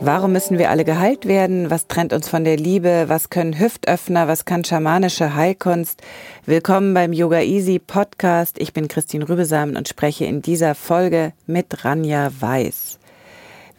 Warum 0.00 0.32
müssen 0.32 0.56
wir 0.58 0.70
alle 0.70 0.86
geheilt 0.86 1.26
werden? 1.26 1.70
Was 1.70 1.86
trennt 1.86 2.14
uns 2.14 2.30
von 2.30 2.42
der 2.42 2.56
Liebe? 2.56 3.04
Was 3.08 3.28
können 3.28 3.58
Hüftöffner? 3.58 4.26
Was 4.26 4.46
kann 4.46 4.64
schamanische 4.64 5.34
Heilkunst? 5.34 6.00
Willkommen 6.46 6.94
beim 6.94 7.12
Yoga 7.12 7.42
Easy 7.42 7.78
Podcast. 7.78 8.58
Ich 8.58 8.72
bin 8.72 8.88
Christine 8.88 9.28
Rübesamen 9.28 9.76
und 9.76 9.86
spreche 9.86 10.24
in 10.24 10.40
dieser 10.40 10.74
Folge 10.74 11.34
mit 11.46 11.84
Ranja 11.84 12.30
Weiß. 12.40 12.97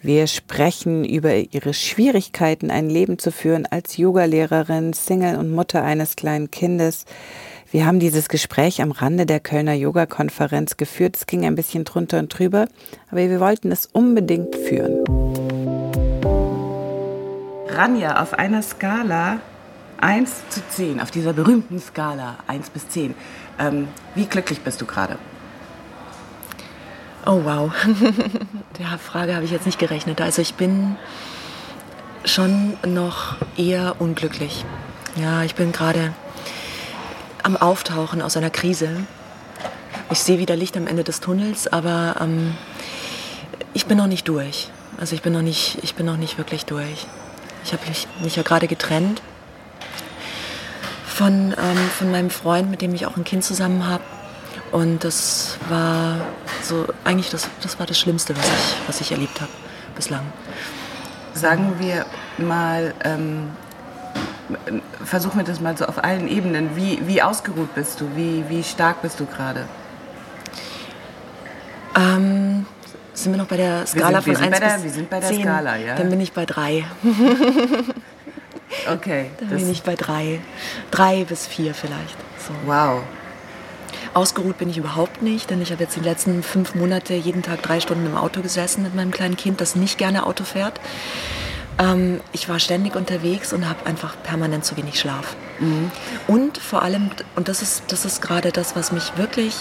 Wir 0.01 0.27
sprechen 0.27 1.03
über 1.03 1.35
ihre 1.35 1.73
Schwierigkeiten, 1.73 2.71
ein 2.71 2.89
Leben 2.89 3.19
zu 3.19 3.33
führen 3.33 3.65
als 3.69 3.97
Yogalehrerin, 3.97 4.93
Single 4.93 5.35
und 5.35 5.51
Mutter 5.51 5.83
eines 5.83 6.15
kleinen 6.15 6.49
Kindes. 6.51 7.03
Wir 7.69 7.85
haben 7.85 7.99
dieses 7.99 8.29
Gespräch 8.29 8.81
am 8.81 8.91
Rande 8.91 9.25
der 9.25 9.41
Kölner 9.41 9.73
Yoga-Konferenz 9.73 10.77
geführt. 10.77 11.17
Es 11.17 11.25
ging 11.25 11.45
ein 11.45 11.55
bisschen 11.55 11.83
drunter 11.83 12.19
und 12.19 12.29
drüber, 12.29 12.69
aber 13.11 13.29
wir 13.29 13.41
wollten 13.41 13.73
es 13.73 13.87
unbedingt 13.87 14.55
führen. 14.55 15.03
Ranja, 17.67 18.21
auf 18.21 18.33
einer 18.33 18.61
Skala 18.61 19.41
1 19.99 20.31
zu 20.49 20.61
10, 20.77 21.01
auf 21.01 21.11
dieser 21.11 21.33
berühmten 21.33 21.77
Skala 21.81 22.37
1 22.47 22.69
bis 22.69 22.87
10, 22.87 23.15
ähm, 23.59 23.89
wie 24.15 24.25
glücklich 24.27 24.61
bist 24.61 24.79
du 24.79 24.85
gerade? 24.85 25.17
Oh 27.25 27.41
wow, 27.43 27.71
der 28.79 28.97
Frage 28.97 29.35
habe 29.35 29.45
ich 29.45 29.51
jetzt 29.51 29.65
nicht 29.65 29.79
gerechnet. 29.79 30.21
Also 30.21 30.41
ich 30.41 30.53
bin 30.53 30.95
schon 32.25 32.77
noch 32.85 33.35
eher 33.57 33.95
unglücklich. 33.99 34.65
Ja, 35.15 35.43
ich 35.43 35.55
bin 35.55 35.71
gerade 35.71 36.13
am 37.43 37.57
Auftauchen 37.57 38.21
aus 38.21 38.37
einer 38.37 38.49
Krise. 38.49 38.89
Ich 40.11 40.19
sehe 40.19 40.39
wieder 40.39 40.55
Licht 40.55 40.77
am 40.77 40.87
Ende 40.87 41.03
des 41.03 41.19
Tunnels, 41.19 41.67
aber 41.67 42.15
ähm, 42.21 42.55
ich 43.73 43.85
bin 43.85 43.97
noch 43.97 44.07
nicht 44.07 44.27
durch. 44.27 44.69
Also 44.99 45.15
ich 45.15 45.21
bin 45.21 45.33
noch 45.33 45.41
nicht, 45.41 45.79
ich 45.81 45.95
bin 45.95 46.05
noch 46.05 46.17
nicht 46.17 46.37
wirklich 46.37 46.65
durch. 46.65 47.05
Ich 47.63 47.73
habe 47.73 47.87
mich, 47.87 48.07
mich, 48.21 48.35
ja 48.35 48.43
gerade 48.43 48.67
getrennt 48.67 49.21
von, 51.05 51.53
ähm, 51.57 51.77
von 51.97 52.11
meinem 52.11 52.29
Freund, 52.29 52.71
mit 52.71 52.81
dem 52.81 52.95
ich 52.95 53.05
auch 53.05 53.17
ein 53.17 53.23
Kind 53.23 53.43
zusammen 53.43 53.87
habe. 53.87 54.03
Und 54.71 55.03
das 55.03 55.57
war 55.69 56.17
so 56.63 56.85
eigentlich 57.03 57.29
das, 57.29 57.47
das 57.61 57.79
war 57.79 57.85
das 57.85 57.99
Schlimmste, 57.99 58.35
was 58.37 58.45
ich, 58.45 58.87
was 58.87 59.01
ich 59.01 59.11
erlebt 59.11 59.41
habe 59.41 59.51
bislang. 59.95 60.25
Sagen 61.33 61.75
wir 61.79 62.05
mal, 62.37 62.93
ähm, 63.03 63.49
versuchen 65.03 65.37
wir 65.37 65.43
das 65.43 65.59
mal 65.59 65.77
so 65.77 65.85
auf 65.85 66.03
allen 66.03 66.27
Ebenen. 66.27 66.75
Wie, 66.75 66.99
wie 67.07 67.21
ausgeruht 67.21 67.73
bist 67.75 68.01
du? 68.01 68.09
Wie, 68.15 68.43
wie 68.49 68.63
stark 68.63 69.01
bist 69.01 69.19
du 69.19 69.25
gerade? 69.25 69.65
Ähm, 71.95 72.65
sind 73.13 73.33
wir 73.33 73.37
noch 73.37 73.47
bei 73.47 73.57
der 73.57 73.85
Skala 73.85 74.25
wir 74.25 74.35
sind, 74.35 74.35
von 74.35 74.53
1 74.53 74.59
der, 74.59 74.69
bis 74.75 74.83
Wir 74.83 74.91
sind 74.91 75.09
bei 75.09 75.19
der 75.19 75.29
10, 75.29 75.41
Skala, 75.41 75.75
ja. 75.77 75.95
Dann 75.95 76.09
bin 76.09 76.21
ich 76.21 76.31
bei 76.31 76.45
3. 76.45 76.85
okay. 78.93 79.31
Dann 79.39 79.49
bin 79.49 79.71
ich 79.71 79.83
bei 79.83 79.95
3. 79.95 80.39
3 80.91 81.23
bis 81.25 81.47
4 81.47 81.73
vielleicht. 81.73 82.17
So. 82.37 82.53
Wow. 82.65 83.01
Ausgeruht 84.13 84.57
bin 84.57 84.69
ich 84.69 84.77
überhaupt 84.77 85.21
nicht, 85.21 85.49
denn 85.49 85.61
ich 85.61 85.71
habe 85.71 85.83
jetzt 85.83 85.95
die 85.95 86.01
letzten 86.01 86.43
fünf 86.43 86.75
Monate 86.75 87.13
jeden 87.13 87.43
Tag 87.43 87.61
drei 87.61 87.79
Stunden 87.79 88.05
im 88.05 88.15
Auto 88.15 88.41
gesessen 88.41 88.83
mit 88.83 88.95
meinem 88.95 89.11
kleinen 89.11 89.37
Kind, 89.37 89.61
das 89.61 89.75
nicht 89.75 89.97
gerne 89.97 90.25
Auto 90.25 90.43
fährt. 90.43 90.79
Ähm, 91.77 92.19
ich 92.31 92.49
war 92.49 92.59
ständig 92.59 92.95
unterwegs 92.95 93.53
und 93.53 93.67
habe 93.67 93.85
einfach 93.85 94.15
permanent 94.23 94.65
zu 94.65 94.75
wenig 94.77 94.99
Schlaf. 94.99 95.35
Mhm. 95.59 95.91
Und 96.27 96.57
vor 96.57 96.83
allem, 96.83 97.11
und 97.35 97.47
das 97.47 97.61
ist, 97.61 97.83
das 97.87 98.05
ist 98.05 98.21
gerade 98.21 98.51
das, 98.51 98.75
was 98.75 98.91
mich 98.91 99.17
wirklich, 99.17 99.55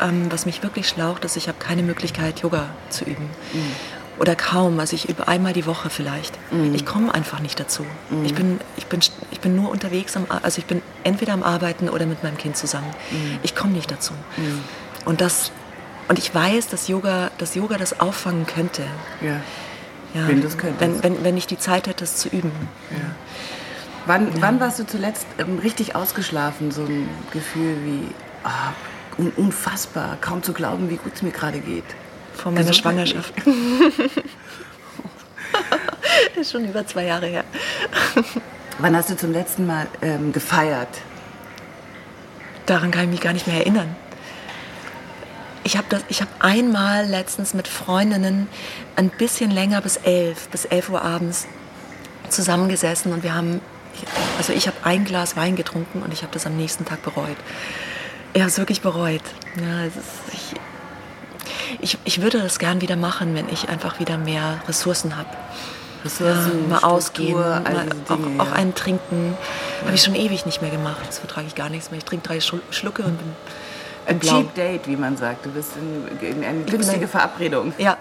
ähm, 0.00 0.26
was 0.30 0.46
mich 0.46 0.62
wirklich 0.62 0.88
schlaucht, 0.88 1.24
ist, 1.24 1.36
ich 1.36 1.48
habe 1.48 1.58
keine 1.58 1.82
Möglichkeit, 1.82 2.40
Yoga 2.40 2.68
zu 2.90 3.04
üben. 3.04 3.30
Mhm 3.52 3.95
oder 4.18 4.34
kaum. 4.34 4.80
Also 4.80 4.94
ich 4.94 5.08
übe 5.08 5.28
einmal 5.28 5.52
die 5.52 5.66
Woche 5.66 5.90
vielleicht. 5.90 6.38
Mhm. 6.52 6.74
Ich 6.74 6.86
komme 6.86 7.14
einfach 7.14 7.40
nicht 7.40 7.58
dazu. 7.60 7.84
Mhm. 8.10 8.24
Ich, 8.24 8.34
bin, 8.34 8.60
ich, 8.76 8.86
bin, 8.86 9.00
ich 9.30 9.40
bin 9.40 9.56
nur 9.56 9.70
unterwegs, 9.70 10.16
am, 10.16 10.26
also 10.42 10.58
ich 10.58 10.66
bin 10.66 10.82
entweder 11.04 11.32
am 11.32 11.42
Arbeiten 11.42 11.88
oder 11.88 12.06
mit 12.06 12.22
meinem 12.22 12.38
Kind 12.38 12.56
zusammen. 12.56 12.90
Mhm. 13.10 13.38
Ich 13.42 13.54
komme 13.54 13.72
nicht 13.72 13.90
dazu. 13.90 14.12
Mhm. 14.36 14.62
Und, 15.04 15.20
das, 15.20 15.52
und 16.08 16.18
ich 16.18 16.34
weiß, 16.34 16.68
dass 16.68 16.88
Yoga, 16.88 17.30
dass 17.38 17.54
Yoga 17.54 17.76
das 17.76 18.00
auffangen 18.00 18.46
könnte. 18.46 18.82
Ja. 19.20 19.40
ja 20.14 20.28
wenn, 20.28 20.42
das 20.42 20.58
könnte. 20.58 20.80
Wenn, 20.80 21.02
wenn, 21.02 21.24
wenn 21.24 21.36
ich 21.36 21.46
die 21.46 21.58
Zeit 21.58 21.86
hätte, 21.86 22.04
es 22.04 22.16
zu 22.16 22.28
üben. 22.28 22.52
Ja. 22.90 22.96
Wann, 24.06 24.28
ja. 24.28 24.34
wann 24.40 24.60
warst 24.60 24.78
du 24.78 24.86
zuletzt 24.86 25.26
ähm, 25.38 25.58
richtig 25.58 25.94
ausgeschlafen? 25.94 26.70
So 26.70 26.82
ein 26.82 27.08
Gefühl 27.32 27.76
wie 27.84 28.08
oh, 28.44 29.30
unfassbar, 29.36 30.16
kaum 30.20 30.42
zu 30.42 30.52
glauben, 30.52 30.90
wie 30.90 30.96
gut 30.96 31.12
es 31.14 31.22
mir 31.22 31.32
gerade 31.32 31.60
geht 31.60 31.84
vor 32.36 32.52
meiner 32.52 32.72
Schwangerschaft. 32.72 33.32
das 36.34 36.36
ist 36.40 36.52
schon 36.52 36.64
über 36.64 36.86
zwei 36.86 37.04
Jahre 37.04 37.26
her. 37.26 37.44
Wann 38.78 38.94
hast 38.94 39.10
du 39.10 39.16
zum 39.16 39.32
letzten 39.32 39.66
Mal 39.66 39.86
ähm, 40.02 40.32
gefeiert? 40.32 40.88
Daran 42.66 42.90
kann 42.90 43.04
ich 43.04 43.10
mich 43.10 43.20
gar 43.20 43.32
nicht 43.32 43.46
mehr 43.46 43.58
erinnern. 43.58 43.94
Ich 45.64 45.76
habe 45.76 45.96
hab 45.96 46.28
einmal 46.44 47.06
letztens 47.06 47.54
mit 47.54 47.66
Freundinnen 47.66 48.48
ein 48.94 49.10
bisschen 49.10 49.50
länger 49.50 49.80
bis 49.80 49.96
elf, 49.96 50.48
bis 50.48 50.64
elf 50.64 50.90
Uhr 50.90 51.02
abends 51.02 51.46
zusammengesessen 52.28 53.12
und 53.12 53.22
wir 53.22 53.34
haben, 53.34 53.60
also 54.38 54.52
ich 54.52 54.66
habe 54.66 54.76
ein 54.84 55.04
Glas 55.04 55.36
Wein 55.36 55.56
getrunken 55.56 56.02
und 56.02 56.12
ich 56.12 56.22
habe 56.22 56.32
das 56.32 56.46
am 56.46 56.56
nächsten 56.56 56.84
Tag 56.84 57.02
bereut. 57.02 57.36
Ich 58.32 58.40
habe 58.42 58.50
es 58.50 58.58
wirklich 58.58 58.82
bereut. 58.82 59.22
Ja, 59.60 59.84
es 59.84 59.96
ist, 59.96 60.04
ich, 60.32 60.54
ich, 61.80 61.98
ich 62.04 62.20
würde 62.22 62.40
das 62.40 62.58
gern 62.58 62.80
wieder 62.80 62.96
machen, 62.96 63.34
wenn 63.34 63.48
ich 63.48 63.68
einfach 63.68 63.98
wieder 63.98 64.18
mehr 64.18 64.60
Ressourcen 64.68 65.16
habe. 65.16 65.28
Ressourcen, 66.04 66.68
mal 66.68 66.78
Struktur, 66.78 66.96
ausgehen, 66.96 67.38
mal 67.38 67.86
Dinge, 68.08 68.42
auch, 68.42 68.48
auch 68.48 68.52
einen 68.52 68.74
trinken. 68.74 69.36
Ja. 69.80 69.86
Habe 69.86 69.94
ich 69.94 70.02
schon 70.02 70.14
ewig 70.14 70.46
nicht 70.46 70.62
mehr 70.62 70.70
gemacht. 70.70 71.00
Das 71.06 71.18
vertrage 71.18 71.46
ich 71.46 71.54
gar 71.54 71.68
nichts 71.68 71.90
mehr. 71.90 71.98
Ich 71.98 72.04
trinke 72.04 72.26
drei 72.26 72.40
Schlucke 72.40 73.02
und 73.02 73.18
bin. 73.18 73.32
Ein 74.06 74.20
Cheap 74.20 74.54
Date, 74.54 74.86
wie 74.86 74.96
man 74.96 75.16
sagt. 75.16 75.46
Du 75.46 75.50
bist 75.50 75.72
in, 75.76 76.26
in 76.26 76.44
eine 76.44 76.62
günstige 76.62 77.08
Verabredung. 77.08 77.72
Ja. 77.78 77.96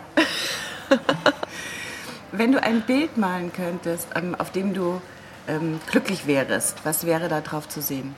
Wenn 2.32 2.52
du 2.52 2.62
ein 2.62 2.82
Bild 2.82 3.18
malen 3.18 3.52
könntest, 3.52 4.10
ähm, 4.14 4.36
auf 4.36 4.52
dem 4.52 4.74
du 4.74 5.02
ähm, 5.48 5.80
glücklich 5.90 6.28
wärst, 6.28 6.78
was 6.84 7.06
wäre 7.06 7.28
da 7.28 7.42
drauf 7.42 7.68
zu 7.68 7.82
sehen? 7.82 8.16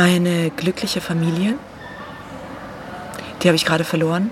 Eine 0.00 0.50
glückliche 0.50 1.00
Familie. 1.00 1.54
Die 3.42 3.48
habe 3.48 3.56
ich 3.56 3.64
gerade 3.64 3.84
verloren. 3.84 4.30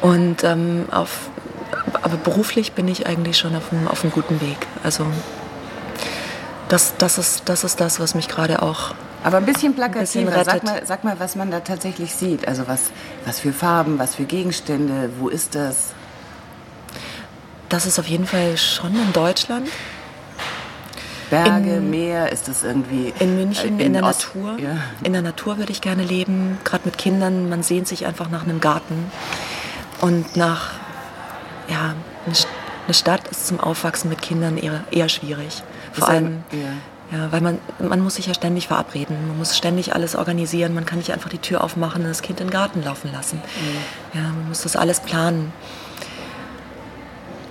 Und 0.00 0.44
ähm, 0.44 0.86
auf, 0.90 1.30
aber 2.02 2.16
beruflich 2.16 2.72
bin 2.72 2.88
ich 2.88 3.06
eigentlich 3.06 3.38
schon 3.38 3.54
auf 3.54 3.72
einem, 3.72 3.88
auf 3.88 4.02
einem 4.02 4.12
guten 4.12 4.40
Weg. 4.40 4.58
Also 4.82 5.06
das, 6.68 6.94
das, 6.98 7.18
ist, 7.18 7.42
das 7.46 7.64
ist 7.64 7.80
das, 7.80 8.00
was 8.00 8.14
mich 8.14 8.28
gerade 8.28 8.62
auch. 8.62 8.94
Aber 9.24 9.38
ein 9.38 9.46
bisschen 9.46 9.74
plakativer. 9.74 10.44
Sag 10.44 10.64
mal, 10.64 10.82
sag 10.86 11.04
mal, 11.04 11.18
was 11.18 11.34
man 11.34 11.50
da 11.50 11.60
tatsächlich 11.60 12.14
sieht. 12.14 12.46
Also 12.46 12.68
was, 12.68 12.90
was 13.24 13.40
für 13.40 13.52
Farben, 13.52 13.98
was 13.98 14.14
für 14.14 14.24
Gegenstände, 14.24 15.10
wo 15.18 15.28
ist 15.28 15.54
das? 15.54 15.92
Das 17.68 17.84
ist 17.84 17.98
auf 17.98 18.06
jeden 18.06 18.26
Fall 18.26 18.56
schon 18.56 18.94
in 18.94 19.12
Deutschland. 19.12 19.68
Berge, 21.30 21.76
in, 21.76 21.90
Meer? 21.90 22.32
Ist 22.32 22.48
das 22.48 22.64
irgendwie 22.64 23.12
in 23.18 23.36
München 23.36 23.78
in, 23.78 23.86
in 23.86 23.92
der 23.94 24.04
Ost 24.04 24.34
Natur? 24.34 24.58
Ja. 24.58 24.76
In 25.02 25.12
der 25.12 25.22
Natur 25.22 25.58
würde 25.58 25.72
ich 25.72 25.80
gerne 25.80 26.02
leben, 26.02 26.58
gerade 26.64 26.82
mit 26.84 26.98
Kindern. 26.98 27.48
Man 27.48 27.62
sehnt 27.62 27.88
sich 27.88 28.06
einfach 28.06 28.30
nach 28.30 28.44
einem 28.44 28.60
Garten 28.60 29.10
und 30.00 30.36
nach 30.36 30.72
ja 31.68 31.94
eine 32.88 32.94
Stadt 32.94 33.28
ist 33.28 33.46
zum 33.46 33.60
Aufwachsen 33.60 34.08
mit 34.08 34.22
Kindern 34.22 34.56
eher, 34.56 34.82
eher 34.90 35.10
schwierig. 35.10 35.62
Vor 35.92 36.08
allem, 36.08 36.42
ja. 36.52 37.18
ja. 37.18 37.32
weil 37.32 37.42
man, 37.42 37.58
man 37.78 38.00
muss 38.00 38.14
sich 38.14 38.26
ja 38.26 38.34
ständig 38.34 38.68
verabreden. 38.68 39.28
Man 39.28 39.36
muss 39.36 39.58
ständig 39.58 39.94
alles 39.94 40.16
organisieren. 40.16 40.72
Man 40.72 40.86
kann 40.86 40.96
nicht 40.98 41.12
einfach 41.12 41.28
die 41.28 41.38
Tür 41.38 41.62
aufmachen 41.62 42.02
und 42.02 42.08
das 42.08 42.22
Kind 42.22 42.40
in 42.40 42.46
den 42.46 42.50
Garten 42.50 42.82
laufen 42.82 43.12
lassen. 43.12 43.36
Mhm. 43.36 44.18
Ja, 44.18 44.22
man 44.28 44.48
muss 44.48 44.62
das 44.62 44.74
alles 44.74 45.00
planen. 45.00 45.52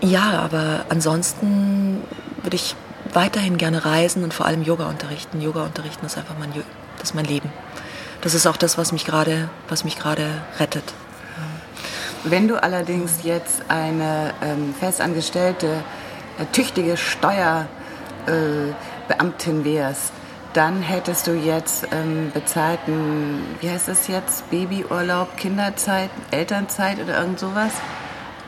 Ja, 0.01 0.41
aber 0.41 0.85
ansonsten 0.89 2.01
würde 2.41 2.56
ich 2.56 2.75
weiterhin 3.13 3.57
gerne 3.57 3.86
reisen 3.86 4.24
und 4.24 4.33
vor 4.33 4.45
allem 4.45 4.63
Yoga 4.63 4.88
unterrichten. 4.88 5.42
Yoga 5.42 5.63
unterrichten 5.63 6.06
ist 6.06 6.18
einfach 6.18 6.36
mein, 6.39 6.51
das 7.00 7.13
mein 7.13 7.25
Leben. 7.25 7.51
Das 8.21 8.33
ist 8.33 8.48
auch 8.48 8.57
das, 8.57 8.77
was 8.77 8.92
mich 8.92 9.06
gerade, 9.06 9.50
was 9.69 9.83
mich 9.83 9.98
gerade 9.98 10.42
rettet. 10.59 10.94
Wenn 12.24 12.48
du 12.48 12.62
allerdings 12.62 13.24
jetzt 13.24 13.62
eine 13.69 14.33
ähm, 14.42 14.74
festangestellte, 14.77 15.83
äh, 16.39 16.45
tüchtige 16.51 16.98
Steuerbeamtin 16.98 17.68
äh, 19.62 19.65
wärst, 19.65 20.12
dann 20.54 20.81
hättest 20.81 21.27
du 21.27 21.33
jetzt 21.33 21.88
ähm, 21.92 22.31
bezahlten, 22.33 23.44
wie 23.62 23.69
heißt 23.69 23.88
das 23.88 24.07
jetzt, 24.07 24.50
Babyurlaub, 24.50 25.38
Kinderzeit, 25.38 26.09
Elternzeit 26.31 27.00
oder 27.00 27.19
irgend 27.19 27.39
sowas. 27.39 27.71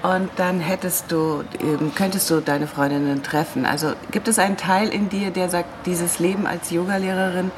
Und 0.01 0.29
dann 0.37 0.61
hättest 0.61 1.11
du, 1.11 1.43
ähm, 1.59 1.91
könntest 1.93 2.29
du 2.29 2.39
deine 2.39 2.67
Freundinnen 2.67 3.21
treffen. 3.21 3.65
Also 3.65 3.93
gibt 4.11 4.27
es 4.27 4.39
einen 4.39 4.55
Teil 4.55 4.89
in 4.89 5.09
dir, 5.09 5.31
der 5.31 5.49
sagt, 5.49 5.85
dieses 5.85 6.19
Leben 6.19 6.47
als 6.47 6.71
Yogalehrerin 6.71 7.51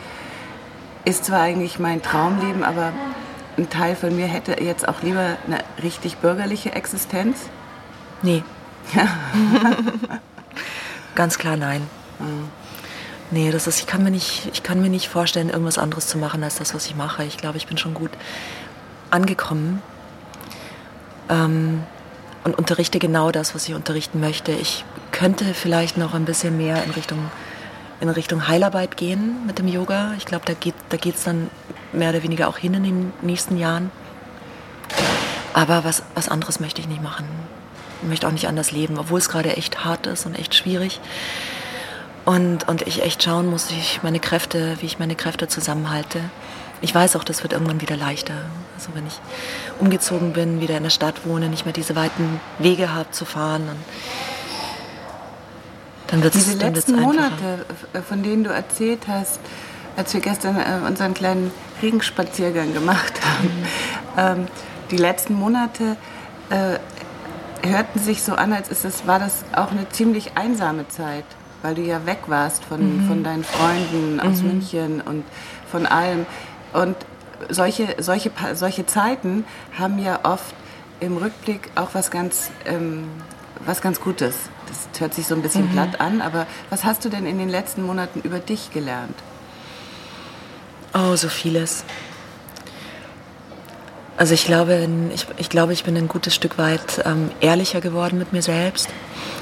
ist 1.05 1.25
zwar 1.25 1.41
eigentlich 1.41 1.77
mein 1.77 2.01
Traumleben, 2.01 2.63
aber 2.63 2.93
ein 3.57 3.69
Teil 3.69 3.95
von 3.95 4.15
mir 4.15 4.25
hätte 4.25 4.59
jetzt 4.61 4.88
auch 4.88 5.03
lieber 5.03 5.38
eine 5.45 5.59
richtig 5.83 6.17
bürgerliche 6.17 6.71
Existenz? 6.71 7.38
Nee. 8.23 8.43
Ganz 11.15 11.38
klar 11.38 11.57
nein. 11.57 11.88
Mhm. 12.19 12.49
Nee, 13.29 13.51
das 13.51 13.67
ist, 13.67 13.79
ich 13.79 13.88
kann, 13.88 14.03
mir 14.03 14.11
nicht, 14.11 14.49
ich 14.51 14.61
kann 14.61 14.81
mir 14.81 14.89
nicht 14.89 15.07
vorstellen, 15.07 15.49
irgendwas 15.49 15.77
anderes 15.77 16.07
zu 16.07 16.17
machen 16.17 16.43
als 16.43 16.55
das, 16.55 16.73
was 16.73 16.85
ich 16.88 16.95
mache. 16.95 17.23
Ich 17.23 17.38
glaube, 17.38 17.57
ich 17.57 17.67
bin 17.67 17.77
schon 17.77 17.93
gut 17.93 18.11
angekommen 19.09 19.81
ähm, 21.31 21.83
und 22.43 22.57
unterrichte 22.57 22.99
genau 22.99 23.31
das, 23.31 23.53
was 23.55 23.67
ich 23.67 23.75
unterrichten 23.75 24.19
möchte. 24.19 24.51
Ich 24.51 24.83
könnte 25.11 25.53
vielleicht 25.53 25.97
noch 25.97 26.13
ein 26.13 26.25
bisschen 26.25 26.57
mehr 26.57 26.83
in 26.83 26.91
Richtung 26.91 27.29
in 27.99 28.09
Richtung 28.09 28.47
Heilarbeit 28.47 28.97
gehen 28.97 29.45
mit 29.45 29.59
dem 29.59 29.67
Yoga. 29.67 30.13
Ich 30.17 30.25
glaube, 30.25 30.43
da 30.45 30.53
geht 30.53 30.73
es 30.75 30.81
da 30.89 30.97
geht's 30.97 31.23
dann 31.23 31.51
mehr 31.93 32.09
oder 32.09 32.23
weniger 32.23 32.47
auch 32.47 32.57
hin 32.57 32.73
in 32.73 32.83
den 32.83 33.13
nächsten 33.21 33.57
Jahren. 33.57 33.91
Aber 35.53 35.83
was, 35.83 36.01
was 36.15 36.27
anderes 36.27 36.59
möchte 36.59 36.81
ich 36.81 36.88
nicht 36.88 37.03
machen. 37.03 37.25
Ich 38.01 38.07
möchte 38.07 38.27
auch 38.27 38.31
nicht 38.31 38.47
anders 38.47 38.71
leben, 38.71 38.97
obwohl 38.97 39.19
es 39.19 39.29
gerade 39.29 39.55
echt 39.55 39.85
hart 39.85 40.07
ist 40.07 40.25
und 40.25 40.33
echt 40.33 40.55
schwierig. 40.55 40.99
Und, 42.25 42.67
und 42.67 42.81
ich 42.83 43.03
echt 43.03 43.21
schauen 43.21 43.47
muss, 43.47 43.69
wie 43.69 43.79
ich 43.79 44.01
meine 44.01 44.19
Kräfte, 44.19 44.77
wie 44.79 44.85
ich 44.88 44.97
meine 44.97 45.15
Kräfte 45.15 45.47
zusammenhalte. 45.47 46.21
Ich 46.81 46.93
weiß 46.93 47.15
auch, 47.15 47.23
das 47.23 47.43
wird 47.43 47.53
irgendwann 47.53 47.79
wieder 47.79 47.95
leichter. 47.95 48.33
Also 48.75 48.89
wenn 48.95 49.05
ich 49.05 49.19
umgezogen 49.79 50.33
bin, 50.33 50.61
wieder 50.61 50.77
in 50.77 50.83
der 50.83 50.89
Stadt 50.89 51.25
wohne, 51.25 51.47
nicht 51.47 51.65
mehr 51.65 51.73
diese 51.73 51.95
weiten 51.95 52.39
Wege 52.57 52.93
habe 52.93 53.11
zu 53.11 53.25
fahren. 53.25 53.69
Und 53.69 53.77
dann 56.07 56.23
wird's, 56.23 56.37
Diese 56.37 56.57
dann 56.57 56.73
letzten 56.73 56.99
Monate, 56.99 57.65
äh, 57.93 58.01
von 58.01 58.23
denen 58.23 58.43
du 58.43 58.49
erzählt 58.49 59.07
hast, 59.07 59.39
als 59.95 60.13
wir 60.13 60.21
gestern 60.21 60.57
äh, 60.57 60.85
unseren 60.87 61.13
kleinen 61.13 61.51
Regenspaziergang 61.81 62.73
gemacht 62.73 63.13
haben, 63.25 64.35
mhm. 64.35 64.41
ähm, 64.41 64.47
die 64.89 64.97
letzten 64.97 65.35
Monate 65.35 65.95
äh, 66.49 66.79
hörten 67.67 67.99
sich 67.99 68.23
so 68.23 68.33
an, 68.33 68.53
als 68.53 68.69
ist 68.69 68.85
es, 68.85 69.07
war 69.07 69.19
das 69.19 69.43
auch 69.53 69.71
eine 69.71 69.87
ziemlich 69.89 70.35
einsame 70.35 70.87
Zeit, 70.89 71.25
weil 71.61 71.75
du 71.75 71.81
ja 71.81 72.05
weg 72.05 72.23
warst 72.27 72.65
von, 72.65 73.03
mhm. 73.03 73.07
von 73.07 73.23
deinen 73.23 73.43
Freunden 73.43 74.19
aus 74.19 74.41
mhm. 74.41 74.47
München 74.47 75.01
und 75.01 75.23
von 75.69 75.85
allem. 75.85 76.25
Und 76.73 76.95
solche, 77.50 77.95
solche, 78.00 78.31
solche 78.53 78.85
Zeiten 78.85 79.45
haben 79.77 80.00
ja 80.00 80.19
oft 80.23 80.56
im 81.00 81.18
Rückblick 81.18 81.71
auch 81.75 81.89
was 81.94 82.12
ganz, 82.12 82.51
ähm, 82.65 83.07
was 83.65 83.81
ganz 83.81 84.00
Gutes 84.00 84.35
das 84.71 85.01
hört 85.01 85.13
sich 85.13 85.27
so 85.27 85.35
ein 85.35 85.41
bisschen 85.41 85.69
mhm. 85.69 85.73
platt 85.73 86.00
an, 86.00 86.21
aber 86.21 86.47
was 86.69 86.83
hast 86.83 87.03
du 87.06 87.09
denn 87.09 87.25
in 87.25 87.38
den 87.38 87.50
letzten 87.50 87.83
Monaten 87.83 88.21
über 88.21 88.39
dich 88.39 88.71
gelernt? 88.71 89.15
Oh, 90.94 91.15
so 91.15 91.29
vieles. 91.29 91.83
Also 94.17 94.33
ich 94.33 94.45
glaube, 94.45 94.88
ich, 95.13 95.25
ich 95.38 95.50
glaube, 95.50 95.74
ich 95.74 95.83
bin 95.83 95.97
ein 95.97 96.07
gutes 96.07 96.35
Stück 96.35 96.57
weit 96.57 97.01
ähm, 97.06 97.31
ehrlicher 97.39 97.81
geworden 97.81 98.19
mit 98.19 98.33
mir 98.33 98.41
selbst 98.41 98.89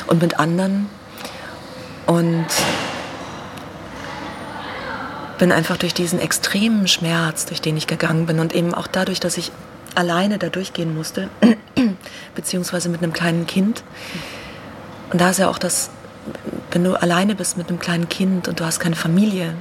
und 0.07 0.21
mit 0.21 0.39
anderen. 0.39 0.87
Und 2.05 2.45
bin 5.39 5.51
einfach 5.51 5.77
durch 5.77 5.93
diesen 5.95 6.19
extremen 6.19 6.87
Schmerz, 6.87 7.45
durch 7.45 7.61
den 7.61 7.75
ich 7.75 7.87
gegangen 7.87 8.27
bin 8.27 8.39
und 8.39 8.53
eben 8.53 8.75
auch 8.75 8.87
dadurch, 8.87 9.19
dass 9.19 9.37
ich 9.37 9.51
alleine 9.95 10.37
da 10.37 10.49
durchgehen 10.49 10.95
musste, 10.95 11.29
beziehungsweise 12.35 12.89
mit 12.89 13.01
einem 13.01 13.13
kleinen 13.13 13.47
Kind, 13.47 13.83
und 15.11 15.19
da 15.19 15.31
ist 15.31 15.39
ja 15.39 15.49
auch 15.49 15.57
das, 15.57 15.89
wenn 16.71 16.83
du 16.83 16.93
alleine 16.93 17.33
bist 17.33 17.57
mit 17.57 17.69
einem 17.69 17.79
kleinen 17.79 18.09
Kind 18.09 18.47
und 18.47 18.59
du 18.59 18.65
hast 18.65 18.79
keine 18.79 18.95
Familie, 18.95 19.55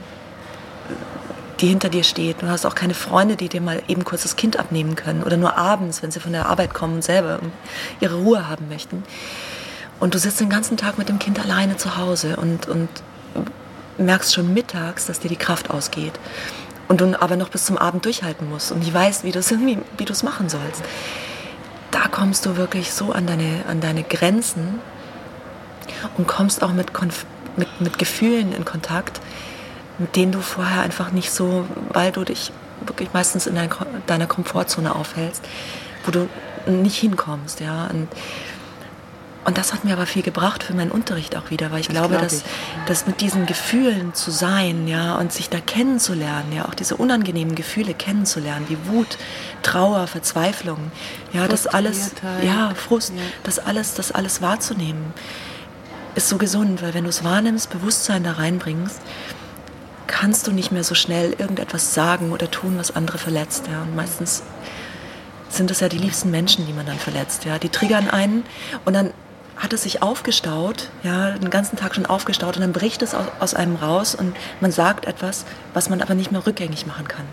die 1.60 1.69
hinter 1.69 1.88
dir 1.88 2.04
steht. 2.04 2.42
Du 2.42 2.48
hast 2.48 2.66
auch 2.66 2.75
keine 2.75 2.94
Freunde, 2.94 3.36
die 3.36 3.48
dir 3.48 3.60
mal 3.60 3.82
eben 3.88 4.04
kurz 4.04 4.22
das 4.22 4.36
Kind 4.36 4.58
abnehmen 4.58 4.94
können 4.94 5.22
oder 5.22 5.36
nur 5.36 5.56
abends, 5.56 6.02
wenn 6.02 6.10
sie 6.10 6.20
von 6.20 6.32
der 6.32 6.46
Arbeit 6.46 6.75
kommen 6.75 6.96
und 6.96 7.04
selber 7.04 7.40
ihre 8.00 8.16
Ruhe 8.16 8.48
haben 8.48 8.69
möchten. 8.69 9.02
Und 9.98 10.14
du 10.14 10.19
sitzt 10.19 10.38
den 10.38 10.50
ganzen 10.50 10.76
Tag 10.76 10.98
mit 10.98 11.08
dem 11.08 11.19
Kind 11.19 11.40
alleine 11.40 11.76
zu 11.76 11.96
Hause 11.96 12.36
und, 12.36 12.69
und 12.69 12.88
merkst 13.99 14.35
schon 14.35 14.55
mittags, 14.55 15.06
dass 15.06 15.21
dir 15.21 15.29
die 15.29 15.37
Kraft 15.37 15.71
ausgeht. 15.71 16.12
Und 16.89 17.03
du 17.03 17.21
aber 17.21 17.37
noch 17.37 17.50
bis 17.50 17.67
zum 17.67 17.77
Abend 17.77 18.05
durchhalten 18.05 18.49
musst 18.49 18.73
und 18.73 18.79
nicht 18.79 18.95
weißt, 18.95 19.25
wie 19.25 19.33
du 19.33 19.41
es 19.41 19.50
wie 19.53 20.05
es 20.09 20.23
machen 20.23 20.49
sollst. 20.49 20.83
Da 21.91 22.09
kommst 22.09 22.47
du 22.47 22.56
wirklich 22.56 22.93
so 22.93 23.12
an 23.12 23.27
deine, 23.27 23.65
an 23.69 23.81
deine 23.81 24.03
Grenzen, 24.03 24.81
und 26.17 26.27
kommst 26.27 26.62
auch 26.62 26.73
mit, 26.73 26.93
Konf 26.93 27.27
mit, 27.56 27.81
mit 27.81 27.99
Gefühlen 27.99 28.53
in 28.53 28.65
Kontakt, 28.65 29.21
mit 29.99 30.17
denen 30.17 30.33
du 30.33 30.41
vorher 30.41 30.83
einfach 30.83 31.11
nicht 31.11 31.31
so, 31.31 31.67
weil 31.91 32.12
du 32.12 32.25
dich 32.25 32.53
wirklich 32.81 33.12
meistens 33.12 33.47
in 33.47 33.56
dein, 33.56 33.71
deiner 34.06 34.27
Komfortzone 34.27 34.95
aufhältst, 34.95 35.45
wo 36.05 36.11
du 36.12 36.28
nicht 36.67 36.97
hinkommst. 36.97 37.61
Ja? 37.61 37.87
Und, 37.87 38.09
und 39.49 39.59
das 39.59 39.73
hat 39.73 39.85
mir 39.85 39.93
aber 39.93 40.07
viel 40.07 40.23
gebracht 40.23 40.62
für 40.62 40.75
meinen 40.75 40.90
Unterricht 40.90 41.37
auch 41.37 41.50
wieder, 41.50 41.71
weil 41.73 41.81
ich 41.81 41.88
das 41.88 41.97
glaube, 41.97 42.17
glaub 42.17 42.26
ich. 42.26 42.43
dass, 42.43 42.45
dass 42.87 43.07
mit 43.07 43.21
diesen 43.21 43.47
Gefühlen 43.47 44.14
zu 44.14 44.31
sein, 44.31 44.87
ja, 44.87 45.17
und 45.17 45.33
sich 45.33 45.49
da 45.49 45.59
kennenzulernen, 45.59 46.52
ja, 46.52 46.67
auch 46.67 46.75
diese 46.75 46.97
unangenehmen 46.97 47.55
Gefühle 47.55 47.95
kennenzulernen, 47.95 48.67
wie 48.69 48.78
Wut, 48.87 49.19
Trauer, 49.62 50.07
Verzweiflung, 50.07 50.93
ja, 51.33 51.49
das 51.49 51.67
alles, 51.67 52.12
ja, 52.43 52.73
Frust, 52.75 53.12
ja. 53.17 53.23
das 53.43 53.59
alles, 53.59 53.95
das 53.95 54.12
alles 54.12 54.40
wahrzunehmen 54.40 55.12
ist 56.14 56.28
so 56.28 56.37
gesund, 56.37 56.83
weil 56.83 56.95
wenn 56.95 57.05
du 57.05 57.11
es 57.11 57.23
wahrnimmst, 57.23 57.71
Bewusstsein 57.71 58.25
da 58.25 58.33
reinbringst, 58.33 59.00
kannst 60.09 60.47
du 60.47 60.52
nicht 60.52 60.73
mehr 60.73 60.83
so 60.83 60.95
schnell 60.95 61.33
irgendetwas 61.38 61.95
sagen 61.95 62.33
oder 62.33 62.50
tun, 62.50 62.76
was 62.76 62.95
andere 62.95 63.19
verletzt. 63.19 63.69
Ja? 63.71 63.83
Und 63.83 63.95
meistens 63.95 64.43
sind 65.49 65.71
es 65.71 65.81
ja 65.81 65.88
die 65.88 65.99
liebsten 65.99 66.31
Menschen, 66.31 66.67
die 66.67 66.73
man 66.73 66.87
dann 66.87 66.99
verletzt. 66.99 67.45
Ja? 67.45 67.59
Die 67.59 67.69
triggern 67.69 68.11
einen 68.11 68.45
und 68.85 68.95
dann 68.95 69.12
hat 69.59 69.73
es 69.73 69.83
sich 69.83 70.03
aufgestaut, 70.03 70.91
ja, 71.03 71.31
den 71.33 71.50
ganzen 71.50 71.77
Tag 71.77 71.95
schon 71.95 72.07
aufgestaut 72.07 72.57
und 72.57 72.62
dann 72.62 72.73
bricht 72.73 73.03
es 73.03 73.15
aus, 73.15 73.55
einem 73.55 73.77
raus 73.77 74.15
und 74.15 74.37
man 74.61 74.71
sagt 74.71 75.07
etwas, 75.07 75.45
was 75.75 75.91
man 75.91 76.00
aber 76.00 76.15
nicht 76.15 76.31
mehr 76.31 76.47
rückgängig 76.47 76.87
machen 76.87 77.09
kann. 77.09 77.25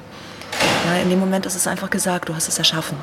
Ja, 0.85 1.01
in 1.01 1.09
dem 1.09 1.19
Moment 1.19 1.45
ist 1.45 1.55
es 1.55 1.67
einfach 1.67 1.89
gesagt, 1.89 2.29
du 2.29 2.35
hast 2.35 2.47
es 2.47 2.57
erschaffen 2.57 2.97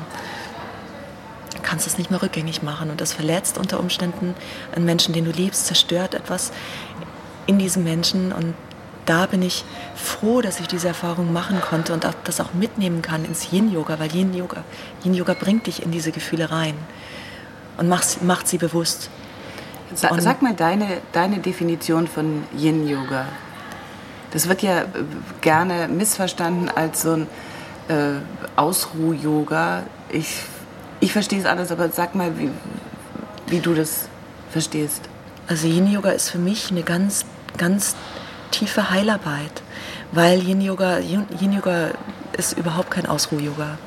kannst 1.73 1.87
es 1.87 1.97
nicht 1.97 2.11
mehr 2.11 2.21
rückgängig 2.21 2.61
machen. 2.61 2.91
Und 2.91 3.01
das 3.01 3.13
verletzt 3.13 3.57
unter 3.57 3.79
Umständen 3.79 4.35
einen 4.75 4.85
Menschen, 4.85 5.11
den 5.11 5.25
du 5.25 5.31
liebst, 5.31 5.65
zerstört 5.65 6.13
etwas 6.13 6.51
in 7.47 7.57
diesem 7.57 7.83
Menschen. 7.83 8.31
Und 8.31 8.53
da 9.07 9.25
bin 9.25 9.41
ich 9.41 9.65
froh, 9.95 10.41
dass 10.41 10.59
ich 10.59 10.67
diese 10.67 10.87
Erfahrung 10.87 11.33
machen 11.33 11.59
konnte 11.61 11.93
und 11.93 12.07
das 12.25 12.39
auch 12.39 12.53
mitnehmen 12.53 13.01
kann 13.01 13.25
ins 13.25 13.51
Yin-Yoga, 13.51 13.97
weil 13.99 14.13
Yin-Yoga 14.13 14.63
Yin 15.03 15.15
-Yoga 15.15 15.33
bringt 15.33 15.65
dich 15.65 15.81
in 15.81 15.91
diese 15.91 16.11
Gefühle 16.11 16.51
rein 16.51 16.75
und 17.77 17.89
macht, 17.89 18.23
macht 18.23 18.47
sie 18.47 18.57
bewusst. 18.57 19.09
Sa 19.95 20.09
sag 20.19 20.41
mal 20.41 20.53
deine, 20.55 21.01
deine 21.11 21.39
Definition 21.39 22.07
von 22.07 22.43
Yin-Yoga. 22.57 23.25
Das 24.31 24.47
wird 24.49 24.63
ja 24.63 24.81
äh, 24.81 24.85
gerne 25.41 25.87
missverstanden 25.87 26.69
als 26.69 27.03
so 27.03 27.13
ein 27.13 27.27
äh, 27.87 28.19
Ausruh-Yoga. 28.55 29.83
Ich 30.09 30.43
ich 31.03 31.11
verstehe 31.11 31.39
es 31.39 31.45
alles, 31.45 31.69
aber 31.69 31.89
sag 31.89 32.15
mal, 32.15 32.39
wie, 32.39 32.49
wie 33.47 33.59
du 33.59 33.73
das 33.73 34.07
verstehst. 34.49 35.01
Also 35.49 35.67
Yin 35.67 35.91
Yoga 35.91 36.11
ist 36.11 36.29
für 36.29 36.37
mich 36.37 36.71
eine 36.71 36.83
ganz, 36.83 37.25
ganz 37.57 37.97
tiefe 38.51 38.89
Heilarbeit, 38.89 39.61
weil 40.13 40.41
Yin 40.41 40.61
Yoga, 40.61 40.99
Yin 40.99 41.51
Yoga 41.51 41.89
ist 42.37 42.57
überhaupt 42.57 42.89
kein 42.89 43.05
Ausruh-Yoga. 43.05 43.77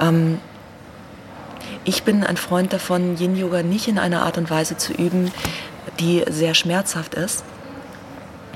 Ähm, 0.00 0.40
ich 1.90 2.04
bin 2.04 2.22
ein 2.22 2.36
Freund 2.36 2.72
davon, 2.72 3.16
Yin 3.18 3.34
Yoga 3.34 3.64
nicht 3.64 3.88
in 3.88 3.98
einer 3.98 4.22
Art 4.22 4.38
und 4.38 4.48
Weise 4.48 4.76
zu 4.76 4.92
üben, 4.92 5.32
die 5.98 6.24
sehr 6.30 6.54
schmerzhaft 6.54 7.14
ist. 7.14 7.42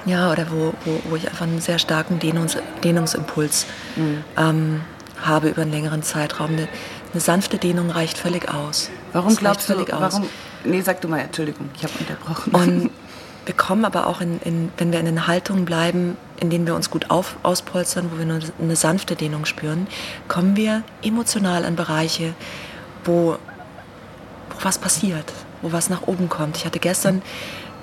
Ja, 0.07 0.31
oder 0.31 0.47
wo, 0.53 0.73
wo, 0.85 1.01
wo 1.11 1.17
ich 1.17 1.29
einfach 1.29 1.43
einen 1.43 1.61
sehr 1.61 1.81
starken 1.81 2.21
Dehnungs, 2.21 2.57
Dehnungsimpuls 2.85 3.67
mhm. 3.97 4.23
ähm, 4.37 4.81
habe 5.21 5.49
über 5.49 5.63
einen 5.63 5.73
längeren 5.73 6.05
Zeitraum. 6.05 6.51
Eine, 6.51 6.69
eine, 7.13 7.21
sanfte 7.21 7.59
Dehnung 7.59 7.91
reicht 7.91 8.19
völlig 8.19 8.55
aus. 8.55 8.91
Warum 9.13 9.31
das 9.31 9.39
glaubst 9.39 9.69
du, 9.69 9.85
warum, 9.91 10.29
nee, 10.65 10.81
sag 10.83 11.01
du 11.01 11.09
mal, 11.09 11.19
Entschuldigung, 11.19 11.71
ich 11.77 11.83
habe 11.83 11.95
unterbrochen. 11.99 12.55
Und 12.55 12.91
wir 13.47 13.55
kommen 13.57 13.85
aber 13.85 14.07
auch, 14.07 14.21
in, 14.21 14.39
in, 14.45 14.71
wenn 14.77 14.93
wir 14.93 15.01
in 15.01 15.07
den 15.07 15.27
Haltungen 15.27 15.65
bleiben, 15.65 16.17
in 16.39 16.51
denen 16.51 16.67
wir 16.69 16.77
uns 16.77 16.89
gut 16.89 17.11
auf, 17.11 17.35
auspolstern, 17.43 18.11
wo 18.13 18.19
wir 18.19 18.27
nur 18.27 18.39
eine 18.61 18.77
sanfte 18.77 19.17
Dehnung 19.17 19.45
spüren, 19.45 19.89
kommen 20.29 20.55
wir 20.55 20.85
emotional 21.03 21.65
in 21.65 21.75
Bereiche, 21.75 22.35
wo, 23.05 23.39
wo 24.51 24.65
was 24.65 24.79
passiert, 24.79 25.33
wo 25.63 25.73
was 25.73 25.91
nach 25.91 26.03
oben 26.07 26.29
kommt. 26.29 26.57
Ich 26.57 26.65
hatte 26.65 26.79
gestern 26.79 27.23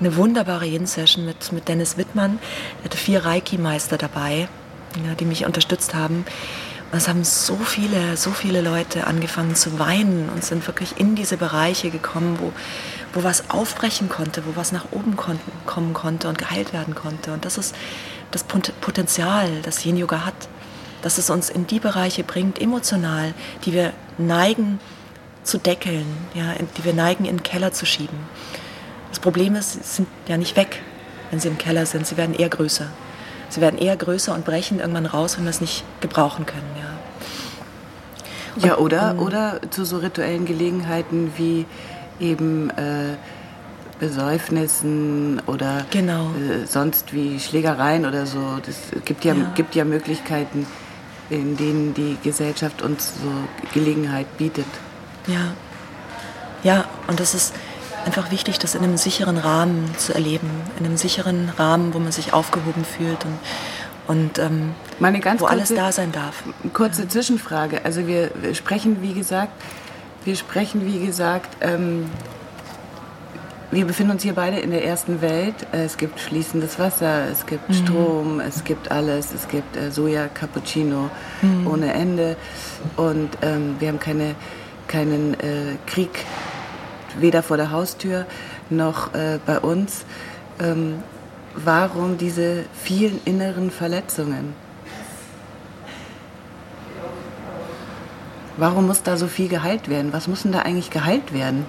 eine 0.00 0.16
wunderbare 0.16 0.66
Yin-Session 0.66 1.24
mit, 1.24 1.52
mit 1.52 1.68
Dennis 1.68 1.96
Wittmann. 1.96 2.38
Er 2.80 2.84
hatte 2.86 2.96
vier 2.96 3.24
Reiki-Meister 3.24 3.98
dabei, 3.98 4.48
ja, 5.06 5.14
die 5.18 5.24
mich 5.24 5.46
unterstützt 5.46 5.94
haben. 5.94 6.24
Und 6.90 6.98
es 6.98 7.08
haben 7.08 7.24
so 7.24 7.56
viele, 7.56 8.18
so 8.18 8.32
viele 8.32 8.60
Leute 8.60 9.06
angefangen 9.06 9.54
zu 9.54 9.78
weinen 9.78 10.28
und 10.28 10.44
sind 10.44 10.66
wirklich 10.66 11.00
in 11.00 11.14
diese 11.14 11.38
Bereiche 11.38 11.88
gekommen, 11.88 12.38
wo, 12.38 12.52
wo 13.14 13.24
was 13.24 13.48
aufbrechen 13.48 14.10
konnte, 14.10 14.44
wo 14.44 14.56
was 14.56 14.72
nach 14.72 14.86
oben 14.90 15.16
konnten, 15.16 15.50
kommen 15.64 15.94
konnte 15.94 16.28
und 16.28 16.36
geheilt 16.36 16.74
werden 16.74 16.94
konnte. 16.94 17.32
Und 17.32 17.46
das 17.46 17.56
ist 17.56 17.74
das 18.30 18.44
Potenzial, 18.44 19.48
das 19.62 19.84
Yin 19.86 19.96
Yoga 19.96 20.26
hat, 20.26 20.34
dass 21.00 21.16
es 21.16 21.30
uns 21.30 21.48
in 21.48 21.66
die 21.66 21.80
Bereiche 21.80 22.24
bringt, 22.24 22.60
emotional, 22.60 23.32
die 23.64 23.72
wir 23.72 23.94
neigen 24.18 24.78
zu 25.42 25.58
deckeln, 25.58 26.06
ja, 26.34 26.54
die 26.76 26.84
wir 26.84 26.94
neigen 26.94 27.24
in 27.24 27.38
den 27.38 27.42
Keller 27.42 27.72
zu 27.72 27.86
schieben. 27.86 28.18
Das 29.10 29.18
Problem 29.18 29.54
ist, 29.54 29.72
sie 29.72 29.80
sind 29.82 30.08
ja 30.26 30.36
nicht 30.36 30.56
weg, 30.56 30.80
wenn 31.30 31.40
sie 31.40 31.48
im 31.48 31.58
Keller 31.58 31.86
sind. 31.86 32.06
Sie 32.06 32.16
werden 32.16 32.34
eher 32.34 32.48
größer. 32.48 32.86
Sie 33.48 33.60
werden 33.60 33.78
eher 33.78 33.96
größer 33.96 34.34
und 34.34 34.44
brechen 34.44 34.80
irgendwann 34.80 35.06
raus, 35.06 35.36
wenn 35.36 35.44
wir 35.44 35.50
es 35.50 35.60
nicht 35.60 35.84
gebrauchen 36.00 36.46
können. 36.46 36.70
Ja, 38.56 38.68
ja 38.68 38.78
oder, 38.78 39.16
oder 39.18 39.60
zu 39.70 39.84
so 39.84 39.98
rituellen 39.98 40.46
Gelegenheiten 40.46 41.32
wie 41.36 41.66
eben 42.18 42.70
äh, 42.70 43.16
Besäufnissen 44.00 45.40
oder 45.46 45.84
genau. 45.90 46.30
äh, 46.30 46.66
sonst 46.66 47.12
wie 47.12 47.38
Schlägereien 47.38 48.06
oder 48.06 48.26
so. 48.26 48.58
Das 48.64 48.76
gibt 49.04 49.24
ja, 49.24 49.34
ja, 49.34 49.52
gibt 49.54 49.74
ja 49.74 49.84
Möglichkeiten, 49.84 50.66
in 51.28 51.56
denen 51.56 51.94
die 51.94 52.16
Gesellschaft 52.22 52.82
uns 52.82 53.12
so 53.22 53.30
Gelegenheit 53.74 54.38
bietet. 54.38 54.66
Ja, 55.26 55.52
ja, 56.62 56.84
und 57.08 57.20
das 57.20 57.34
ist 57.34 57.54
einfach 58.04 58.30
wichtig, 58.30 58.58
das 58.58 58.74
in 58.74 58.84
einem 58.84 58.96
sicheren 58.96 59.36
Rahmen 59.36 59.96
zu 59.96 60.14
erleben, 60.14 60.48
in 60.78 60.86
einem 60.86 60.96
sicheren 60.96 61.50
Rahmen, 61.56 61.94
wo 61.94 61.98
man 61.98 62.12
sich 62.12 62.32
aufgehoben 62.32 62.84
fühlt 62.84 63.24
und, 63.24 63.38
und 64.16 64.38
ähm, 64.38 64.74
Meine 64.98 65.20
ganz 65.20 65.40
wo 65.40 65.46
kurze, 65.46 65.58
alles 65.58 65.74
da 65.74 65.92
sein 65.92 66.12
darf. 66.12 66.42
Kurze 66.72 67.02
ja. 67.02 67.08
Zwischenfrage. 67.08 67.84
Also 67.84 68.06
wir 68.06 68.30
sprechen, 68.54 69.02
wie 69.02 69.14
gesagt, 69.14 69.52
wir 70.24 70.36
sprechen, 70.36 70.86
wie 70.86 71.04
gesagt, 71.04 71.56
ähm, 71.60 72.08
wir 73.72 73.86
befinden 73.86 74.12
uns 74.12 74.22
hier 74.22 74.34
beide 74.34 74.58
in 74.58 74.70
der 74.70 74.84
ersten 74.84 75.22
Welt. 75.22 75.54
Es 75.72 75.96
gibt 75.96 76.20
fließendes 76.20 76.78
Wasser, 76.78 77.28
es 77.30 77.46
gibt 77.46 77.68
mhm. 77.70 77.74
Strom, 77.74 78.40
es 78.40 78.64
gibt 78.64 78.90
alles, 78.90 79.32
es 79.32 79.48
gibt 79.48 79.76
äh, 79.76 79.90
Soja, 79.90 80.28
Cappuccino 80.28 81.10
mhm. 81.40 81.66
ohne 81.66 81.92
Ende 81.94 82.36
und 82.96 83.30
ähm, 83.40 83.76
wir 83.78 83.88
haben 83.88 83.98
keine, 83.98 84.34
keinen 84.88 85.34
äh, 85.34 85.76
Krieg 85.86 86.24
weder 87.18 87.42
vor 87.42 87.56
der 87.56 87.70
Haustür 87.70 88.26
noch 88.70 89.14
äh, 89.14 89.38
bei 89.44 89.58
uns. 89.58 90.04
Ähm, 90.60 91.02
warum 91.54 92.18
diese 92.18 92.64
vielen 92.82 93.20
inneren 93.24 93.70
Verletzungen? 93.70 94.54
Warum 98.56 98.86
muss 98.86 99.02
da 99.02 99.16
so 99.16 99.28
viel 99.28 99.48
geheilt 99.48 99.88
werden? 99.88 100.12
Was 100.12 100.28
muss 100.28 100.42
denn 100.42 100.52
da 100.52 100.60
eigentlich 100.60 100.90
geheilt 100.90 101.32
werden? 101.32 101.64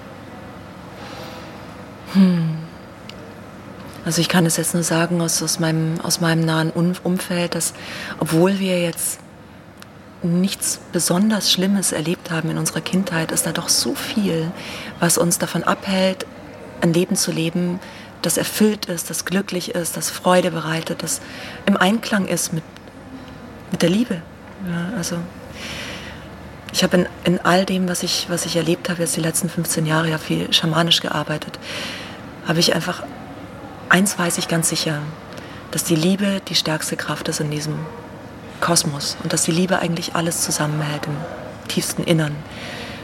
Hm. 2.13 2.57
Also 4.05 4.19
ich 4.19 4.27
kann 4.27 4.45
es 4.45 4.57
jetzt 4.57 4.73
nur 4.73 4.83
sagen 4.83 5.21
aus, 5.21 5.41
aus, 5.41 5.59
meinem, 5.59 5.99
aus 6.01 6.19
meinem 6.19 6.43
nahen 6.43 6.71
Umfeld, 6.71 7.55
dass 7.55 7.73
obwohl 8.19 8.59
wir 8.59 8.81
jetzt 8.81 9.19
nichts 10.23 10.79
besonders 10.91 11.51
Schlimmes 11.51 11.91
erlebt 11.91 12.31
haben 12.31 12.49
in 12.49 12.57
unserer 12.57 12.81
Kindheit, 12.81 13.31
ist 13.31 13.45
da 13.45 13.51
doch 13.51 13.69
so 13.69 13.93
viel, 13.95 14.51
was 14.99 15.17
uns 15.17 15.37
davon 15.37 15.63
abhält, 15.63 16.25
ein 16.81 16.93
Leben 16.93 17.15
zu 17.15 17.31
leben, 17.31 17.79
das 18.21 18.37
erfüllt 18.37 18.85
ist, 18.85 19.09
das 19.09 19.25
glücklich 19.25 19.75
ist, 19.75 19.97
das 19.97 20.09
Freude 20.09 20.51
bereitet, 20.51 21.03
das 21.03 21.21
im 21.65 21.77
Einklang 21.77 22.25
ist 22.25 22.53
mit, 22.53 22.63
mit 23.71 23.81
der 23.81 23.89
Liebe. 23.89 24.21
Ja, 24.67 24.97
also 24.97 25.17
ich 26.71 26.83
habe 26.83 26.97
in, 26.97 27.07
in 27.25 27.39
all 27.41 27.65
dem, 27.65 27.87
was 27.87 28.01
ich, 28.01 28.27
was 28.29 28.45
ich 28.45 28.55
erlebt 28.55 28.89
habe, 28.89 29.01
jetzt 29.01 29.15
die 29.15 29.21
letzten 29.21 29.49
15 29.49 29.85
Jahre 29.85 30.09
ja 30.09 30.17
viel 30.17 30.51
schamanisch 30.53 31.01
gearbeitet, 31.01 31.59
habe 32.47 32.59
ich 32.59 32.73
einfach, 32.73 33.03
eins 33.89 34.17
weiß 34.17 34.37
ich 34.37 34.47
ganz 34.47 34.69
sicher, 34.69 34.99
dass 35.71 35.83
die 35.83 35.95
Liebe 35.95 36.41
die 36.47 36.55
stärkste 36.55 36.95
Kraft 36.95 37.27
ist 37.27 37.39
in 37.39 37.51
diesem 37.51 37.75
Kosmos 38.63 39.17
und 39.21 39.33
dass 39.33 39.43
die 39.43 39.51
Liebe 39.51 39.79
eigentlich 39.79 40.15
alles 40.15 40.41
zusammenhält 40.41 41.05
im 41.05 41.17
tiefsten 41.67 42.03
Innern. 42.03 42.33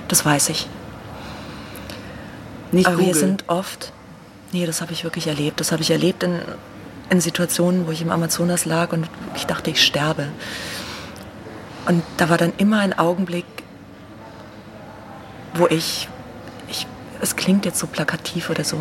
Das 0.08 0.26
weiß 0.26 0.50
ich. 0.50 0.68
Nicht 2.72 2.88
Aber 2.88 2.96
Google. 2.96 3.14
wir 3.14 3.20
sind 3.20 3.44
oft, 3.48 3.92
nee, 4.54 4.66
das 4.66 4.80
habe 4.80 4.94
ich 4.94 5.04
wirklich 5.04 5.28
erlebt. 5.28 5.60
Das 5.60 5.74
habe 5.74 5.82
ich 5.82 5.92
erlebt 5.92 6.24
in, 6.24 6.40
in 7.10 7.20
Situationen, 7.20 7.88
wo 7.88 7.92
ich 7.92 8.02
im 8.02 8.10
Amazonas 8.10 8.64
lag 8.64 8.94
und 8.94 9.10
ich 9.36 9.48
dachte, 9.48 9.70
ich 9.70 9.84
sterbe. 9.84 10.28
Und 11.88 12.04
da 12.16 12.30
war 12.30 12.38
dann 12.38 12.54
immer 12.58 12.80
ein 12.80 12.98
Augenblick, 12.98 13.46
wo 15.56 15.68
ich, 15.68 16.08
ich 16.70 16.88
es 17.20 17.36
klingt 17.36 17.66
jetzt 17.66 17.80
so 17.80 17.88
plakativ 17.88 18.50
oder 18.50 18.64
so, 18.64 18.78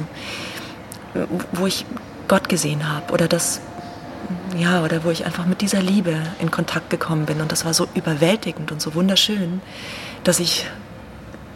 wo 1.53 1.67
ich 1.67 1.85
Gott 2.29 2.49
gesehen 2.49 2.89
habe 2.89 3.13
oder 3.13 3.27
das 3.27 3.61
ja, 4.57 4.83
oder 4.83 5.05
wo 5.05 5.11
ich 5.11 5.27
einfach 5.27 5.47
mit 5.47 5.61
dieser 5.61 5.83
Liebe 5.83 6.17
in 6.39 6.51
Kontakt 6.51 6.91
gekommen 6.91 7.27
bin. 7.27 7.41
Und 7.41 7.53
das 7.53 7.65
war 7.65 7.75
so 7.75 7.87
überwältigend 7.95 8.73
und 8.73 8.81
so 8.81 8.95
wunderschön, 8.95 9.61
dass 10.25 10.41
ich, 10.41 10.67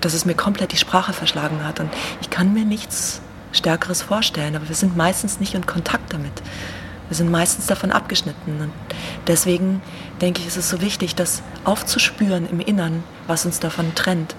dass 0.00 0.14
es 0.14 0.24
mir 0.24 0.34
komplett 0.34 0.72
die 0.72 0.76
Sprache 0.76 1.12
verschlagen 1.12 1.64
hat. 1.64 1.80
Und 1.80 1.90
ich 2.20 2.30
kann 2.30 2.52
mir 2.52 2.64
nichts 2.64 3.22
Stärkeres 3.52 4.02
vorstellen, 4.02 4.56
aber 4.56 4.68
wir 4.68 4.76
sind 4.76 4.96
meistens 4.96 5.40
nicht 5.40 5.54
in 5.54 5.66
Kontakt 5.66 6.12
damit. 6.12 6.32
Wir 7.08 7.16
sind 7.16 7.30
meistens 7.30 7.66
davon 7.66 7.92
abgeschnitten. 7.92 8.60
Und 8.60 8.72
deswegen 9.26 9.82
denke 10.20 10.40
ich, 10.40 10.46
ist 10.46 10.56
es 10.56 10.68
so 10.68 10.80
wichtig, 10.80 11.14
das 11.14 11.42
aufzuspüren 11.64 12.48
im 12.48 12.60
Innern, 12.60 13.04
was 13.26 13.44
uns 13.44 13.60
davon 13.60 13.94
trennt. 13.94 14.34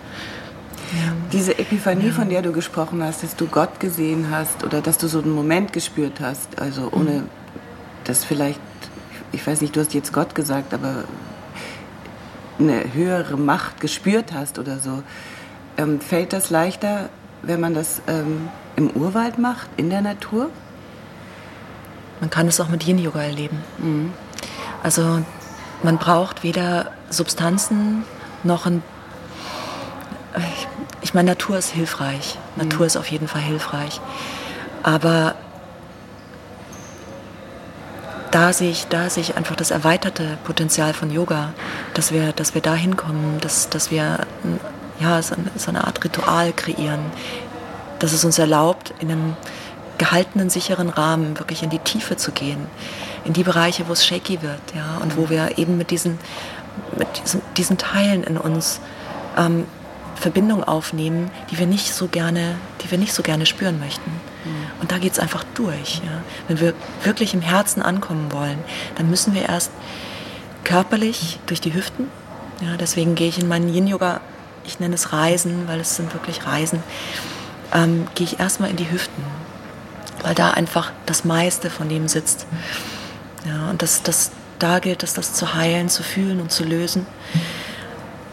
Ja. 0.94 1.14
Diese 1.32 1.58
Epiphanie, 1.58 2.08
ja. 2.08 2.14
von 2.14 2.30
der 2.30 2.42
du 2.42 2.52
gesprochen 2.52 3.04
hast, 3.04 3.24
dass 3.24 3.36
du 3.36 3.48
Gott 3.48 3.80
gesehen 3.80 4.28
hast 4.30 4.64
oder 4.64 4.82
dass 4.82 4.98
du 4.98 5.08
so 5.08 5.20
einen 5.20 5.32
Moment 5.32 5.74
gespürt 5.74 6.20
hast, 6.20 6.60
also 6.60 6.90
ohne 6.92 7.12
mhm 7.12 7.30
das 8.04 8.24
vielleicht, 8.24 8.60
ich 9.32 9.46
weiß 9.46 9.62
nicht, 9.62 9.76
du 9.76 9.80
hast 9.80 9.94
jetzt 9.94 10.14
Gott 10.14 10.36
gesagt, 10.36 10.74
aber 10.74 11.06
eine 12.60 12.94
höhere 12.94 13.38
Macht 13.38 13.80
gespürt 13.82 14.34
hast 14.34 14.60
oder 14.60 14.80
so, 14.80 15.04
ähm, 15.78 16.00
fällt 16.00 16.34
das 16.34 16.50
leichter, 16.50 17.10
wenn 17.42 17.60
man 17.60 17.74
das 17.74 18.02
ähm, 18.08 18.50
im 18.76 18.90
Urwald 18.92 19.40
macht, 19.40 19.68
in 19.78 19.90
der 19.90 20.02
Natur? 20.02 20.50
Man 22.20 22.30
kann 22.30 22.48
es 22.48 22.60
auch 22.60 22.70
mit 22.70 22.86
Yin-Yoga 22.86 23.22
erleben. 23.22 23.58
Mhm. 23.80 24.14
Also 24.82 25.22
man 25.82 25.98
braucht 25.98 26.44
weder 26.44 26.92
Substanzen 27.10 28.04
noch 28.44 28.66
ein... 28.66 28.84
Ich, 30.38 30.68
ich 31.02 31.14
meine, 31.14 31.32
Natur 31.32 31.58
ist 31.58 31.70
hilfreich. 31.70 32.40
Natur 32.56 32.82
mhm. 32.82 32.86
ist 32.86 32.98
auf 32.98 33.08
jeden 33.08 33.28
Fall 33.28 33.42
hilfreich. 33.42 34.00
Aber 34.84 35.36
da 38.34 38.52
sehe 38.52 38.72
ich, 38.72 38.88
da 38.88 39.12
sehe 39.12 39.22
ich 39.22 39.38
einfach 39.38 39.56
das 39.56 39.70
erweiterte 39.70 40.40
Potenzial 40.44 40.94
von 40.96 41.12
Yoga, 41.12 41.54
dass 41.94 42.12
wir, 42.12 42.32
dass 42.32 42.56
wir 42.56 42.62
da 42.62 42.74
hinkommen, 42.74 43.40
dass, 43.42 43.70
dass 43.70 43.92
wir 43.92 44.26
ja, 45.00 45.22
so 45.22 45.36
eine 45.68 45.84
Art 45.86 46.04
Ritual 46.04 46.52
kreieren, 46.52 47.00
dass 48.00 48.12
es 48.12 48.26
uns 48.26 48.40
erlaubt, 48.40 48.92
in 49.00 49.12
einem 49.12 49.36
gehaltenen, 50.00 50.50
sicheren 50.50 50.90
Rahmen 50.90 51.38
wirklich 51.38 51.62
in 51.62 51.70
die 51.70 51.78
Tiefe 51.78 52.18
zu 52.18 52.32
gehen, 52.32 52.66
in 53.24 53.34
die 53.34 53.44
Bereiche, 53.44 53.88
wo 53.88 53.94
es 53.94 54.04
shaky 54.04 54.42
wird, 54.42 54.62
ja, 54.76 54.98
und 55.04 55.16
wo 55.16 55.30
wir 55.30 55.60
eben 55.60 55.78
mit 55.78 55.92
diesen, 55.92 56.18
mit 56.98 57.08
diesen, 57.24 57.42
diesen 57.56 57.78
Teilen 57.78 58.24
in 58.24 58.38
uns 58.38 58.82
ähm, 59.38 59.66
Verbindung 60.16 60.64
aufnehmen, 60.64 61.30
die 61.52 61.60
wir 61.60 61.68
nicht 61.68 61.94
so 61.94 62.08
gerne, 62.08 62.56
die 62.82 62.90
wir 62.90 62.98
nicht 62.98 63.14
so 63.14 63.22
gerne 63.22 63.46
spüren 63.46 63.80
möchten. 63.80 64.12
Und 64.82 64.92
da 64.92 64.98
geht 64.98 65.14
es 65.14 65.20
einfach 65.20 65.44
durch. 65.56 66.02
Ja. 66.06 66.22
Wenn 66.48 66.60
wir 66.60 66.74
wirklich 67.04 67.34
im 67.34 67.42
Herzen 67.42 67.82
ankommen 67.82 68.32
wollen, 68.32 68.60
dann 68.96 69.10
müssen 69.10 69.34
wir 69.34 69.44
erst 69.48 69.72
körperlich 70.64 71.40
durch 71.46 71.62
die 71.62 71.74
Hüften. 71.74 72.10
Ja, 72.62 72.78
deswegen 72.78 73.16
gehe 73.16 73.28
ich 73.28 73.40
in 73.40 73.48
meinen 73.48 73.74
Yin-Yoga, 73.74 74.22
ich 74.66 74.80
nenne 74.80 74.96
es 74.96 75.12
Reisen, 75.12 75.68
weil 75.68 75.80
es 75.80 75.96
sind 75.96 76.14
wirklich 76.14 76.46
Reisen, 76.46 76.82
ähm, 77.74 78.08
gehe 78.16 78.26
ich 78.26 78.40
erstmal 78.40 78.70
in 78.70 78.78
die 78.78 78.90
Hüften, 78.90 79.24
weil 80.22 80.36
da 80.36 80.52
einfach 80.52 80.92
das 81.06 81.26
meiste 81.26 81.70
von 81.70 81.90
dem 81.90 82.08
sitzt. 82.08 82.46
Ja, 83.46 83.70
und 83.70 83.82
das, 83.82 84.04
das, 84.04 84.32
da 84.60 84.80
gilt 84.80 85.04
es, 85.04 85.14
das 85.14 85.34
zu 85.34 85.54
heilen, 85.56 85.90
zu 85.90 86.04
fühlen 86.04 86.40
und 86.40 86.52
zu 86.52 86.64
lösen. 86.64 87.06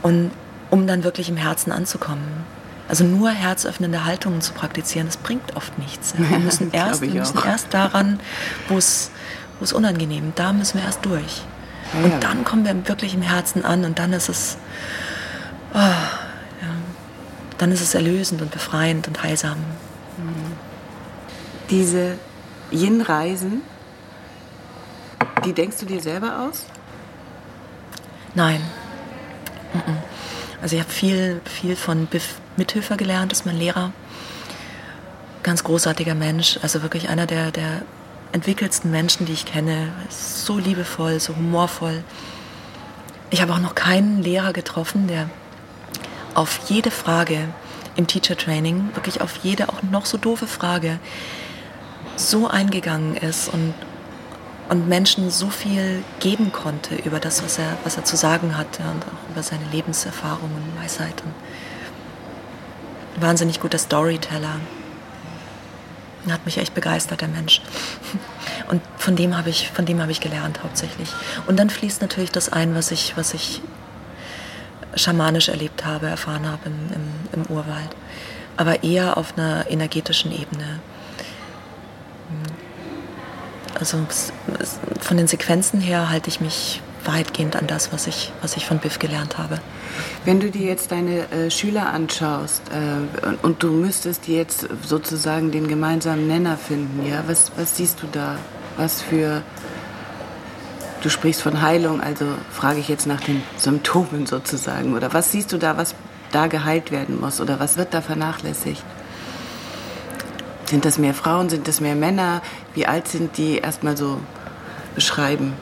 Und 0.02 0.30
um 0.70 0.86
dann 0.86 1.02
wirklich 1.02 1.28
im 1.28 1.36
Herzen 1.36 1.72
anzukommen. 1.72 2.44
Also 2.90 3.04
nur 3.04 3.30
herzöffnende 3.30 4.04
Haltungen 4.04 4.40
zu 4.40 4.52
praktizieren, 4.52 5.06
das 5.06 5.16
bringt 5.16 5.54
oft 5.54 5.78
nichts. 5.78 6.12
Wir 6.18 6.40
müssen 6.40 6.72
erst, 6.72 7.00
wir 7.02 7.10
müssen 7.10 7.38
erst 7.46 7.72
daran, 7.72 8.18
wo 8.68 8.76
es, 8.76 9.12
unangenehm, 9.72 10.32
da 10.34 10.52
müssen 10.52 10.78
wir 10.78 10.84
erst 10.84 11.04
durch. 11.04 11.42
Ja, 11.94 12.04
und 12.04 12.24
dann 12.24 12.44
kommen 12.44 12.64
wir 12.64 12.88
wirklich 12.88 13.14
im 13.14 13.22
Herzen 13.22 13.64
an 13.64 13.84
und 13.84 14.00
dann 14.00 14.12
ist 14.12 14.28
es, 14.28 14.56
oh, 15.72 15.78
dann 17.58 17.70
ist 17.70 17.80
es 17.80 17.94
erlösend 17.94 18.42
und 18.42 18.50
befreiend 18.50 19.06
und 19.06 19.22
heilsam. 19.22 19.58
Diese 21.68 22.16
Yin-Reisen, 22.72 23.62
die 25.44 25.52
denkst 25.52 25.76
du 25.78 25.86
dir 25.86 26.00
selber 26.00 26.48
aus? 26.48 26.64
Nein. 28.34 28.62
Also 30.62 30.76
ich 30.76 30.82
habe 30.82 30.92
viel, 30.92 31.40
viel 31.44 31.76
von 31.76 32.06
Biff 32.06 32.36
Mithöfer 32.56 32.96
gelernt, 32.96 33.32
ist 33.32 33.46
mein 33.46 33.56
Lehrer. 33.56 33.92
Ganz 35.42 35.64
großartiger 35.64 36.14
Mensch, 36.14 36.58
also 36.62 36.82
wirklich 36.82 37.08
einer 37.08 37.26
der, 37.26 37.50
der 37.50 37.82
entwickelsten 38.32 38.90
Menschen, 38.90 39.26
die 39.26 39.32
ich 39.32 39.46
kenne. 39.46 39.88
So 40.10 40.58
liebevoll, 40.58 41.18
so 41.20 41.34
humorvoll. 41.36 42.04
Ich 43.30 43.40
habe 43.40 43.54
auch 43.54 43.60
noch 43.60 43.74
keinen 43.74 44.22
Lehrer 44.22 44.52
getroffen, 44.52 45.06
der 45.06 45.30
auf 46.34 46.60
jede 46.68 46.90
Frage 46.90 47.48
im 47.96 48.06
Teacher 48.06 48.36
Training, 48.36 48.90
wirklich 48.94 49.20
auf 49.20 49.36
jede 49.42 49.68
auch 49.68 49.82
noch 49.82 50.06
so 50.06 50.18
doofe 50.18 50.46
Frage, 50.46 50.98
so 52.16 52.48
eingegangen 52.48 53.16
ist 53.16 53.48
und, 53.48 53.74
und 54.70 54.88
Menschen 54.88 55.30
so 55.30 55.50
viel 55.50 56.04
geben 56.20 56.52
konnte 56.52 56.94
über 56.94 57.18
das, 57.18 57.42
was 57.42 57.58
er, 57.58 57.76
was 57.82 57.96
er 57.96 58.04
zu 58.04 58.16
sagen 58.16 58.56
hatte 58.56 58.82
und 58.84 59.04
auch 59.04 59.30
über 59.30 59.42
seine 59.42 59.64
Lebenserfahrungen. 59.72 60.54
Und 60.54 60.80
wahnsinnig 63.20 63.58
guter 63.58 63.78
Storyteller. 63.78 64.60
Hat 66.30 66.46
mich 66.46 66.58
echt 66.58 66.72
begeistert, 66.74 67.22
der 67.22 67.28
Mensch. 67.28 67.62
Und 68.68 68.82
von 68.98 69.16
dem 69.16 69.36
habe 69.36 69.50
ich, 69.50 69.70
von 69.70 69.86
ich 70.10 70.20
gelernt 70.20 70.62
hauptsächlich. 70.62 71.08
Und 71.48 71.58
dann 71.58 71.70
fließt 71.70 72.02
natürlich 72.02 72.30
das 72.30 72.52
ein, 72.52 72.74
was 72.74 72.92
ich, 72.92 73.16
was 73.16 73.34
ich 73.34 73.62
schamanisch 74.94 75.48
erlebt 75.48 75.84
habe, 75.84 76.06
erfahren 76.08 76.46
habe 76.46 76.66
im, 76.66 76.92
im, 76.94 77.40
im 77.40 77.46
Urwald. 77.46 77.88
Aber 78.56 78.84
eher 78.84 79.16
auf 79.16 79.36
einer 79.36 79.68
energetischen 79.70 80.30
Ebene. 80.30 80.80
Also 83.78 83.98
von 85.00 85.16
den 85.16 85.26
Sequenzen 85.26 85.80
her 85.80 86.10
halte 86.10 86.28
ich 86.28 86.40
mich 86.40 86.80
weitgehend 87.04 87.56
an 87.56 87.66
das, 87.66 87.92
was 87.92 88.06
ich, 88.06 88.32
was 88.42 88.56
ich 88.56 88.66
von 88.66 88.78
Biff 88.78 88.98
gelernt 88.98 89.38
habe. 89.38 89.60
Wenn 90.24 90.40
du 90.40 90.50
dir 90.50 90.66
jetzt 90.66 90.92
deine 90.92 91.30
äh, 91.30 91.50
Schüler 91.50 91.92
anschaust 91.92 92.62
äh, 92.70 93.26
und, 93.26 93.44
und, 93.44 93.62
du 93.62 93.70
müsstest 93.70 94.28
jetzt 94.28 94.68
sozusagen 94.86 95.50
den 95.50 95.68
gemeinsamen 95.68 96.26
Nenner 96.26 96.56
finden, 96.56 97.06
ja, 97.06 97.24
was, 97.26 97.52
was 97.56 97.76
siehst 97.76 98.02
du 98.02 98.06
da? 98.12 98.36
Was 98.76 99.02
für, 99.02 99.42
du 101.02 101.08
sprichst 101.08 101.42
von 101.42 101.62
Heilung, 101.62 102.00
also 102.00 102.26
frage 102.50 102.80
ich 102.80 102.88
jetzt 102.88 103.06
nach 103.06 103.20
den 103.20 103.42
Symptomen 103.56 104.26
sozusagen, 104.26 104.94
oder 104.94 105.12
was 105.12 105.32
siehst 105.32 105.52
du 105.52 105.58
da, 105.58 105.76
was 105.76 105.94
da 106.32 106.46
geheilt 106.46 106.90
werden 106.90 107.20
muss, 107.20 107.40
oder 107.40 107.58
was 107.60 107.76
wird 107.76 107.94
da 107.94 108.00
vernachlässigt? 108.00 108.82
Sind 110.70 110.84
das 110.84 110.98
mehr 110.98 111.14
Frauen, 111.14 111.50
sind 111.50 111.66
das 111.66 111.80
mehr 111.80 111.96
Männer? 111.96 112.42
Wie 112.74 112.86
alt 112.86 113.08
sind 113.08 113.36
die? 113.38 113.58
Erstmal 113.58 113.96
so 113.96 114.20
beschreiben. 114.94 115.54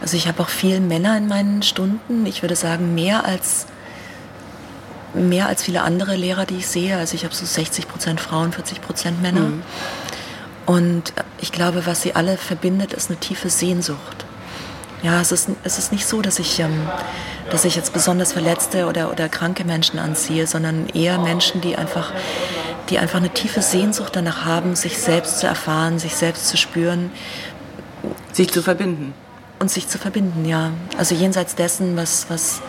Also 0.00 0.16
ich 0.16 0.28
habe 0.28 0.40
auch 0.40 0.48
viel 0.48 0.78
Männer 0.78 1.16
in 1.18 1.26
meinen 1.26 1.64
Stunden. 1.64 2.24
Ich 2.26 2.42
würde 2.42 2.54
sagen, 2.54 2.94
mehr 2.94 3.24
als, 3.24 3.66
mehr 5.14 5.48
als 5.48 5.64
viele 5.64 5.82
andere 5.82 6.14
Lehrer, 6.14 6.46
die 6.46 6.58
ich 6.58 6.68
sehe. 6.68 6.96
Also 6.96 7.16
ich 7.16 7.24
habe 7.24 7.34
so 7.34 7.44
60 7.44 7.88
Prozent 7.88 8.20
Frauen, 8.20 8.52
40 8.52 8.80
Prozent 8.82 9.20
Männer. 9.20 9.40
Mhm. 9.40 9.62
Und 10.64 11.12
ich 11.40 11.50
glaube, 11.50 11.84
was 11.84 12.02
sie 12.02 12.14
alle 12.14 12.36
verbindet, 12.36 12.92
ist 12.92 13.10
eine 13.10 13.18
tiefe 13.18 13.50
Sehnsucht. 13.50 14.26
Ja, 15.02 15.20
es 15.20 15.32
ist, 15.32 15.48
es 15.64 15.78
ist 15.78 15.90
nicht 15.90 16.06
so, 16.06 16.22
dass 16.22 16.38
ich, 16.38 16.60
ähm, 16.60 16.88
dass 17.50 17.64
ich 17.64 17.74
jetzt 17.74 17.92
besonders 17.92 18.32
verletzte 18.32 18.86
oder, 18.86 19.10
oder 19.10 19.28
kranke 19.28 19.64
Menschen 19.64 19.98
anziehe, 19.98 20.46
sondern 20.46 20.88
eher 20.88 21.18
Menschen, 21.18 21.60
die 21.60 21.76
einfach, 21.76 22.12
die 22.88 22.98
einfach 22.98 23.18
eine 23.18 23.30
tiefe 23.30 23.62
Sehnsucht 23.62 24.14
danach 24.14 24.44
haben, 24.44 24.76
sich 24.76 24.98
selbst 24.98 25.40
zu 25.40 25.46
erfahren, 25.46 25.98
sich 25.98 26.14
selbst 26.14 26.48
zu 26.48 26.56
spüren. 26.56 27.10
Sich 28.32 28.52
zu 28.52 28.62
verbinden 28.62 29.14
und 29.58 29.70
sich 29.70 29.88
zu 29.88 29.98
verbinden, 29.98 30.44
ja. 30.44 30.72
Also 30.98 31.14
jenseits 31.14 31.54
dessen, 31.54 31.96
was, 31.96 32.28
was, 32.28 32.60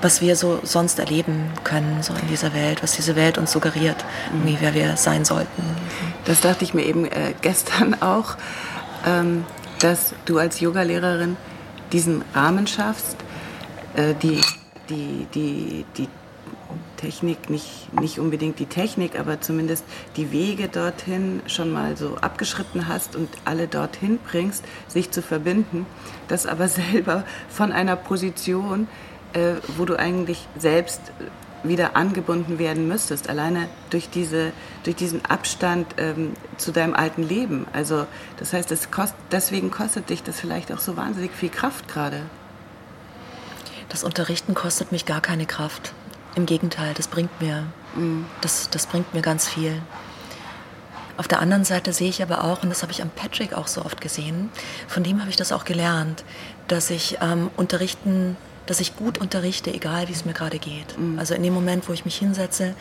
was 0.00 0.20
wir 0.20 0.36
so 0.36 0.60
sonst 0.62 0.98
erleben 0.98 1.50
können, 1.64 2.02
so 2.02 2.12
in 2.14 2.28
dieser 2.28 2.52
Welt, 2.54 2.82
was 2.82 2.92
diese 2.92 3.16
Welt 3.16 3.38
uns 3.38 3.52
suggeriert, 3.52 4.04
mhm. 4.32 4.56
wer 4.60 4.74
wir 4.74 4.96
sein 4.96 5.24
sollten. 5.24 5.62
Das 6.24 6.40
dachte 6.40 6.64
ich 6.64 6.74
mir 6.74 6.84
eben 6.84 7.06
äh, 7.06 7.34
gestern 7.40 7.94
auch, 8.02 8.36
ähm, 9.06 9.44
dass 9.78 10.14
du 10.24 10.38
als 10.38 10.60
Yogalehrerin 10.60 11.36
diesen 11.92 12.24
Rahmen 12.34 12.66
schaffst, 12.66 13.16
äh, 13.94 14.14
die, 14.20 14.40
die, 14.88 15.26
die, 15.34 15.84
die 15.96 16.08
Technik, 17.02 17.50
nicht, 17.50 17.92
nicht 18.00 18.20
unbedingt 18.20 18.60
die 18.60 18.66
Technik, 18.66 19.18
aber 19.18 19.40
zumindest 19.40 19.84
die 20.16 20.30
Wege 20.30 20.68
dorthin 20.68 21.42
schon 21.48 21.72
mal 21.72 21.96
so 21.96 22.16
abgeschritten 22.20 22.86
hast 22.86 23.16
und 23.16 23.28
alle 23.44 23.66
dorthin 23.66 24.20
bringst, 24.30 24.64
sich 24.86 25.10
zu 25.10 25.20
verbinden, 25.20 25.84
das 26.28 26.46
aber 26.46 26.68
selber 26.92 27.24
von 27.48 27.72
einer 27.72 27.96
Position, 27.96 28.86
äh, 29.32 29.54
wo 29.76 29.84
du 29.84 29.98
eigentlich 29.98 30.46
selbst 30.56 31.00
wieder 31.64 31.96
angebunden 31.96 32.60
werden 32.60 32.86
müsstest, 32.86 33.28
alleine 33.28 33.68
durch, 33.90 34.08
diese, 34.08 34.52
durch 34.84 34.94
diesen 34.94 35.24
Abstand 35.24 35.94
ähm, 35.96 36.34
zu 36.56 36.70
deinem 36.70 36.94
alten 36.94 37.24
Leben. 37.24 37.66
Also 37.72 38.06
das 38.36 38.52
heißt, 38.52 38.70
das 38.70 38.92
kost, 38.92 39.14
deswegen 39.32 39.72
kostet 39.72 40.08
dich 40.08 40.22
das 40.22 40.38
vielleicht 40.38 40.72
auch 40.72 40.80
so 40.80 40.96
wahnsinnig 40.96 41.32
viel 41.32 41.50
Kraft 41.50 41.88
gerade. 41.88 42.22
Das 43.88 44.04
Unterrichten 44.04 44.54
kostet 44.54 44.92
mich 44.92 45.04
gar 45.04 45.20
keine 45.20 45.46
Kraft. 45.46 45.94
Im 46.34 46.46
Gegenteil, 46.46 46.94
das 46.94 47.08
bringt 47.08 47.40
mir, 47.40 47.64
das, 48.40 48.70
das 48.70 48.86
bringt 48.86 49.12
mir 49.12 49.22
ganz 49.22 49.48
viel. 49.48 49.82
Auf 51.18 51.28
der 51.28 51.40
anderen 51.40 51.64
Seite 51.64 51.92
sehe 51.92 52.08
ich 52.08 52.22
aber 52.22 52.42
auch, 52.44 52.62
und 52.62 52.70
das 52.70 52.82
habe 52.82 52.90
ich 52.90 53.02
am 53.02 53.10
Patrick 53.10 53.52
auch 53.52 53.66
so 53.66 53.84
oft 53.84 54.00
gesehen, 54.00 54.50
von 54.88 55.02
dem 55.02 55.20
habe 55.20 55.30
ich 55.30 55.36
das 55.36 55.52
auch 55.52 55.64
gelernt, 55.64 56.24
dass 56.68 56.90
ich 56.90 57.18
ähm, 57.20 57.50
unterrichten, 57.56 58.36
dass 58.66 58.80
ich 58.80 58.96
gut 58.96 59.18
unterrichte, 59.18 59.72
egal 59.72 60.08
wie 60.08 60.12
es 60.12 60.24
mir 60.24 60.32
gerade 60.32 60.58
geht. 60.58 60.98
Mhm. 60.98 61.18
Also 61.18 61.34
in 61.34 61.42
dem 61.42 61.52
Moment, 61.52 61.88
wo 61.88 61.92
ich 61.92 62.04
mich 62.06 62.16
hinsetze, 62.16 62.74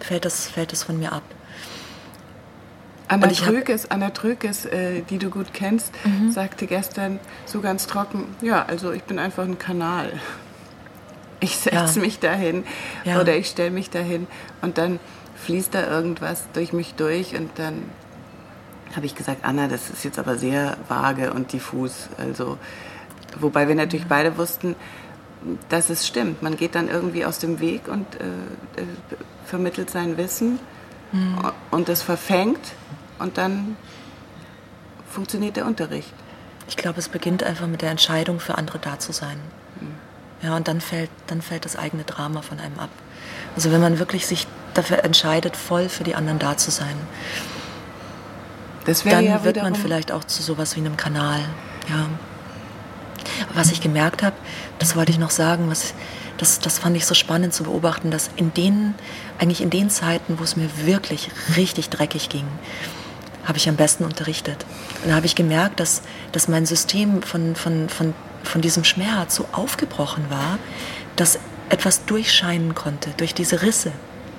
fällt 0.00 0.24
das, 0.24 0.48
fällt 0.48 0.72
das 0.72 0.82
von 0.82 0.98
mir 0.98 1.12
ab. 1.12 1.22
Anna 3.08 3.28
Trökes, 3.28 3.88
Anna 3.90 4.10
Trökes 4.10 4.64
äh, 4.66 5.02
die 5.02 5.18
du 5.18 5.30
gut 5.30 5.52
kennst, 5.52 5.92
mhm. 6.04 6.32
sagte 6.32 6.66
gestern 6.66 7.20
so 7.44 7.60
ganz 7.60 7.86
trocken, 7.86 8.34
ja, 8.40 8.64
also 8.64 8.90
ich 8.90 9.04
bin 9.04 9.18
einfach 9.20 9.44
ein 9.44 9.58
Kanal. 9.58 10.20
Ich 11.40 11.56
setze 11.56 11.98
ja. 11.98 12.04
mich 12.04 12.18
dahin 12.18 12.64
ja. 13.04 13.20
oder 13.20 13.36
ich 13.36 13.48
stelle 13.48 13.70
mich 13.70 13.90
dahin 13.90 14.26
und 14.62 14.78
dann 14.78 14.98
fließt 15.36 15.74
da 15.74 15.86
irgendwas 15.86 16.44
durch 16.52 16.72
mich 16.72 16.94
durch 16.94 17.36
und 17.36 17.50
dann 17.56 17.90
habe 18.94 19.06
ich 19.06 19.14
gesagt, 19.14 19.44
Anna, 19.44 19.68
das 19.68 19.90
ist 19.90 20.04
jetzt 20.04 20.18
aber 20.18 20.36
sehr 20.36 20.78
vage 20.88 21.32
und 21.32 21.52
diffus. 21.52 22.08
Also, 22.16 22.56
wobei 23.38 23.68
wir 23.68 23.74
natürlich 23.74 24.06
beide 24.06 24.38
wussten, 24.38 24.74
dass 25.68 25.90
es 25.90 26.06
stimmt. 26.06 26.42
Man 26.42 26.56
geht 26.56 26.74
dann 26.74 26.88
irgendwie 26.88 27.24
aus 27.24 27.38
dem 27.38 27.60
Weg 27.60 27.88
und 27.88 28.06
äh, 28.16 28.80
äh 28.80 28.86
vermittelt 29.44 29.90
sein 29.90 30.16
Wissen 30.16 30.58
mhm. 31.12 31.38
und 31.70 31.88
es 31.88 32.02
verfängt 32.02 32.72
und 33.20 33.38
dann 33.38 33.76
funktioniert 35.08 35.56
der 35.56 35.66
Unterricht. 35.66 36.12
Ich 36.68 36.76
glaube, 36.76 36.98
es 36.98 37.08
beginnt 37.08 37.44
einfach 37.44 37.68
mit 37.68 37.80
der 37.80 37.90
Entscheidung, 37.90 38.40
für 38.40 38.58
andere 38.58 38.80
da 38.80 38.98
zu 38.98 39.12
sein. 39.12 39.38
Ja, 40.42 40.56
und 40.56 40.68
dann 40.68 40.80
fällt, 40.80 41.10
dann 41.26 41.42
fällt 41.42 41.64
das 41.64 41.76
eigene 41.76 42.04
Drama 42.04 42.42
von 42.42 42.58
einem 42.58 42.78
ab. 42.78 42.90
Also 43.54 43.72
wenn 43.72 43.80
man 43.80 43.98
wirklich 43.98 44.26
sich 44.26 44.46
dafür 44.74 45.02
entscheidet, 45.04 45.56
voll 45.56 45.88
für 45.88 46.04
die 46.04 46.14
anderen 46.14 46.38
da 46.38 46.56
zu 46.56 46.70
sein, 46.70 46.96
dann 49.04 49.24
ja 49.24 49.42
wird 49.42 49.56
man 49.56 49.74
vielleicht 49.74 50.12
auch 50.12 50.24
zu 50.24 50.42
sowas 50.42 50.76
wie 50.76 50.80
einem 50.80 50.96
Kanal. 50.96 51.40
Ja. 51.88 52.08
Was 53.54 53.72
ich 53.72 53.80
gemerkt 53.80 54.22
habe, 54.22 54.36
das 54.78 54.94
wollte 54.94 55.10
ich 55.10 55.18
noch 55.18 55.30
sagen, 55.30 55.68
was, 55.68 55.94
das, 56.38 56.60
das 56.60 56.78
fand 56.78 56.96
ich 56.96 57.06
so 57.06 57.14
spannend 57.14 57.52
zu 57.52 57.64
beobachten, 57.64 58.10
dass 58.10 58.30
in 58.36 58.52
den, 58.54 58.94
eigentlich 59.38 59.60
in 59.60 59.70
den 59.70 59.90
Zeiten, 59.90 60.38
wo 60.38 60.44
es 60.44 60.56
mir 60.56 60.68
wirklich 60.84 61.30
richtig 61.56 61.90
dreckig 61.90 62.28
ging, 62.28 62.46
habe 63.44 63.58
ich 63.58 63.68
am 63.68 63.76
besten 63.76 64.04
unterrichtet. 64.04 64.64
Und 65.02 65.10
da 65.10 65.16
habe 65.16 65.26
ich 65.26 65.34
gemerkt, 65.34 65.80
dass, 65.80 66.02
dass 66.32 66.48
mein 66.48 66.66
System 66.66 67.22
von, 67.22 67.56
von, 67.56 67.88
von, 67.88 68.14
von 68.46 68.60
diesem 68.60 68.84
Schmerz 68.84 69.34
so 69.34 69.46
aufgebrochen 69.52 70.30
war, 70.30 70.58
dass 71.16 71.38
etwas 71.68 72.04
durchscheinen 72.04 72.74
konnte, 72.74 73.10
durch 73.16 73.34
diese 73.34 73.62
Risse. 73.62 73.92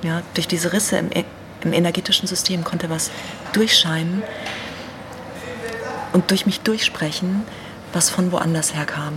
Ja, 0.03 0.21
durch 0.33 0.47
diese 0.47 0.73
Risse 0.73 0.97
im, 0.97 1.09
im 1.63 1.73
energetischen 1.73 2.27
System 2.27 2.63
konnte 2.63 2.89
was 2.89 3.11
durchscheinen 3.53 4.21
und 6.13 6.29
durch 6.31 6.45
mich 6.45 6.61
durchsprechen, 6.61 7.43
was 7.93 8.09
von 8.09 8.31
woanders 8.31 8.73
herkam. 8.73 9.13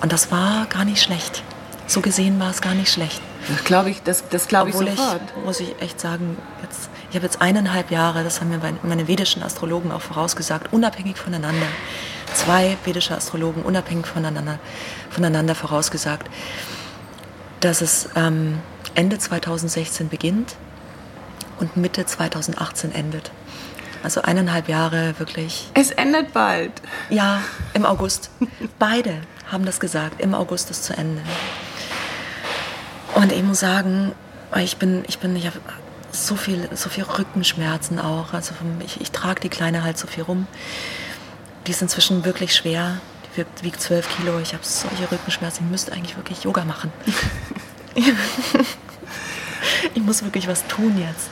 Und 0.00 0.12
das 0.12 0.30
war 0.30 0.66
gar 0.66 0.84
nicht 0.84 1.02
schlecht. 1.02 1.42
So 1.86 2.00
gesehen 2.00 2.40
war 2.40 2.50
es 2.50 2.60
gar 2.60 2.74
nicht 2.74 2.92
schlecht. 2.92 3.20
Das 3.48 3.64
glaube 3.64 3.90
ich, 3.90 4.02
das, 4.02 4.28
das 4.28 4.48
glaube 4.48 4.70
ich 4.70 4.76
sofort. 4.76 5.20
Ich, 5.36 5.44
muss 5.44 5.60
ich 5.60 5.80
echt 5.80 6.00
sagen, 6.00 6.36
jetzt, 6.62 6.88
ich 7.10 7.16
habe 7.16 7.24
jetzt 7.24 7.40
eineinhalb 7.40 7.90
Jahre, 7.90 8.24
das 8.24 8.40
haben 8.40 8.50
mir 8.50 8.60
meine 8.82 9.06
vedischen 9.06 9.42
Astrologen 9.42 9.92
auch 9.92 10.00
vorausgesagt, 10.00 10.72
unabhängig 10.72 11.16
voneinander. 11.16 11.66
Zwei 12.34 12.76
vedische 12.84 13.16
Astrologen 13.16 13.62
unabhängig 13.62 14.06
voneinander, 14.06 14.58
voneinander 15.10 15.54
vorausgesagt, 15.54 16.28
dass 17.60 17.80
es 17.82 18.08
ähm, 18.16 18.58
Ende 18.94 19.18
2016 19.18 20.08
beginnt 20.08 20.56
und 21.60 21.76
Mitte 21.76 22.04
2018 22.04 22.92
endet. 22.92 23.30
Also 24.02 24.22
eineinhalb 24.22 24.68
Jahre 24.68 25.14
wirklich. 25.18 25.70
Es 25.74 25.90
endet 25.90 26.32
bald. 26.32 26.72
Ja, 27.10 27.42
im 27.74 27.86
August. 27.86 28.30
Beide 28.78 29.20
haben 29.50 29.64
das 29.64 29.80
gesagt, 29.80 30.20
im 30.20 30.34
August 30.34 30.70
ist 30.70 30.84
zu 30.84 30.96
Ende. 30.96 31.22
Und 33.16 33.32
ich 33.32 33.42
muss 33.42 33.60
sagen, 33.60 34.12
ich 34.56 34.76
bin, 34.76 35.02
ich 35.08 35.18
bin, 35.18 35.34
ich 35.36 35.46
habe 35.46 35.58
so 36.12 36.36
viel, 36.36 36.68
so 36.74 36.90
viel 36.90 37.04
Rückenschmerzen 37.04 37.98
auch. 37.98 38.34
Also 38.34 38.52
ich, 38.84 39.00
ich 39.00 39.10
trage 39.10 39.40
die 39.40 39.48
Kleine 39.48 39.82
halt 39.82 39.96
so 39.96 40.06
viel 40.06 40.22
rum. 40.24 40.46
Die 41.66 41.70
ist 41.70 41.80
inzwischen 41.80 42.26
wirklich 42.26 42.54
schwer. 42.54 43.00
Die 43.24 43.38
wiegt, 43.38 43.62
wiegt 43.62 43.80
12 43.80 44.16
Kilo. 44.16 44.38
Ich 44.40 44.52
habe 44.52 44.62
solche 44.64 45.10
Rückenschmerzen. 45.10 45.64
Ich 45.64 45.70
müsste 45.70 45.92
eigentlich 45.94 46.14
wirklich 46.18 46.44
Yoga 46.44 46.66
machen. 46.66 46.92
ich 49.94 50.02
muss 50.02 50.22
wirklich 50.22 50.46
was 50.46 50.66
tun 50.66 50.98
jetzt. 50.98 51.30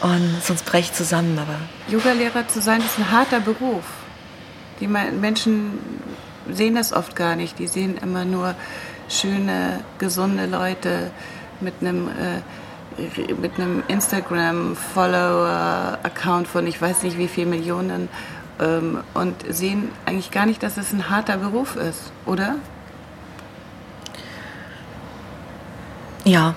Und 0.00 0.42
sonst 0.42 0.64
breche 0.66 0.90
ich 0.90 0.92
zusammen. 0.92 1.38
Aber 1.38 1.54
Yogalehrer 1.88 2.48
zu 2.48 2.60
sein, 2.60 2.80
ist 2.80 2.98
ein 2.98 3.12
harter 3.12 3.38
Beruf. 3.38 3.84
Die 4.80 4.88
Menschen 4.88 5.78
sehen 6.50 6.74
das 6.74 6.92
oft 6.92 7.14
gar 7.14 7.36
nicht. 7.36 7.60
Die 7.60 7.68
sehen 7.68 7.96
immer 7.98 8.24
nur 8.24 8.56
schöne, 9.08 9.80
gesunde 9.98 10.46
Leute 10.46 11.10
mit 11.60 11.74
einem, 11.80 12.08
äh, 12.08 12.40
mit 13.40 13.56
einem 13.56 13.82
Instagram-Follower-Account 13.88 16.46
von 16.48 16.66
ich 16.66 16.80
weiß 16.80 17.02
nicht 17.02 17.18
wie 17.18 17.28
viel 17.28 17.44
Millionen 17.46 18.08
ähm, 18.60 19.02
und 19.14 19.34
sehen 19.48 19.90
eigentlich 20.04 20.30
gar 20.30 20.44
nicht, 20.46 20.62
dass 20.62 20.76
es 20.76 20.92
ein 20.92 21.10
harter 21.10 21.38
Beruf 21.38 21.74
ist, 21.76 22.12
oder? 22.26 22.56
Ja, 26.24 26.54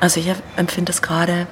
also 0.00 0.20
ich 0.20 0.32
empfinde 0.56 0.92
es 0.92 1.02
gerade, 1.02 1.48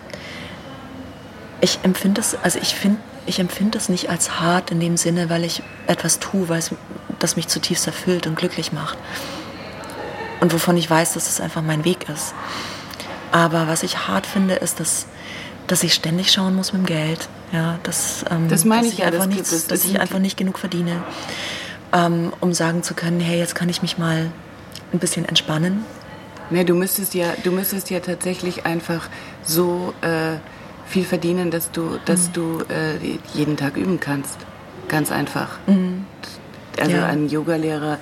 ich 1.61 1.81
empfinde 1.83 2.21
es, 2.21 2.37
also 2.43 2.61
ich 2.61 2.75
finde, 2.75 2.99
ich 3.25 3.39
empfinde 3.41 3.79
es 3.79 3.89
nicht 3.89 4.11
als 4.11 4.41
hart 4.41 4.71
in 4.71 4.79
dem 4.79 4.97
Sinne, 4.97 5.29
weil 5.31 5.43
ich 5.43 5.65
etwas 5.89 6.21
tue, 6.21 6.49
weil 6.49 6.63
das 7.19 7.35
mich 7.35 7.49
zutiefst 7.49 7.89
erfüllt 7.89 8.29
und 8.29 8.37
glücklich 8.37 8.73
macht 8.73 8.97
und 10.41 10.53
wovon 10.53 10.77
ich 10.77 10.89
weiß, 10.89 11.15
dass 11.15 11.29
es 11.29 11.41
einfach 11.41 11.63
mein 11.63 11.85
Weg 11.85 12.09
ist. 12.09 12.35
Aber 13.33 13.69
was 13.69 13.83
ich 13.83 14.09
hart 14.09 14.27
finde, 14.27 14.55
ist, 14.55 14.81
dass, 14.81 15.07
dass 15.67 15.83
ich 15.83 15.95
ständig 15.95 16.33
schauen 16.33 16.55
muss 16.55 16.73
mit 16.73 16.83
dem 16.83 16.87
Geld. 16.87 17.29
Ja, 17.53 17.79
dass, 17.83 18.25
ähm, 18.31 18.49
das 18.49 18.65
meine 18.65 18.85
dass 18.85 18.93
ich, 18.93 18.99
ja, 18.99 19.07
einfach, 19.07 19.27
nichts, 19.27 19.51
das 19.51 19.67
dass 19.67 19.85
ich 19.85 20.01
einfach 20.01 20.19
nicht 20.19 20.37
genug 20.37 20.59
verdiene, 20.59 21.03
ähm, 21.93 22.33
um 22.41 22.53
sagen 22.53 22.83
zu 22.83 22.95
können, 22.95 23.21
hey, 23.21 23.39
jetzt 23.39 23.55
kann 23.55 23.69
ich 23.69 23.83
mich 23.83 23.99
mal 23.99 24.31
ein 24.93 24.99
bisschen 24.99 25.25
entspannen. 25.25 25.85
Nee, 26.51 26.65
du 26.65 26.75
müsstest 26.75 27.15
ja, 27.15 27.35
du 27.43 27.51
müsstest 27.51 27.91
ja 27.91 28.01
tatsächlich 28.01 28.67
einfach 28.67 29.09
so 29.43 29.95
äh, 30.01 30.39
viel 30.87 31.05
verdienen, 31.05 31.51
dass 31.51 31.71
du, 31.73 31.99
dass 32.05 32.29
mhm. 32.29 32.33
du 32.33 32.59
äh, 32.69 33.19
jeden 33.35 33.57
Tag 33.57 33.77
üben 33.77 33.99
kannst. 34.01 34.39
Ganz 34.89 35.11
einfach. 35.11 35.59
Mhm. 35.67 36.07
Also 36.79 36.97
ja. 36.97 37.07
ein 37.07 37.29
Yogalehrer 37.29 37.99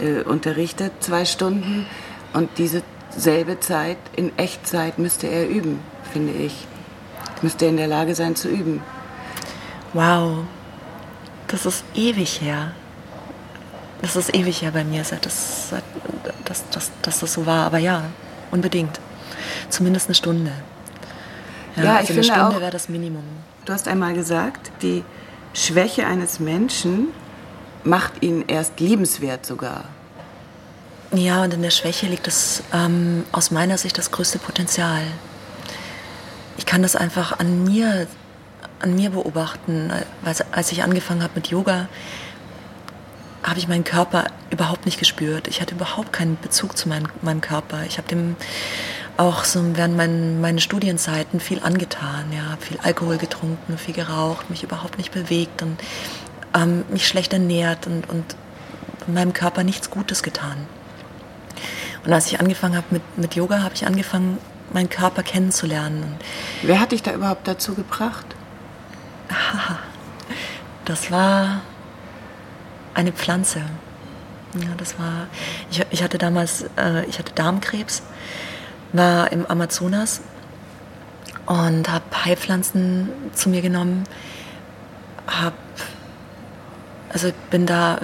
äh, 0.00 0.22
unterrichtet, 0.22 0.92
zwei 1.00 1.24
Stunden. 1.24 1.86
Und 2.32 2.50
diese 2.58 2.82
selbe 3.10 3.60
Zeit, 3.60 3.98
in 4.14 4.36
Echtzeit, 4.38 4.98
müsste 4.98 5.26
er 5.26 5.48
üben, 5.48 5.80
finde 6.12 6.32
ich. 6.32 6.66
Müsste 7.42 7.66
er 7.66 7.70
in 7.70 7.76
der 7.76 7.88
Lage 7.88 8.14
sein 8.14 8.36
zu 8.36 8.48
üben. 8.48 8.82
Wow, 9.92 10.44
das 11.48 11.66
ist 11.66 11.84
ewig 11.94 12.40
her. 12.40 12.72
Das 14.02 14.16
ist 14.16 14.34
ewig 14.34 14.62
her 14.62 14.72
bei 14.72 14.84
mir, 14.84 15.04
seit 15.04 15.24
das, 15.24 15.70
seit, 15.70 15.84
dass, 16.44 16.68
dass, 16.70 16.90
dass 17.02 17.20
das 17.20 17.32
so 17.32 17.46
war. 17.46 17.66
Aber 17.66 17.78
ja, 17.78 18.04
unbedingt. 18.50 19.00
Zumindest 19.70 20.08
eine 20.08 20.14
Stunde. 20.14 20.52
Ja, 21.76 21.84
ja 21.84 21.96
also 21.96 22.12
ich 22.12 22.18
eine 22.18 22.24
Stunde 22.24 22.60
wäre 22.60 22.70
das 22.70 22.88
Minimum. 22.88 23.24
Du 23.64 23.72
hast 23.72 23.88
einmal 23.88 24.14
gesagt, 24.14 24.70
die 24.82 25.02
Schwäche 25.54 26.06
eines 26.06 26.38
Menschen 26.38 27.08
macht 27.86 28.22
ihn 28.22 28.44
erst 28.48 28.80
liebenswert 28.80 29.46
sogar. 29.46 29.84
Ja, 31.12 31.42
und 31.42 31.54
in 31.54 31.62
der 31.62 31.70
Schwäche 31.70 32.06
liegt 32.06 32.26
das 32.26 32.62
ähm, 32.74 33.24
aus 33.32 33.50
meiner 33.50 33.78
Sicht 33.78 33.96
das 33.96 34.10
größte 34.10 34.38
Potenzial. 34.38 35.02
Ich 36.58 36.66
kann 36.66 36.82
das 36.82 36.96
einfach 36.96 37.38
an 37.38 37.64
mir, 37.64 38.06
an 38.80 38.94
mir 38.94 39.10
beobachten. 39.10 39.92
Als 40.52 40.72
ich 40.72 40.82
angefangen 40.82 41.22
habe 41.22 41.34
mit 41.36 41.48
Yoga, 41.48 41.88
habe 43.42 43.58
ich 43.60 43.68
meinen 43.68 43.84
Körper 43.84 44.26
überhaupt 44.50 44.86
nicht 44.86 44.98
gespürt. 44.98 45.46
Ich 45.46 45.60
hatte 45.60 45.76
überhaupt 45.76 46.12
keinen 46.12 46.36
Bezug 46.40 46.76
zu 46.76 46.88
meinem, 46.88 47.06
meinem 47.22 47.40
Körper. 47.40 47.84
Ich 47.86 47.98
habe 47.98 48.08
dem 48.08 48.34
auch 49.16 49.44
so 49.44 49.62
während 49.76 49.96
meinen, 49.96 50.40
meinen 50.40 50.58
Studienzeiten 50.58 51.38
viel 51.40 51.60
angetan. 51.60 52.32
Ja, 52.32 52.58
viel 52.60 52.78
Alkohol 52.82 53.18
getrunken, 53.18 53.78
viel 53.78 53.94
geraucht, 53.94 54.50
mich 54.50 54.64
überhaupt 54.64 54.98
nicht 54.98 55.12
bewegt 55.12 55.62
und 55.62 55.78
ähm, 56.56 56.84
mich 56.88 57.06
schlecht 57.06 57.32
ernährt 57.32 57.86
und, 57.86 58.08
und 58.08 58.24
meinem 59.06 59.32
Körper 59.32 59.62
nichts 59.62 59.90
Gutes 59.90 60.22
getan. 60.22 60.66
Und 62.04 62.12
als 62.12 62.26
ich 62.26 62.40
angefangen 62.40 62.76
habe 62.76 62.86
mit, 62.90 63.18
mit 63.18 63.34
Yoga, 63.34 63.62
habe 63.62 63.74
ich 63.74 63.86
angefangen, 63.86 64.38
meinen 64.72 64.90
Körper 64.90 65.22
kennenzulernen. 65.22 66.16
Wer 66.62 66.80
hat 66.80 66.92
dich 66.92 67.02
da 67.02 67.12
überhaupt 67.12 67.46
dazu 67.46 67.74
gebracht? 67.74 68.26
Das 70.84 71.10
war 71.10 71.60
eine 72.94 73.12
Pflanze. 73.12 73.60
Ja, 74.54 74.68
das 74.76 74.98
war. 74.98 75.26
Ich, 75.70 75.84
ich 75.90 76.02
hatte 76.02 76.18
damals, 76.18 76.64
äh, 76.76 77.04
ich 77.06 77.18
hatte 77.18 77.32
Darmkrebs, 77.34 78.02
war 78.92 79.30
im 79.32 79.44
Amazonas 79.46 80.20
und 81.44 81.90
habe 81.90 82.04
Heilpflanzen 82.24 83.08
zu 83.32 83.48
mir 83.50 83.62
genommen, 83.62 84.04
habe 85.26 85.56
also 87.16 87.32
bin 87.50 87.64
da, 87.64 87.98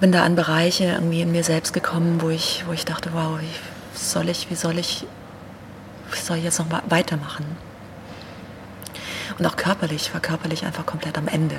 bin 0.00 0.10
da 0.10 0.24
an 0.24 0.34
Bereiche 0.34 0.86
irgendwie 0.86 1.20
in 1.20 1.30
mir 1.30 1.44
selbst 1.44 1.72
gekommen, 1.72 2.20
wo 2.20 2.28
ich, 2.28 2.64
wo 2.66 2.72
ich 2.72 2.84
dachte, 2.84 3.10
wow, 3.12 3.38
wie 3.40 3.96
soll 3.96 4.28
ich, 4.28 4.50
wie 4.50 4.56
soll 4.56 4.78
ich, 4.78 5.06
wie 6.10 6.18
soll 6.18 6.38
ich 6.38 6.42
jetzt 6.42 6.58
noch 6.58 6.66
weitermachen? 6.88 7.44
Und 9.38 9.46
auch 9.46 9.54
körperlich, 9.54 10.12
war 10.12 10.20
körperlich 10.20 10.64
einfach 10.66 10.84
komplett 10.86 11.16
am 11.18 11.28
Ende. 11.28 11.54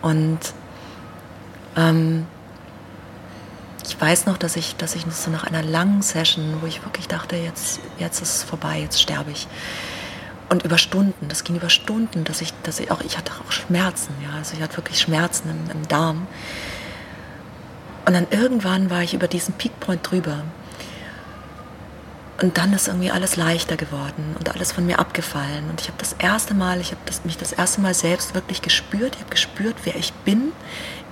Und 0.00 0.38
ähm, 1.76 2.26
ich 3.86 4.00
weiß 4.00 4.24
noch, 4.24 4.38
dass 4.38 4.56
ich, 4.56 4.76
dass 4.76 4.94
ich 4.94 5.04
so 5.10 5.30
nach 5.30 5.44
einer 5.44 5.62
langen 5.62 6.00
Session, 6.00 6.62
wo 6.62 6.66
ich 6.66 6.82
wirklich 6.82 7.08
dachte, 7.08 7.36
jetzt, 7.36 7.80
jetzt 7.98 8.22
ist 8.22 8.36
es 8.36 8.42
vorbei, 8.42 8.80
jetzt 8.80 9.02
sterbe 9.02 9.32
ich, 9.32 9.48
und 10.48 10.64
über 10.64 10.78
Stunden, 10.78 11.28
das 11.28 11.44
ging 11.44 11.56
über 11.56 11.68
Stunden, 11.68 12.24
dass 12.24 12.40
ich, 12.40 12.54
dass 12.62 12.80
ich 12.80 12.90
auch, 12.90 13.02
ich 13.02 13.18
hatte 13.18 13.32
auch 13.32 13.52
Schmerzen, 13.52 14.14
ja, 14.22 14.36
also 14.36 14.54
ich 14.56 14.62
hatte 14.62 14.76
wirklich 14.78 15.00
Schmerzen 15.00 15.50
im, 15.50 15.70
im 15.70 15.88
Darm. 15.88 16.26
Und 18.06 18.14
dann 18.14 18.26
irgendwann 18.30 18.88
war 18.90 19.02
ich 19.02 19.12
über 19.12 19.28
diesen 19.28 19.54
Peakpoint 19.54 20.10
drüber. 20.10 20.44
Und 22.40 22.56
dann 22.56 22.72
ist 22.72 22.88
irgendwie 22.88 23.10
alles 23.10 23.36
leichter 23.36 23.76
geworden 23.76 24.36
und 24.38 24.48
alles 24.54 24.72
von 24.72 24.86
mir 24.86 24.98
abgefallen. 24.98 25.68
Und 25.68 25.80
ich 25.80 25.88
habe 25.88 25.98
das 25.98 26.14
erste 26.14 26.54
Mal, 26.54 26.80
ich 26.80 26.92
habe 26.92 27.00
mich 27.24 27.36
das 27.36 27.52
erste 27.52 27.80
Mal 27.80 27.92
selbst 27.92 28.34
wirklich 28.34 28.62
gespürt. 28.62 29.16
Ich 29.16 29.20
habe 29.20 29.30
gespürt, 29.30 29.76
wer 29.84 29.96
ich 29.96 30.12
bin, 30.12 30.52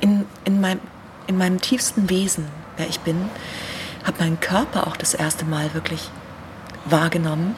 in, 0.00 0.24
in, 0.44 0.60
meinem, 0.60 0.80
in 1.26 1.36
meinem 1.36 1.60
tiefsten 1.60 2.08
Wesen, 2.08 2.46
wer 2.76 2.88
ich 2.88 3.00
bin. 3.00 3.28
Habe 4.04 4.20
meinen 4.20 4.40
Körper 4.40 4.86
auch 4.86 4.96
das 4.96 5.12
erste 5.12 5.44
Mal 5.44 5.74
wirklich 5.74 6.08
wahrgenommen 6.86 7.56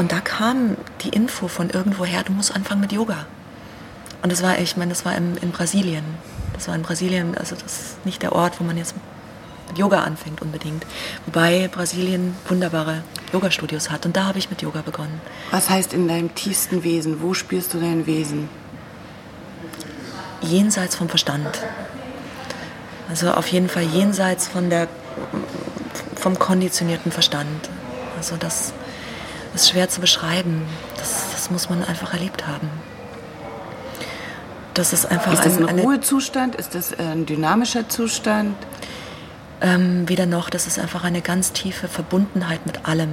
und 0.00 0.12
da 0.12 0.20
kam 0.20 0.78
die 1.02 1.10
Info 1.10 1.46
von 1.46 1.68
irgendwoher, 1.68 2.22
du 2.22 2.32
musst 2.32 2.56
anfangen 2.56 2.80
mit 2.80 2.90
Yoga. 2.90 3.26
Und 4.22 4.32
das 4.32 4.42
war, 4.42 4.58
ich 4.58 4.78
meine, 4.78 4.88
das 4.88 5.04
war 5.04 5.14
in, 5.14 5.36
in 5.36 5.50
Brasilien. 5.50 6.02
Das 6.54 6.68
war 6.68 6.74
in 6.74 6.80
Brasilien, 6.80 7.36
also 7.36 7.54
das 7.54 7.80
ist 7.80 8.06
nicht 8.06 8.22
der 8.22 8.32
Ort, 8.32 8.60
wo 8.60 8.64
man 8.64 8.78
jetzt 8.78 8.94
mit 9.68 9.76
Yoga 9.76 10.00
anfängt 10.02 10.40
unbedingt. 10.40 10.86
Wobei 11.26 11.68
Brasilien 11.68 12.34
wunderbare 12.48 13.02
Yoga-Studios 13.34 13.90
hat 13.90 14.06
und 14.06 14.16
da 14.16 14.24
habe 14.24 14.38
ich 14.38 14.48
mit 14.48 14.62
Yoga 14.62 14.80
begonnen. 14.80 15.20
Was 15.50 15.68
heißt 15.68 15.92
in 15.92 16.08
deinem 16.08 16.34
tiefsten 16.34 16.82
Wesen? 16.82 17.20
Wo 17.20 17.34
spürst 17.34 17.74
du 17.74 17.78
dein 17.78 18.06
Wesen? 18.06 18.48
Jenseits 20.40 20.96
vom 20.96 21.10
Verstand. 21.10 21.60
Also 23.10 23.32
auf 23.32 23.48
jeden 23.48 23.68
Fall 23.68 23.82
jenseits 23.82 24.48
von 24.48 24.70
der, 24.70 24.88
vom 26.16 26.38
konditionierten 26.38 27.12
Verstand. 27.12 27.68
Also 28.16 28.36
das 28.38 28.72
ist 29.54 29.70
schwer 29.70 29.88
zu 29.88 30.00
beschreiben. 30.00 30.62
Das, 30.96 31.30
das 31.32 31.50
muss 31.50 31.68
man 31.70 31.84
einfach 31.84 32.12
erlebt 32.12 32.46
haben. 32.46 32.68
Das 34.74 34.92
ist 34.92 35.06
einfach 35.06 35.32
ist 35.32 35.44
das 35.44 35.58
ein, 35.58 35.68
ein 35.68 35.78
Ruhezustand? 35.80 36.54
Ist 36.54 36.74
das 36.74 36.98
ein 36.98 37.26
dynamischer 37.26 37.88
Zustand? 37.88 38.56
Ähm, 39.60 40.08
weder 40.08 40.26
noch, 40.26 40.48
das 40.48 40.66
ist 40.66 40.78
einfach 40.78 41.04
eine 41.04 41.20
ganz 41.20 41.52
tiefe 41.52 41.88
Verbundenheit 41.88 42.64
mit 42.66 42.86
allem. 42.86 43.12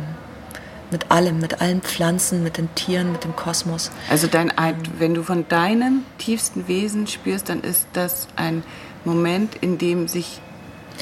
Mit 0.91 1.11
allem, 1.11 1.39
mit 1.39 1.59
allen 1.59 1.81
Pflanzen, 1.81 2.43
mit 2.43 2.57
den 2.57 2.73
Tieren, 2.75 3.11
mit 3.11 3.25
dem 3.25 3.35
Kosmos. 3.35 3.91
Also 4.09 4.27
dein, 4.27 4.53
wenn 4.97 5.13
du 5.13 5.23
von 5.23 5.45
deinem 5.49 6.05
tiefsten 6.17 6.69
Wesen 6.69 7.07
spürst, 7.07 7.49
dann 7.49 7.59
ist 7.61 7.87
das 7.91 8.27
ein 8.37 8.63
Moment, 9.03 9.55
in 9.55 9.77
dem 9.77 10.07
sich 10.07 10.39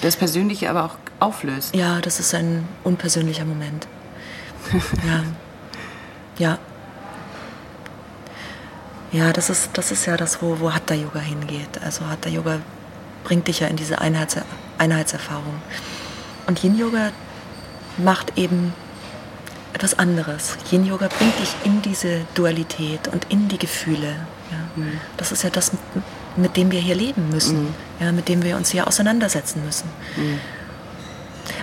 das 0.02 0.15
Persönliche 0.15 0.71
aber 0.71 0.86
auch 0.86 0.98
auflöst. 1.19 1.76
Ja, 1.76 2.02
das 2.02 2.19
ist 2.19 2.34
ein 2.34 2.67
unpersönlicher 2.84 3.45
Moment. 3.45 3.88
Ja. 5.08 5.23
Ja. 6.38 6.60
Ja, 9.12 9.32
das 9.32 9.49
ist, 9.49 9.69
das 9.73 9.91
ist 9.91 10.06
ja 10.06 10.17
das, 10.17 10.41
wo, 10.41 10.60
wo 10.60 10.73
Hatha 10.73 10.93
Yoga 10.93 11.19
hingeht. 11.19 11.82
Also 11.84 12.06
Hatha 12.08 12.30
Yoga 12.30 12.60
bringt 13.23 13.47
dich 13.47 13.62
ja 13.62 13.67
in 13.67 13.78
diese 13.78 13.99
Einheits 13.99 14.38
Einheitserfahrung. 14.78 15.62
Und 16.47 16.63
Yin 16.63 16.78
Yoga 16.78 17.12
macht 17.97 18.38
eben 18.38 18.73
etwas 19.73 19.97
anderes. 19.97 20.58
Yin 20.71 20.86
Yoga 20.86 21.08
bringt 21.08 21.39
dich 21.39 21.56
in 21.63 21.82
diese 21.82 22.21
Dualität 22.34 23.08
und 23.08 23.25
in 23.30 23.47
die 23.47 23.58
Gefühle. 23.58 24.15
Ja. 24.51 24.84
Mhm. 24.84 24.99
Das 25.17 25.32
ist 25.32 25.43
ja 25.43 25.49
das, 25.49 25.71
mit 26.36 26.58
dem 26.58 26.71
wir 26.71 26.80
hier 26.80 26.95
leben 26.95 27.30
müssen, 27.30 27.63
mhm. 27.63 27.75
ja, 27.99 28.12
mit 28.12 28.28
dem 28.28 28.43
wir 28.43 28.58
uns 28.58 28.69
hier 28.69 28.88
auseinandersetzen 28.88 29.63
müssen. 29.65 29.89
Mhm. 30.15 30.39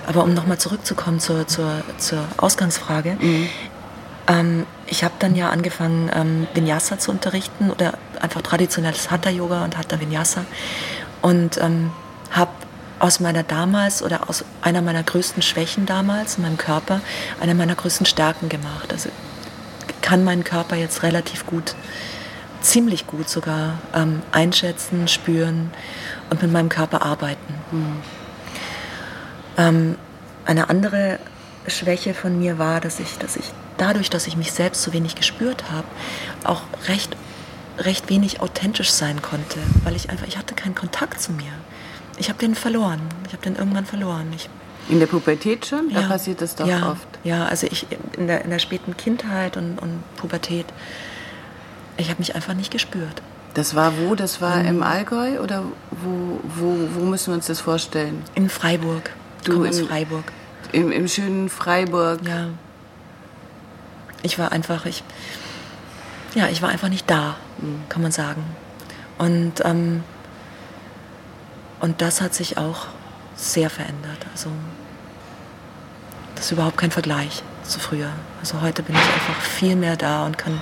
Aber 0.07 0.25
um 0.25 0.35
nochmal 0.35 0.59
zurückzukommen 0.59 1.21
zur, 1.21 1.47
zur, 1.47 1.83
zur 1.99 2.25
Ausgangsfrage, 2.37 3.16
mhm. 3.21 3.49
ähm, 4.29 4.66
ich 4.87 5.05
habe 5.05 5.14
dann 5.18 5.35
ja 5.35 5.51
angefangen, 5.51 6.11
ähm, 6.14 6.47
Vinyasa 6.55 6.99
zu 6.99 7.11
unterrichten 7.11 7.71
oder 7.71 7.95
einfach 8.21 8.42
traditionelles 8.42 9.11
Hatha-Yoga 9.11 9.64
und 9.64 9.77
Hatha-Vinyasa 9.77 10.45
und 11.23 11.59
ähm, 11.61 11.90
habe 12.31 12.51
aus 12.99 13.18
meiner 13.18 13.42
damals 13.42 14.03
oder 14.03 14.29
aus 14.29 14.45
einer 14.61 14.81
meiner 14.81 15.03
größten 15.03 15.42
Schwächen 15.42 15.87
damals 15.87 16.37
in 16.37 16.45
meinem 16.45 16.57
Körper 16.57 17.01
eine 17.40 17.55
meiner 17.55 17.75
größten 17.75 18.07
Stärken 18.07 18.49
gemacht. 18.49 18.92
Also 18.92 19.09
kann 20.03 20.23
meinen 20.23 20.45
Körper 20.45 20.77
jetzt 20.77 21.03
relativ 21.03 21.47
gut 21.47 21.75
ziemlich 22.61 23.07
gut 23.07 23.29
sogar 23.29 23.79
ähm, 23.95 24.23
einschätzen, 24.31 25.09
spüren 25.09 25.71
und 26.31 26.42
mit 26.42 26.53
meinem 26.53 26.68
Körper 26.68 27.03
arbeiten. 27.03 27.55
Mhm. 27.71 27.97
Ähm, 29.57 29.97
eine 30.45 30.71
andere 30.71 31.19
Schwäche 31.67 32.15
von 32.15 32.38
mir 32.38 32.59
war, 32.59 32.81
dass 32.81 32.99
ich, 33.01 33.19
dass 33.19 33.37
ich 33.37 33.45
dadurch, 33.79 34.11
dass 34.11 34.27
ich 34.27 34.37
mich 34.37 34.53
selbst 34.53 34.83
so 34.83 34.93
wenig 34.93 35.15
gespürt 35.15 35.71
habe, 35.71 35.87
auch 36.45 36.62
recht, 36.88 37.17
recht 37.79 38.11
wenig 38.11 38.41
authentisch 38.41 38.91
sein 38.91 39.23
konnte, 39.23 39.59
weil 39.85 39.95
ich 39.95 40.11
einfach, 40.11 40.27
ich 40.27 40.38
hatte 40.38 40.55
keinen 40.55 40.75
Kontakt 40.75 41.21
zu 41.21 41.33
mir. 41.33 41.53
Ich 42.19 42.29
habe 42.29 42.38
den 42.38 42.55
verloren. 42.55 43.01
Ich 43.27 43.33
habe 43.33 43.43
den 43.43 43.57
irgendwann 43.57 43.87
verloren. 43.87 44.33
Ich, 44.35 44.49
in 44.88 44.99
der 44.99 45.07
Pubertät 45.07 45.67
schon? 45.67 45.91
Da 45.93 46.03
passiert 46.03 46.41
das 46.41 46.57
doch 46.57 46.67
ja, 46.67 46.91
oft. 46.91 47.07
Ja, 47.23 47.47
also 47.47 47.69
ich 47.71 47.87
in 48.17 48.27
der, 48.27 48.45
in 48.45 48.51
der 48.51 48.59
späten 48.59 48.97
Kindheit 48.97 49.57
und, 49.57 49.79
und 49.79 50.03
Pubertät 50.17 50.67
ich 51.97 52.09
habe 52.09 52.19
mich 52.19 52.35
einfach 52.35 52.55
nicht 52.55 52.71
gespürt. 52.71 53.23
Das 53.55 53.75
war 53.75 53.93
wo? 53.99 54.15
Das 54.15 54.41
war 54.41 54.61
ähm, 54.61 54.77
im 54.77 54.83
Allgäu 54.83 55.41
oder 55.41 55.62
wo, 55.91 56.41
wo, 56.43 56.77
wo 56.95 57.05
müssen 57.05 57.29
wir 57.29 57.35
uns 57.35 57.47
das 57.47 57.61
vorstellen? 57.61 58.23
In 58.35 58.49
Freiburg. 58.49 59.11
Du 59.44 59.66
aus 59.66 59.81
Freiburg. 59.81 60.24
Im, 60.72 60.92
Im 60.92 61.09
schönen 61.09 61.48
Freiburg. 61.48 62.20
Ja. 62.26 62.48
Ich 64.22 64.38
war 64.38 64.52
einfach, 64.52 64.87
ich, 64.87 65.02
ja, 66.35 66.48
ich 66.48 66.62
war 66.62 66.68
einfach 66.68 66.88
nicht 66.88 67.11
da, 67.11 67.37
mhm. 67.59 67.83
kann 67.88 68.02
man 68.02 68.12
sagen. 68.12 68.44
Und, 69.18 69.55
ähm, 69.64 70.05
und 71.81 72.00
das 72.00 72.20
hat 72.20 72.35
sich 72.35 72.57
auch 72.57 72.87
sehr 73.35 73.70
verändert. 73.70 74.18
Also 74.33 74.50
das 76.35 76.46
ist 76.46 76.52
überhaupt 76.52 76.76
kein 76.76 76.90
Vergleich 76.90 77.42
zu 77.64 77.81
früher. 77.81 78.11
Also 78.40 78.61
heute 78.61 78.83
bin 78.83 78.94
ich 78.94 79.02
einfach 79.02 79.40
viel 79.40 79.76
mehr 79.76 79.96
da 79.96 80.24
und 80.24 80.38
kann 80.38 80.61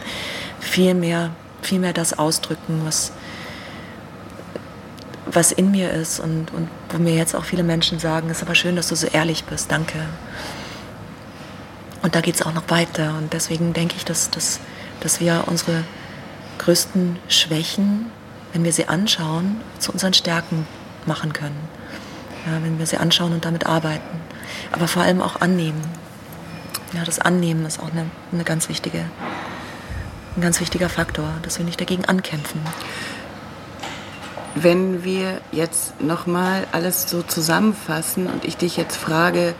viel 0.58 0.94
mehr, 0.94 1.30
viel 1.62 1.78
mehr 1.78 1.92
das 1.92 2.18
ausdrücken, 2.18 2.82
was, 2.84 3.12
was 5.32 5.52
in 5.52 5.70
mir 5.70 5.90
ist 5.90 6.20
und, 6.20 6.52
und 6.52 6.68
wo 6.90 6.98
mir 6.98 7.14
jetzt 7.14 7.34
auch 7.34 7.44
viele 7.44 7.62
Menschen 7.62 7.98
sagen, 7.98 8.30
ist 8.30 8.42
aber 8.42 8.54
schön, 8.54 8.76
dass 8.76 8.88
du 8.88 8.96
so 8.96 9.06
ehrlich 9.06 9.44
bist, 9.44 9.70
danke. 9.70 9.98
Und 12.02 12.14
da 12.14 12.20
geht 12.20 12.34
es 12.34 12.42
auch 12.42 12.54
noch 12.54 12.68
weiter 12.68 13.14
und 13.18 13.32
deswegen 13.32 13.72
denke 13.72 13.96
ich, 13.96 14.04
dass, 14.04 14.30
dass, 14.30 14.60
dass 15.00 15.20
wir 15.20 15.44
unsere 15.46 15.84
größten 16.58 17.18
Schwächen, 17.28 18.06
wenn 18.52 18.64
wir 18.64 18.72
sie 18.72 18.88
anschauen, 18.88 19.60
zu 19.78 19.92
unseren 19.92 20.14
Stärken 20.14 20.66
machen 21.06 21.32
können. 21.32 21.60
Ja, 22.46 22.62
wenn 22.62 22.78
wir 22.78 22.86
sie 22.86 22.96
anschauen 22.96 23.32
und 23.32 23.44
damit 23.44 23.66
arbeiten. 23.66 24.20
Aber 24.72 24.88
vor 24.88 25.02
allem 25.02 25.20
auch 25.20 25.40
annehmen. 25.40 25.82
Ja, 26.94 27.04
das 27.04 27.18
Annehmen 27.18 27.66
ist 27.66 27.80
auch 27.80 27.92
eine, 27.92 28.06
eine 28.32 28.44
ganz 28.44 28.68
wichtige 28.68 29.04
ein 30.36 30.42
ganz 30.42 30.60
wichtiger 30.60 30.88
Faktor, 30.88 31.28
dass 31.42 31.58
wir 31.58 31.64
nicht 31.64 31.80
dagegen 31.80 32.04
ankämpfen. 32.04 32.60
Wenn 34.54 35.04
wir 35.04 35.40
jetzt 35.52 36.00
nochmal 36.00 36.66
alles 36.72 37.08
so 37.08 37.22
zusammenfassen 37.22 38.26
und 38.26 38.44
ich 38.44 38.56
dich 38.56 38.76
jetzt 38.76 38.96
frage, 38.96 39.54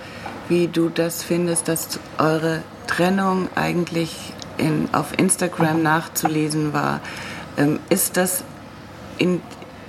wie 0.48 0.66
du 0.66 0.88
das 0.88 1.22
findest, 1.22 1.68
dass 1.68 2.00
eure 2.18 2.62
Trennung 2.88 3.48
eigentlich 3.55 4.16
in, 4.59 4.88
auf 4.92 5.16
Instagram 5.16 5.83
nachzulesen 5.83 6.72
war, 6.72 7.00
ähm, 7.57 7.79
ist, 7.88 8.16
das 8.16 8.42
in, 9.18 9.40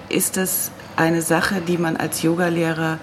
ist 0.10 0.38
das 0.38 0.72
eine 0.96 1.24
Sache, 1.24 1.62
die 1.62 1.80
man 1.80 1.98
als 1.98 2.22
Yogalehrer 2.22 3.00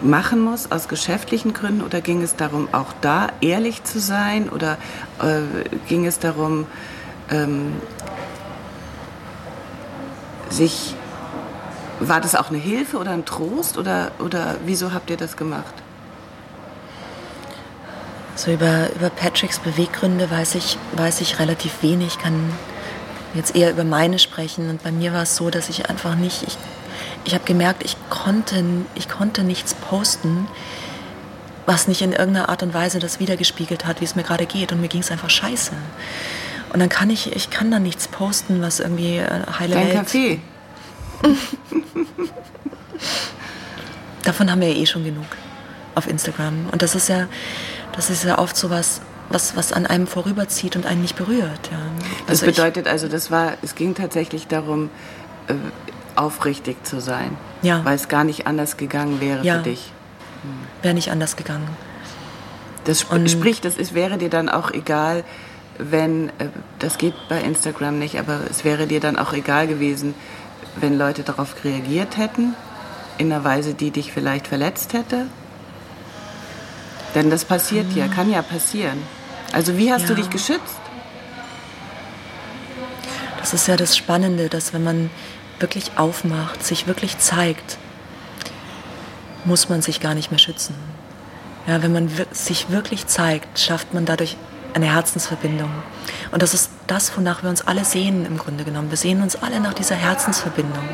machen 0.00 0.40
muss 0.40 0.70
aus 0.70 0.86
geschäftlichen 0.86 1.52
Gründen 1.52 1.82
oder 1.82 2.00
ging 2.00 2.22
es 2.22 2.36
darum, 2.36 2.68
auch 2.70 2.92
da 3.00 3.28
ehrlich 3.40 3.82
zu 3.82 3.98
sein 3.98 4.48
oder 4.48 4.78
äh, 5.20 5.68
ging 5.88 6.06
es 6.06 6.20
darum, 6.20 6.66
ähm, 7.30 7.72
sich, 10.50 10.94
war 12.00 12.20
das 12.20 12.34
auch 12.34 12.50
eine 12.50 12.58
Hilfe 12.58 12.98
oder 12.98 13.12
ein 13.12 13.24
Trost 13.24 13.78
oder, 13.78 14.12
oder 14.18 14.56
wieso 14.64 14.92
habt 14.92 15.10
ihr 15.10 15.16
das 15.16 15.36
gemacht? 15.36 15.74
So 18.36 18.52
über, 18.52 18.92
über 18.94 19.10
Patricks 19.10 19.58
Beweggründe 19.58 20.30
weiß 20.30 20.54
ich, 20.54 20.78
weiß 20.92 21.20
ich 21.20 21.38
relativ 21.38 21.82
wenig, 21.82 22.14
ich 22.14 22.18
kann 22.18 22.52
jetzt 23.34 23.56
eher 23.56 23.70
über 23.70 23.84
meine 23.84 24.18
sprechen 24.18 24.70
und 24.70 24.82
bei 24.82 24.92
mir 24.92 25.12
war 25.12 25.22
es 25.22 25.36
so, 25.36 25.50
dass 25.50 25.68
ich 25.68 25.90
einfach 25.90 26.14
nicht, 26.14 26.44
ich 26.46 26.56
ich 27.24 27.34
habe 27.34 27.44
gemerkt, 27.44 27.84
ich 27.84 27.96
konnte, 28.08 28.64
ich 28.94 29.08
konnte 29.08 29.44
nichts 29.44 29.74
posten, 29.74 30.48
was 31.66 31.86
nicht 31.86 32.00
in 32.00 32.12
irgendeiner 32.12 32.48
Art 32.48 32.62
und 32.62 32.72
Weise 32.72 32.98
das 32.98 33.20
wiedergespiegelt 33.20 33.84
hat, 33.84 34.00
wie 34.00 34.06
es 34.06 34.16
mir 34.16 34.22
gerade 34.22 34.46
geht. 34.46 34.72
Und 34.72 34.80
mir 34.80 34.88
ging 34.88 35.02
es 35.02 35.10
einfach 35.10 35.28
scheiße. 35.28 35.72
Und 36.72 36.80
dann 36.80 36.88
kann 36.88 37.10
ich, 37.10 37.34
ich 37.34 37.50
kann 37.50 37.70
dann 37.70 37.82
nichts 37.82 38.08
posten, 38.08 38.62
was 38.62 38.80
irgendwie 38.80 39.18
äh, 39.18 39.42
heile 39.58 39.74
Dein 39.74 39.86
Welt... 39.86 39.94
Kaffee. 39.94 40.40
Davon 44.24 44.50
haben 44.50 44.60
wir 44.60 44.68
ja 44.72 44.76
eh 44.76 44.86
schon 44.86 45.04
genug 45.04 45.26
auf 45.94 46.08
Instagram. 46.08 46.66
Und 46.70 46.82
das 46.82 46.94
ist 46.94 47.08
ja, 47.08 47.28
das 47.92 48.10
ist 48.10 48.24
ja 48.24 48.38
oft 48.38 48.56
so 48.56 48.70
was, 48.70 49.00
was, 49.30 49.56
was 49.56 49.72
an 49.72 49.86
einem 49.86 50.06
vorüberzieht 50.06 50.76
und 50.76 50.86
einen 50.86 51.02
nicht 51.02 51.16
berührt. 51.16 51.70
Ja. 51.70 51.78
Also 52.28 52.44
das 52.46 52.56
bedeutet 52.56 52.86
also, 52.86 53.08
das 53.08 53.30
war, 53.30 53.54
es 53.62 53.74
ging 53.74 53.94
tatsächlich 53.94 54.46
darum, 54.46 54.90
äh, 55.48 55.54
aufrichtig 56.14 56.84
zu 56.84 57.00
sein. 57.00 57.36
Ja. 57.62 57.84
Weil 57.84 57.96
es 57.96 58.08
gar 58.08 58.24
nicht 58.24 58.46
anders 58.46 58.76
gegangen 58.76 59.20
wäre 59.20 59.44
ja. 59.44 59.58
für 59.58 59.62
dich. 59.62 59.92
Hm. 60.42 60.82
Wäre 60.82 60.94
nicht 60.94 61.10
anders 61.10 61.36
gegangen. 61.36 61.68
Das 62.84 63.00
sp 63.04 63.14
Und 63.14 63.30
sprich, 63.30 63.60
das 63.60 63.76
ist, 63.76 63.94
wäre 63.94 64.18
dir 64.18 64.30
dann 64.30 64.48
auch 64.48 64.70
egal, 64.70 65.24
wenn, 65.78 66.28
äh, 66.38 66.48
das 66.78 66.98
geht 66.98 67.14
bei 67.28 67.40
Instagram 67.40 67.98
nicht, 67.98 68.18
aber 68.18 68.40
es 68.50 68.64
wäre 68.64 68.86
dir 68.86 69.00
dann 69.00 69.18
auch 69.18 69.32
egal 69.32 69.66
gewesen, 69.66 70.14
wenn 70.76 70.98
Leute 70.98 71.22
darauf 71.22 71.64
reagiert 71.64 72.16
hätten, 72.16 72.54
in 73.16 73.32
einer 73.32 73.44
Weise, 73.44 73.74
die 73.74 73.90
dich 73.90 74.12
vielleicht 74.12 74.46
verletzt 74.46 74.92
hätte? 74.92 75.26
Denn 77.14 77.30
das 77.30 77.44
passiert 77.44 77.92
ja, 77.94 78.06
kann 78.06 78.30
ja 78.30 78.42
passieren. 78.42 79.02
Also 79.52 79.76
wie 79.76 79.92
hast 79.92 80.02
ja. 80.02 80.08
du 80.08 80.14
dich 80.16 80.30
geschützt? 80.30 80.76
Das 83.38 83.54
ist 83.54 83.66
ja 83.66 83.76
das 83.76 83.96
Spannende, 83.96 84.48
dass 84.48 84.74
wenn 84.74 84.84
man 84.84 85.10
wirklich 85.58 85.92
aufmacht, 85.96 86.64
sich 86.64 86.86
wirklich 86.86 87.18
zeigt, 87.18 87.78
muss 89.44 89.68
man 89.68 89.82
sich 89.82 90.00
gar 90.00 90.14
nicht 90.14 90.30
mehr 90.30 90.38
schützen. 90.38 90.74
Ja, 91.66 91.82
wenn 91.82 91.92
man 91.92 92.10
sich 92.30 92.70
wirklich 92.70 93.06
zeigt, 93.06 93.58
schafft 93.58 93.94
man 93.94 94.04
dadurch 94.04 94.36
eine 94.78 94.92
Herzensverbindung. 94.92 95.70
Und 96.32 96.42
das 96.42 96.54
ist 96.54 96.70
das, 96.86 97.16
wonach 97.16 97.42
wir 97.42 97.50
uns 97.50 97.66
alle 97.66 97.84
sehen 97.84 98.26
im 98.26 98.38
Grunde 98.38 98.64
genommen. 98.64 98.90
Wir 98.90 98.96
sehen 98.96 99.22
uns 99.22 99.36
alle 99.36 99.60
nach 99.60 99.74
dieser 99.74 99.96
Herzensverbindung 99.96 100.84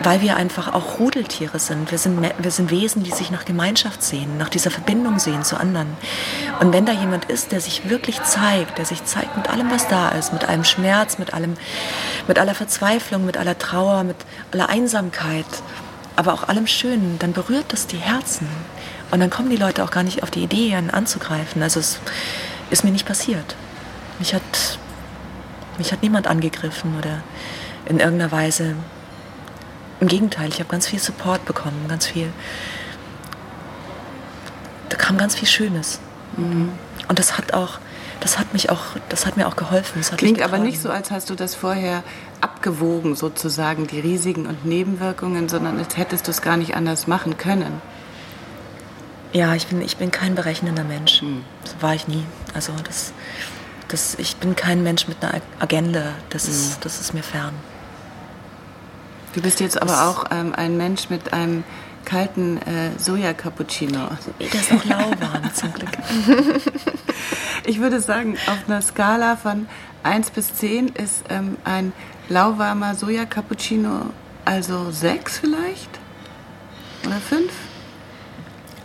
weil 0.00 0.20
wir 0.20 0.36
einfach 0.36 0.72
auch 0.72 0.98
Rudeltiere 0.98 1.58
sind. 1.58 1.90
Wir 1.90 1.98
sind, 1.98 2.20
wir 2.38 2.50
sind 2.50 2.70
Wesen, 2.70 3.02
die 3.02 3.10
sich 3.10 3.30
nach 3.30 3.44
Gemeinschaft 3.44 4.02
sehen, 4.02 4.38
nach 4.38 4.48
dieser 4.48 4.70
Verbindung 4.70 5.18
sehen 5.18 5.42
zu 5.42 5.58
anderen. 5.58 5.88
Und 6.60 6.72
wenn 6.72 6.86
da 6.86 6.92
jemand 6.92 7.26
ist, 7.26 7.52
der 7.52 7.60
sich 7.60 7.88
wirklich 7.88 8.22
zeigt, 8.22 8.78
der 8.78 8.84
sich 8.84 9.04
zeigt 9.04 9.36
mit 9.36 9.48
allem, 9.48 9.70
was 9.70 9.88
da 9.88 10.10
ist, 10.10 10.32
mit 10.32 10.48
allem 10.48 10.64
Schmerz, 10.64 11.18
mit 11.18 11.34
allem, 11.34 11.54
mit 12.28 12.38
aller 12.38 12.54
Verzweiflung, 12.54 13.24
mit 13.24 13.36
aller 13.36 13.58
Trauer, 13.58 14.04
mit 14.04 14.16
aller 14.52 14.68
Einsamkeit, 14.68 15.46
aber 16.14 16.34
auch 16.34 16.48
allem 16.48 16.66
Schönen, 16.66 17.18
dann 17.18 17.32
berührt 17.32 17.66
das 17.68 17.86
die 17.86 17.98
Herzen. 17.98 18.48
Und 19.10 19.20
dann 19.20 19.30
kommen 19.30 19.50
die 19.50 19.56
Leute 19.56 19.84
auch 19.84 19.90
gar 19.90 20.02
nicht 20.02 20.22
auf 20.22 20.30
die 20.30 20.42
Idee, 20.42 20.76
ihn 20.76 20.90
anzugreifen. 20.90 21.62
Also 21.62 21.80
es 21.80 22.00
ist 22.70 22.84
mir 22.84 22.90
nicht 22.90 23.06
passiert. 23.06 23.56
Mich 24.18 24.34
hat, 24.34 24.42
mich 25.78 25.92
hat 25.92 26.02
niemand 26.02 26.26
angegriffen 26.26 26.96
oder 26.98 27.22
in 27.86 28.00
irgendeiner 28.00 28.32
Weise 28.32 28.74
im 30.00 30.08
Gegenteil, 30.08 30.48
ich 30.48 30.58
habe 30.58 30.68
ganz 30.68 30.86
viel 30.86 30.98
Support 30.98 31.44
bekommen, 31.44 31.86
ganz 31.88 32.06
viel. 32.06 32.30
Da 34.88 34.96
kam 34.96 35.16
ganz 35.16 35.34
viel 35.34 35.48
Schönes. 35.48 36.00
Mhm. 36.36 36.72
Und 37.08 37.18
das 37.18 37.38
hat 37.38 37.54
auch, 37.54 37.78
das 38.20 38.38
hat 38.38 38.52
mich 38.52 38.70
auch, 38.70 38.82
das 39.08 39.24
hat 39.24 39.36
mir 39.36 39.46
auch 39.46 39.56
geholfen. 39.56 40.02
Klingt 40.16 40.42
aber 40.42 40.58
nicht 40.58 40.80
so, 40.80 40.90
als 40.90 41.10
hast 41.10 41.30
du 41.30 41.34
das 41.34 41.54
vorher 41.54 42.02
abgewogen, 42.40 43.14
sozusagen, 43.14 43.86
die 43.86 44.00
Risiken 44.00 44.46
und 44.46 44.66
Nebenwirkungen, 44.66 45.48
sondern 45.48 45.78
als 45.78 45.96
hättest 45.96 46.26
du 46.26 46.30
es 46.30 46.42
gar 46.42 46.56
nicht 46.56 46.74
anders 46.74 47.06
machen 47.06 47.38
können. 47.38 47.80
Ja, 49.36 49.54
ich 49.54 49.66
bin, 49.66 49.82
ich 49.82 49.98
bin 49.98 50.10
kein 50.10 50.34
berechnender 50.34 50.82
Mensch. 50.82 51.20
Mhm. 51.20 51.44
Das 51.62 51.76
war 51.80 51.94
ich 51.94 52.08
nie. 52.08 52.24
Also 52.54 52.72
das, 52.84 53.12
das, 53.88 54.14
ich 54.18 54.36
bin 54.36 54.56
kein 54.56 54.82
Mensch 54.82 55.08
mit 55.08 55.22
einer 55.22 55.42
Agenda. 55.58 56.14
Das, 56.30 56.46
mhm. 56.46 56.52
ist, 56.52 56.84
das 56.86 57.00
ist 57.02 57.12
mir 57.12 57.22
fern. 57.22 57.52
Du 59.34 59.42
bist 59.42 59.60
jetzt 59.60 59.82
aber 59.82 60.08
auch 60.08 60.24
ähm, 60.30 60.54
ein 60.56 60.78
Mensch 60.78 61.10
mit 61.10 61.34
einem 61.34 61.64
kalten 62.06 62.56
äh, 62.62 62.92
Soja-Cappuccino. 62.96 64.08
Der 64.40 64.54
ist 64.54 64.72
auch 64.72 64.84
lauwarm 64.86 65.50
zum 65.54 65.70
Glück. 65.74 65.90
ich 67.66 67.78
würde 67.78 68.00
sagen, 68.00 68.38
auf 68.46 68.66
einer 68.66 68.80
Skala 68.80 69.36
von 69.36 69.68
1 70.02 70.30
bis 70.30 70.54
10 70.54 70.88
ist 70.88 71.24
ähm, 71.28 71.58
ein 71.64 71.92
lauwarmer 72.30 72.94
Soja-Cappuccino 72.94 74.12
also 74.46 74.90
6 74.90 75.40
vielleicht? 75.40 75.90
Oder 77.04 77.16
5? 77.16 77.52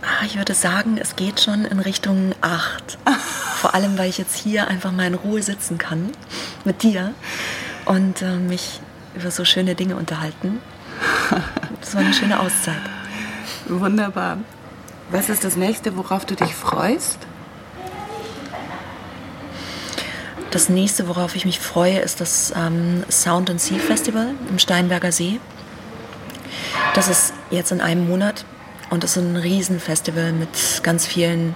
Ah, 0.01 0.25
ich 0.25 0.35
würde 0.35 0.55
sagen, 0.55 0.97
es 0.97 1.15
geht 1.15 1.41
schon 1.41 1.63
in 1.65 1.79
Richtung 1.79 2.33
8. 2.41 2.97
Vor 3.57 3.75
allem, 3.75 3.97
weil 3.99 4.09
ich 4.09 4.17
jetzt 4.17 4.35
hier 4.35 4.67
einfach 4.67 4.91
mal 4.91 5.05
in 5.05 5.13
Ruhe 5.13 5.43
sitzen 5.43 5.77
kann 5.77 6.11
mit 6.65 6.81
dir 6.81 7.13
und 7.85 8.23
äh, 8.23 8.37
mich 8.37 8.81
über 9.15 9.29
so 9.29 9.45
schöne 9.45 9.75
Dinge 9.75 9.95
unterhalten. 9.95 10.59
Das 11.79 11.93
war 11.93 12.01
eine 12.01 12.13
schöne 12.13 12.39
Auszeit. 12.39 12.81
Wunderbar. 13.67 14.37
Was 15.11 15.29
ist 15.29 15.43
das 15.43 15.55
nächste, 15.55 15.97
worauf 15.97 16.25
du 16.25 16.35
dich 16.35 16.55
freust? 16.55 17.19
Das 20.51 20.67
nächste, 20.67 21.07
worauf 21.07 21.35
ich 21.35 21.45
mich 21.45 21.59
freue, 21.59 21.99
ist 21.99 22.21
das 22.21 22.53
ähm, 22.55 23.03
Sound 23.09 23.49
and 23.49 23.61
Sea 23.61 23.77
Festival 23.77 24.35
im 24.49 24.59
Steinberger 24.59 25.11
See. 25.11 25.39
Das 26.93 27.07
ist 27.07 27.33
jetzt 27.51 27.71
in 27.71 27.81
einem 27.81 28.07
Monat 28.07 28.45
und 28.91 29.03
ist 29.03 29.17
ein 29.17 29.37
Riesenfestival 29.37 30.33
mit 30.33 30.83
ganz 30.83 31.07
vielen, 31.07 31.55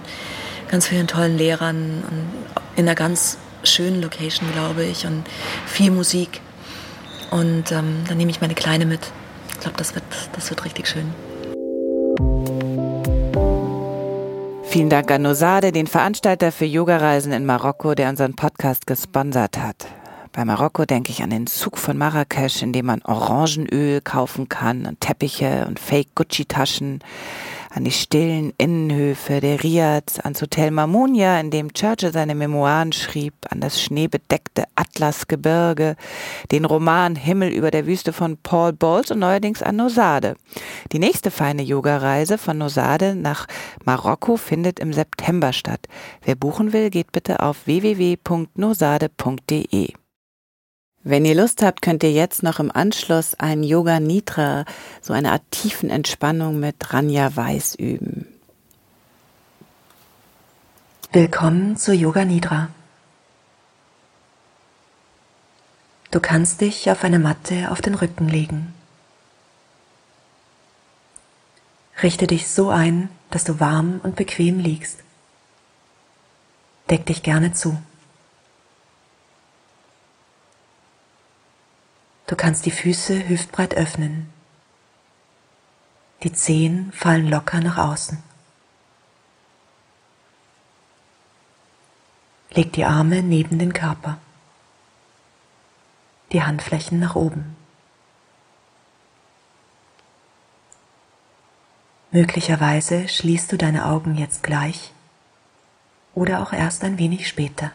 ganz 0.69 0.88
vielen 0.88 1.06
tollen 1.06 1.38
Lehrern 1.38 2.04
und 2.10 2.32
in 2.76 2.86
einer 2.88 2.95
ganz 2.95 3.38
schönen 3.63 4.02
Location, 4.02 4.52
glaube 4.54 4.84
ich, 4.84 5.06
und 5.06 5.24
viel 5.67 5.91
Musik. 5.91 6.41
Und 7.30 7.71
ähm, 7.71 8.04
dann 8.08 8.17
nehme 8.17 8.32
ich 8.32 8.41
meine 8.41 8.56
Kleine 8.56 8.86
mit. 8.86 9.02
Ich 9.50 9.60
glaube, 9.60 9.78
das 9.78 9.93
wird, 9.93 10.06
das 10.34 10.50
wird 10.50 10.63
richtig 10.65 10.88
schön. 10.88 11.13
Vielen 14.63 14.89
Dank 14.89 15.12
an 15.12 15.21
Nosade, 15.21 15.71
den 15.71 15.88
Veranstalter 15.88 16.52
für 16.52 16.65
Yogareisen 16.65 17.32
in 17.32 17.45
Marokko, 17.45 17.95
der 17.95 18.10
unseren 18.10 18.36
Podcast 18.36 18.88
gesponsert 18.88 19.58
hat. 19.58 19.88
Bei 20.36 20.43
Marokko 20.43 20.84
denke 20.84 21.13
ich 21.13 21.24
an 21.24 21.30
den 21.30 21.48
Zug 21.48 21.78
von 21.78 21.98
Marrakesch, 21.98 22.62
in 22.62 22.74
dem 22.74 22.88
man 22.88 23.02
Orangenöl 23.04 24.02
kaufen 24.02 24.50
kann 24.50 24.86
und 24.86 25.00
Teppiche 25.00 25.65
und 25.65 25.80
Fake-Gucci-Taschen 25.80 27.00
an 27.69 27.86
die 27.86 27.91
stillen 27.91 28.52
Innenhöfe 28.58 29.39
der 29.39 29.63
Riads, 29.63 30.19
ans 30.19 30.41
Hotel 30.41 30.71
Mamunia, 30.71 31.39
in 31.39 31.52
dem 31.52 31.71
Churchill 31.71 32.12
seine 32.12 32.36
Memoiren 32.36 32.91
schrieb, 32.91 33.34
an 33.50 33.62
das 33.62 33.82
schneebedeckte 33.82 34.65
Atlasgebirge, 34.76 35.95
den 36.52 36.65
Roman 36.65 37.15
Himmel 37.15 37.54
über 37.54 37.71
der 37.71 37.88
Wüste 37.88 38.12
von 38.12 38.36
Paul 38.36 38.74
Bowles 38.74 39.12
und 39.12 39.19
neuerdings 39.19 39.63
an 39.63 39.78
Nosade. 39.78 40.36
Die 40.91 41.00
nächste 41.00 41.32
feine 41.32 41.62
Yogareise 41.62 42.38
von 42.38 42.58
Nosade 42.58 43.15
nach 43.15 43.48
Marokko 43.86 44.36
findet 44.36 44.82
im 44.82 44.91
September 44.91 45.54
statt. 45.54 45.88
Wer 46.26 46.36
buchen 46.36 46.74
will, 46.74 46.89
geht 46.89 47.13
bitte 47.13 47.39
auf 47.39 47.67
www.nosade.de. 47.67 49.93
Wenn 51.07 51.23
ihr 51.23 51.35
Lust 51.35 51.61
habt, 51.61 51.83
könnt 51.83 52.01
ihr 52.01 52.11
jetzt 52.11 52.41
noch 52.41 52.57
im 52.57 52.71
Anschluss 52.71 53.35
ein 53.35 53.61
Yoga 53.61 53.99
Nitra, 53.99 54.65
so 55.03 55.13
eine 55.13 55.33
Art 55.33 55.43
tiefen 55.51 55.91
Entspannung 55.91 56.59
mit 56.59 56.91
Ranja 56.91 57.35
Weiß 57.35 57.75
üben. 57.75 58.25
Willkommen 61.11 61.77
zu 61.77 61.93
Yoga 61.93 62.25
Nidra. 62.25 62.69
Du 66.09 66.19
kannst 66.19 66.61
dich 66.61 66.89
auf 66.89 67.03
eine 67.03 67.19
Matte 67.19 67.69
auf 67.69 67.83
den 67.83 67.93
Rücken 67.93 68.27
legen. 68.27 68.73
Richte 72.01 72.25
dich 72.25 72.47
so 72.47 72.71
ein, 72.71 73.09
dass 73.29 73.43
du 73.43 73.59
warm 73.59 73.99
und 74.01 74.15
bequem 74.15 74.57
liegst. 74.57 75.03
Deck 76.89 77.05
dich 77.05 77.21
gerne 77.21 77.53
zu. 77.53 77.77
Du 82.27 82.35
kannst 82.35 82.65
die 82.65 82.71
Füße 82.71 83.29
hüftbreit 83.29 83.75
öffnen. 83.75 84.31
Die 86.23 86.33
Zehen 86.33 86.91
fallen 86.91 87.27
locker 87.27 87.59
nach 87.59 87.77
außen. 87.77 88.23
Leg 92.51 92.73
die 92.73 92.85
Arme 92.85 93.21
neben 93.21 93.59
den 93.59 93.73
Körper. 93.73 94.17
Die 96.31 96.41
Handflächen 96.41 96.99
nach 96.99 97.15
oben. 97.15 97.55
Möglicherweise 102.11 103.07
schließt 103.07 103.51
du 103.51 103.57
deine 103.57 103.85
Augen 103.85 104.15
jetzt 104.15 104.41
gleich 104.41 104.93
oder 106.15 106.41
auch 106.41 106.53
erst 106.53 106.83
ein 106.85 106.97
wenig 106.97 107.27
später. 107.27 107.71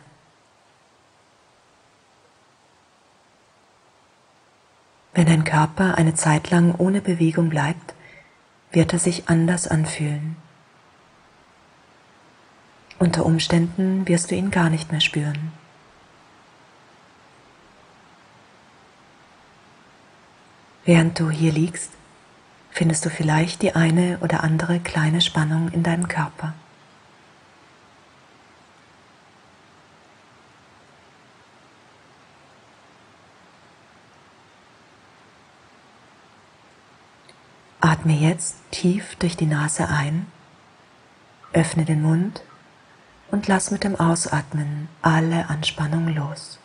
Wenn 5.12 5.26
dein 5.26 5.44
Körper 5.44 5.96
eine 5.96 6.14
Zeit 6.14 6.50
lang 6.50 6.74
ohne 6.76 7.00
Bewegung 7.00 7.48
bleibt, 7.48 7.94
wird 8.72 8.92
er 8.92 8.98
sich 8.98 9.28
anders 9.28 9.66
anfühlen. 9.66 10.36
Unter 12.98 13.26
Umständen 13.26 14.06
wirst 14.06 14.30
du 14.30 14.34
ihn 14.36 14.50
gar 14.50 14.70
nicht 14.70 14.92
mehr 14.92 15.00
spüren. 15.00 15.52
Während 20.84 21.18
du 21.18 21.30
hier 21.30 21.52
liegst, 21.52 21.90
findest 22.70 23.04
du 23.04 23.10
vielleicht 23.10 23.62
die 23.62 23.74
eine 23.74 24.18
oder 24.20 24.44
andere 24.44 24.80
kleine 24.80 25.20
Spannung 25.20 25.70
in 25.72 25.82
deinem 25.82 26.08
Körper. 26.08 26.54
Atme 37.90 38.12
jetzt 38.12 38.54
tief 38.70 39.16
durch 39.16 39.36
die 39.36 39.46
Nase 39.46 39.88
ein, 39.88 40.28
öffne 41.52 41.84
den 41.84 42.02
Mund 42.02 42.40
und 43.32 43.48
lass 43.48 43.72
mit 43.72 43.82
dem 43.82 43.96
Ausatmen 43.98 44.88
alle 45.02 45.48
Anspannung 45.48 46.06
los. 46.14 46.60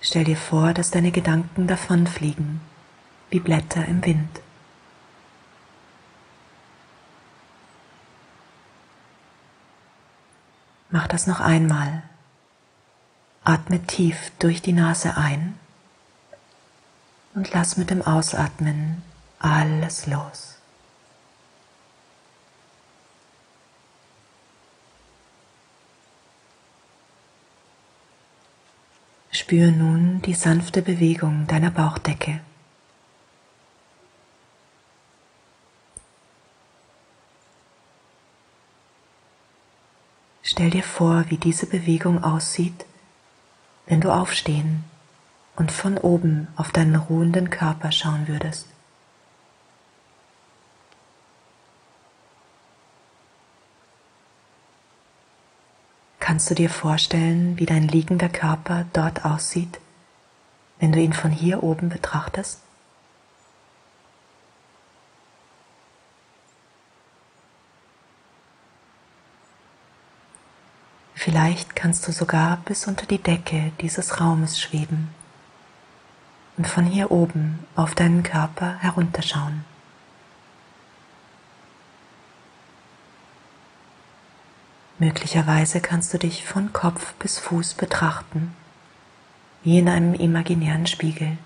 Stell 0.00 0.24
dir 0.24 0.36
vor, 0.36 0.74
dass 0.74 0.90
deine 0.90 1.12
Gedanken 1.12 1.68
davonfliegen, 1.68 2.60
wie 3.30 3.38
Blätter 3.38 3.86
im 3.86 4.04
Wind. 4.04 4.40
Mach 10.90 11.06
das 11.06 11.28
noch 11.28 11.38
einmal 11.38 12.02
Atme 13.44 13.82
tief 13.86 14.32
durch 14.38 14.62
die 14.62 14.72
Nase 14.72 15.18
ein 15.18 15.58
und 17.34 17.52
lass 17.52 17.76
mit 17.76 17.90
dem 17.90 18.00
Ausatmen 18.00 19.02
alles 19.38 20.06
los. 20.06 20.56
Spür 29.30 29.72
nun 29.72 30.22
die 30.22 30.32
sanfte 30.32 30.80
Bewegung 30.80 31.46
deiner 31.46 31.70
Bauchdecke. 31.70 32.40
Stell 40.42 40.70
dir 40.70 40.82
vor, 40.82 41.24
wie 41.28 41.36
diese 41.36 41.66
Bewegung 41.66 42.22
aussieht, 42.24 42.86
wenn 43.86 44.00
du 44.00 44.10
aufstehen 44.10 44.84
und 45.56 45.70
von 45.70 45.98
oben 45.98 46.48
auf 46.56 46.72
deinen 46.72 46.96
ruhenden 46.96 47.50
Körper 47.50 47.92
schauen 47.92 48.26
würdest. 48.28 48.66
Kannst 56.18 56.50
du 56.50 56.54
dir 56.54 56.70
vorstellen, 56.70 57.58
wie 57.58 57.66
dein 57.66 57.86
liegender 57.86 58.30
Körper 58.30 58.86
dort 58.92 59.24
aussieht, 59.24 59.78
wenn 60.80 60.90
du 60.90 60.98
ihn 60.98 61.12
von 61.12 61.30
hier 61.30 61.62
oben 61.62 61.90
betrachtest? 61.90 62.63
Vielleicht 71.34 71.74
kannst 71.74 72.06
du 72.06 72.12
sogar 72.12 72.58
bis 72.58 72.86
unter 72.86 73.06
die 73.06 73.18
Decke 73.18 73.72
dieses 73.80 74.20
Raumes 74.20 74.60
schweben 74.60 75.08
und 76.56 76.68
von 76.68 76.84
hier 76.84 77.10
oben 77.10 77.58
auf 77.74 77.96
deinen 77.96 78.22
Körper 78.22 78.76
herunterschauen. 78.78 79.64
Möglicherweise 85.00 85.80
kannst 85.80 86.14
du 86.14 86.18
dich 86.18 86.44
von 86.44 86.72
Kopf 86.72 87.14
bis 87.14 87.40
Fuß 87.40 87.74
betrachten, 87.74 88.54
wie 89.64 89.80
in 89.80 89.88
einem 89.88 90.14
imaginären 90.14 90.86
Spiegel. 90.86 91.36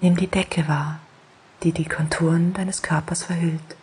Nimm 0.00 0.16
die 0.16 0.26
Decke 0.26 0.66
wahr, 0.66 0.98
die 1.62 1.70
die 1.70 1.86
Konturen 1.86 2.54
deines 2.54 2.82
Körpers 2.82 3.22
verhüllt. 3.22 3.76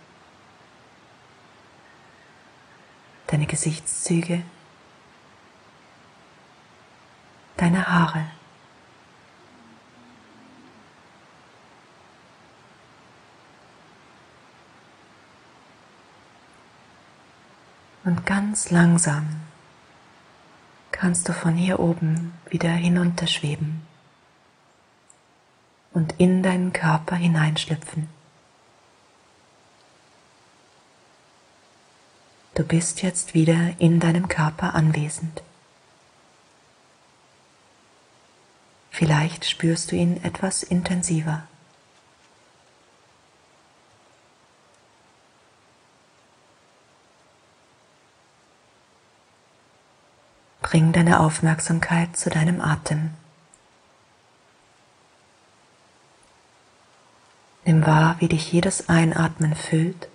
Deine 3.28 3.46
Gesichtszüge, 3.46 4.44
deine 7.58 7.88
Haare. 7.88 8.26
Und 18.04 18.26
ganz 18.26 18.72
langsam 18.72 19.42
kannst 20.92 21.28
du 21.28 21.34
von 21.34 21.56
hier 21.56 21.80
oben 21.80 22.34
wieder 22.50 22.70
hinunterschweben 22.70 23.86
und 25.92 26.14
in 26.18 26.42
deinen 26.42 26.72
Körper 26.72 27.18
hineinschlüpfen. 27.18 28.17
Du 32.58 32.64
bist 32.64 33.04
jetzt 33.04 33.36
wieder 33.36 33.76
in 33.78 34.00
deinem 34.00 34.28
Körper 34.28 34.74
anwesend. 34.74 35.44
Vielleicht 38.90 39.46
spürst 39.46 39.92
du 39.92 39.96
ihn 39.96 40.24
etwas 40.24 40.64
intensiver. 40.64 41.44
Bring 50.64 50.94
deine 50.94 51.20
Aufmerksamkeit 51.20 52.18
zu 52.18 52.32
deinem 52.32 52.60
Atem. 52.60 53.12
Nimm 57.66 57.86
wahr, 57.86 58.16
wie 58.18 58.28
dich 58.28 58.52
jedes 58.52 58.90
Einatmen 58.90 59.54
füllt 59.56 60.10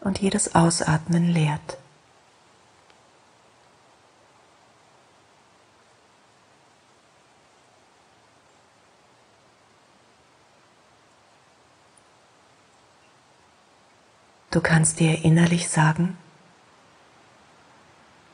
und 0.00 0.20
jedes 0.20 0.54
Ausatmen 0.54 1.28
leert. 1.32 1.78
Du 14.56 14.62
kannst 14.62 15.00
dir 15.00 15.22
innerlich 15.22 15.68
sagen, 15.68 16.16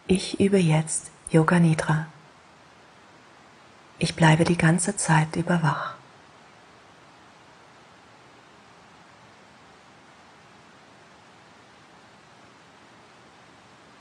ich 0.07 0.39
übe 0.39 0.59
jetzt 0.59 1.11
Yoga 1.31 1.59
Nidra. 1.59 2.07
Ich 3.99 4.15
bleibe 4.15 4.45
die 4.45 4.57
ganze 4.57 4.97
Zeit 4.97 5.35
über 5.35 5.65
wach. 5.65 5.95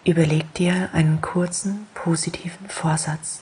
Überleg 0.03 0.51
dir 0.55 0.89
einen 0.93 1.21
kurzen 1.21 1.87
positiven 1.93 2.67
Vorsatz. 2.69 3.41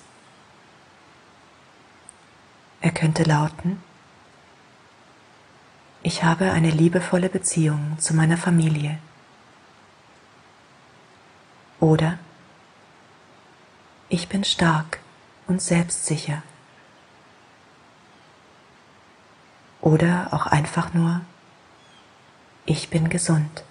Er 2.81 2.91
könnte 2.91 3.23
lauten, 3.23 3.81
ich 6.01 6.23
habe 6.23 6.51
eine 6.51 6.69
liebevolle 6.69 7.29
Beziehung 7.29 7.97
zu 7.99 8.13
meiner 8.13 8.37
Familie. 8.37 8.99
Oder 11.79 12.19
ich 14.09 14.27
bin 14.27 14.43
stark 14.43 14.99
und 15.47 15.61
selbstsicher. 15.61 16.43
Oder 19.81 20.29
auch 20.31 20.45
einfach 20.45 20.93
nur, 20.93 21.21
ich 22.65 22.89
bin 22.89 23.09
gesund. 23.09 23.63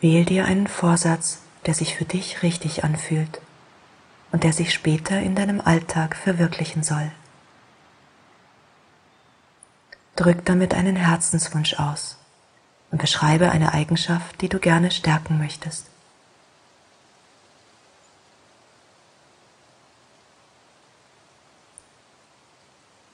Wähl 0.00 0.24
dir 0.24 0.44
einen 0.44 0.66
Vorsatz, 0.66 1.40
der 1.64 1.74
sich 1.74 1.96
für 1.96 2.04
dich 2.04 2.42
richtig 2.42 2.84
anfühlt 2.84 3.40
und 4.30 4.44
der 4.44 4.52
sich 4.52 4.72
später 4.72 5.18
in 5.18 5.34
deinem 5.34 5.60
Alltag 5.60 6.16
verwirklichen 6.16 6.82
soll. 6.82 7.10
Drück 10.16 10.44
damit 10.44 10.74
einen 10.74 10.96
Herzenswunsch 10.96 11.74
aus 11.74 12.18
und 12.90 13.00
beschreibe 13.00 13.50
eine 13.50 13.72
Eigenschaft, 13.72 14.40
die 14.40 14.48
du 14.48 14.58
gerne 14.58 14.90
stärken 14.90 15.38
möchtest. 15.38 15.86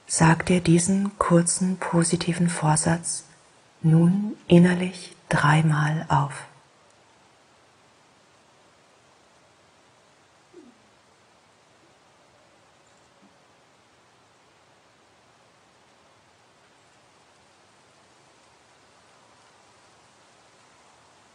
Sag 0.07 0.45
dir 0.45 0.61
diesen 0.61 1.17
kurzen 1.17 1.77
positiven 1.77 2.47
Vorsatz 2.47 3.23
nun 3.81 4.37
innerlich 4.47 5.15
dreimal 5.27 6.05
auf. 6.07 6.45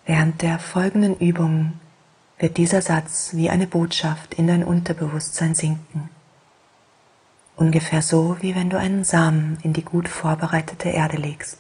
Während 0.09 0.40
der 0.40 0.59
folgenden 0.59 1.18
Übungen 1.18 1.78
wird 2.38 2.56
dieser 2.56 2.80
Satz 2.80 3.34
wie 3.34 3.50
eine 3.50 3.66
Botschaft 3.66 4.32
in 4.32 4.46
dein 4.46 4.64
Unterbewusstsein 4.64 5.54
sinken. 5.54 6.09
Ungefähr 7.56 8.00
so, 8.00 8.38
wie 8.40 8.54
wenn 8.54 8.70
du 8.70 8.78
einen 8.78 9.04
Samen 9.04 9.59
in 9.62 9.74
die 9.74 9.84
gut 9.84 10.09
vorbereitete 10.09 10.88
Erde 10.88 11.18
legst. 11.18 11.59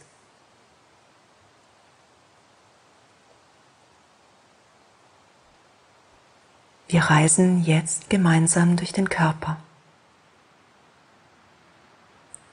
Wir 6.88 7.02
reisen 7.02 7.62
jetzt 7.64 8.08
gemeinsam 8.08 8.76
durch 8.76 8.94
den 8.94 9.10
Körper. 9.10 9.58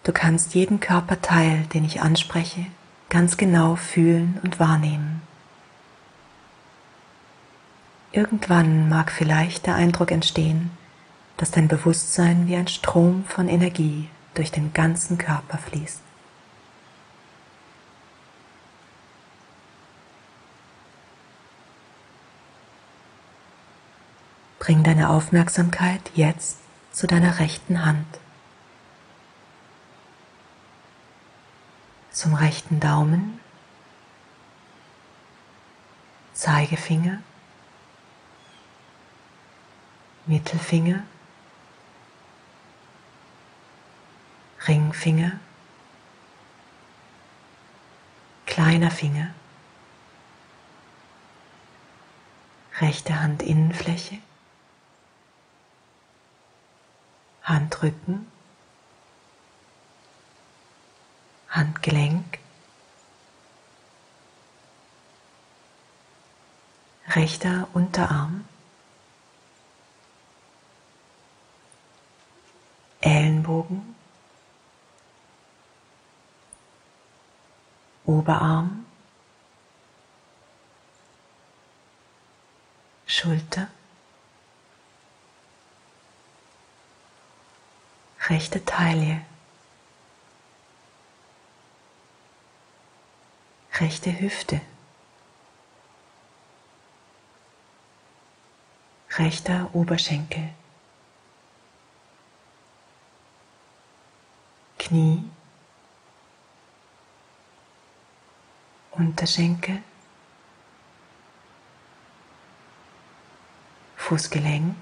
Du 0.03 0.11
kannst 0.11 0.55
jeden 0.55 0.81
Körperteil, 0.81 1.67
den 1.73 1.85
ich 1.85 2.01
anspreche, 2.01 2.65
ganz 3.07 3.37
genau 3.37 3.77
fühlen 3.77 4.41
und 4.43 4.59
wahrnehmen. 4.59 5.21
Irgendwann 8.15 8.87
mag 8.87 9.11
vielleicht 9.11 9.65
der 9.65 9.75
Eindruck 9.75 10.09
entstehen, 10.09 10.71
dass 11.35 11.51
dein 11.51 11.67
Bewusstsein 11.67 12.47
wie 12.47 12.55
ein 12.55 12.69
Strom 12.69 13.25
von 13.25 13.49
Energie 13.49 14.07
durch 14.35 14.51
den 14.51 14.71
ganzen 14.71 15.17
Körper 15.17 15.57
fließt. 15.57 15.99
Bring 24.59 24.83
deine 24.83 25.09
Aufmerksamkeit 25.09 25.99
jetzt 26.15 26.59
zu 26.93 27.07
deiner 27.07 27.39
rechten 27.39 27.85
Hand, 27.85 28.07
zum 32.11 32.33
rechten 32.33 32.79
Daumen, 32.79 33.41
Zeigefinger, 36.33 37.19
Mittelfinger, 40.25 41.03
Ringfinger, 44.67 45.39
kleiner 48.47 48.89
Finger, 48.89 49.33
rechte 52.79 53.21
Handinnenfläche, 53.21 54.17
Handrücken, 57.43 58.25
Handgelenk, 61.49 62.39
rechter 67.09 67.67
Unterarm, 67.73 68.45
Ellenbogen, 73.05 73.95
Oberarm, 78.03 78.83
Schulter, 83.05 83.67
rechte 88.27 88.65
Taille, 88.65 89.21
rechte 93.79 94.19
Hüfte, 94.19 94.61
rechter 99.19 99.69
Oberschenkel, 99.73 100.49
Knie, 104.85 105.23
Unterschenkel, 108.91 109.81
Fußgelenk, 113.97 114.75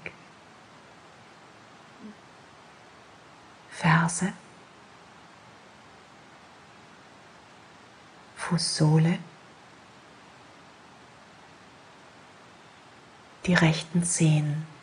Ferse, 3.70 4.34
Fußsohle, 8.36 9.18
die 13.46 13.54
rechten 13.54 14.04
Zehen. 14.04 14.73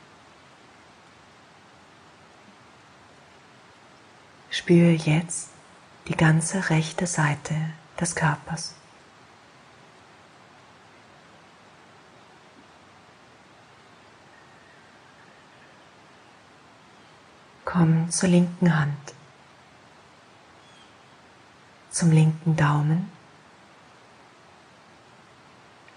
Spüre 4.62 4.92
jetzt 4.92 5.50
die 6.08 6.16
ganze 6.16 6.70
rechte 6.70 7.08
Seite 7.08 7.56
des 8.00 8.14
Körpers. 8.14 8.76
Komm 17.66 18.12
zur 18.12 18.30
linken 18.30 18.78
Hand, 18.78 19.16
zum 21.90 22.12
linken 22.12 22.56
Daumen, 22.56 23.12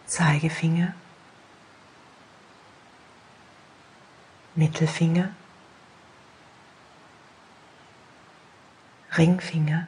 Zeigefinger, 0.07 0.95
Mittelfinger, 4.55 5.35
Ringfinger, 9.17 9.87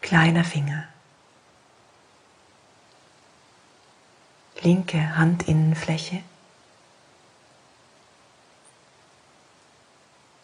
kleiner 0.00 0.44
Finger, 0.44 0.84
linke 4.60 5.16
Handinnenfläche, 5.16 6.22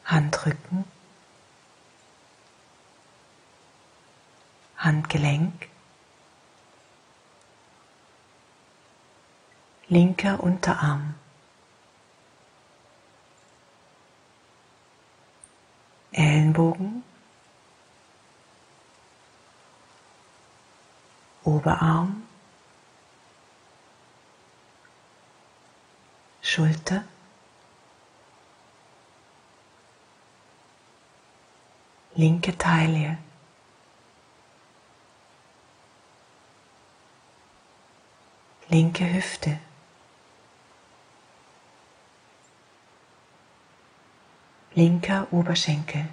Handrücken, 0.05 0.85
Handgelenk, 4.77 5.69
linker 9.89 10.43
Unterarm, 10.43 11.15
Ellenbogen, 16.13 17.03
Oberarm, 21.45 22.23
Schulter, 26.43 27.05
linke 32.15 32.57
Taille. 32.57 33.19
Linke 38.69 39.05
Hüfte. 39.13 39.59
Linker 44.75 45.27
Oberschenkel. 45.31 46.09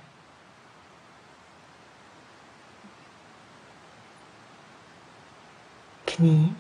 Knie. 6.06 6.54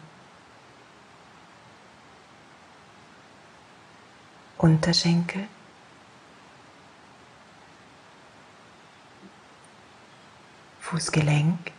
Unterschenkel. 4.58 5.47
Fußgelenk, 10.89 11.72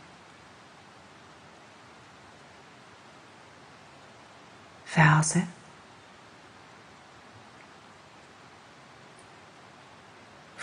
Ferse, 4.85 5.49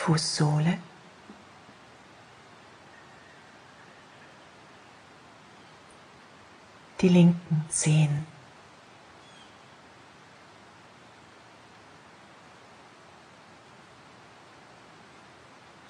Fußsohle, 0.07 0.77
die 7.01 7.09
linken 7.09 7.65
Zehen. 7.67 8.25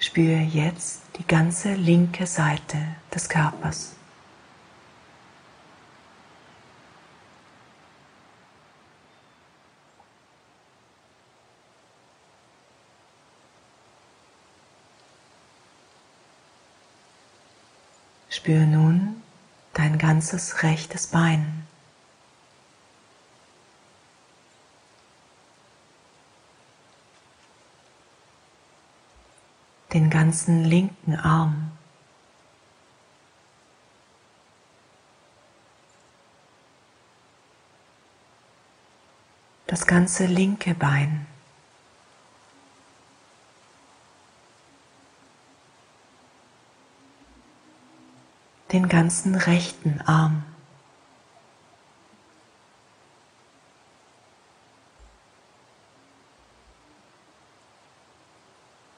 Spüre 0.00 0.40
jetzt 0.40 1.02
die 1.16 1.24
ganze 1.24 1.74
linke 1.74 2.26
Seite 2.26 2.76
des 3.14 3.28
Körpers. 3.28 3.97
Spüre 18.48 18.66
nun 18.66 19.22
dein 19.74 19.98
ganzes 19.98 20.62
rechtes 20.62 21.08
Bein. 21.08 21.66
den 29.92 30.08
ganzen 30.08 30.64
linken 30.64 31.14
Arm. 31.14 31.72
Das 39.66 39.86
ganze 39.86 40.24
linke 40.24 40.74
Bein. 40.74 41.26
den 48.72 48.88
ganzen 48.88 49.34
rechten 49.34 50.00
Arm. 50.02 50.44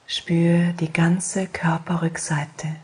Spür 0.06 0.72
die 0.72 0.92
ganze 0.92 1.46
Körperrückseite. 1.46 2.76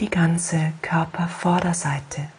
Die 0.00 0.10
ganze 0.10 0.72
Körpervorderseite. 0.82 2.33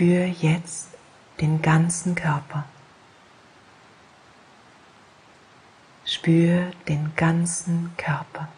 Spür 0.00 0.24
jetzt 0.24 0.88
den 1.42 1.60
ganzen 1.60 2.14
Körper. 2.14 2.64
Spür 6.06 6.70
den 6.88 7.12
ganzen 7.16 7.92
Körper. 7.98 8.48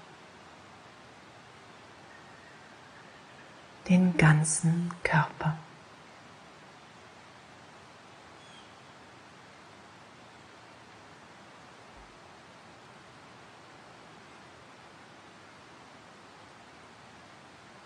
Den 3.88 4.16
ganzen 4.16 4.94
Körper. 5.02 5.58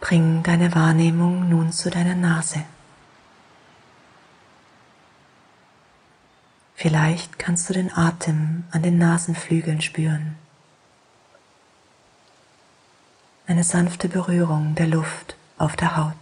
Bring 0.01 0.43
deine 0.43 0.75
Wahrnehmung 0.75 1.49
nun 1.49 1.73
zu 1.73 1.89
deiner 1.89 2.15
Nase. 2.15 2.67
Vielleicht 6.87 7.41
kannst 7.41 7.69
du 7.69 7.73
den 7.73 7.93
Atem 7.93 8.63
an 8.71 8.81
den 8.81 8.97
Nasenflügeln 8.97 9.81
spüren. 9.81 10.37
Eine 13.49 13.65
sanfte 13.65 14.09
Berührung 14.09 14.77
der 14.77 14.87
Luft 14.87 15.35
auf 15.59 15.75
der 15.75 15.97
Haut. 15.97 16.15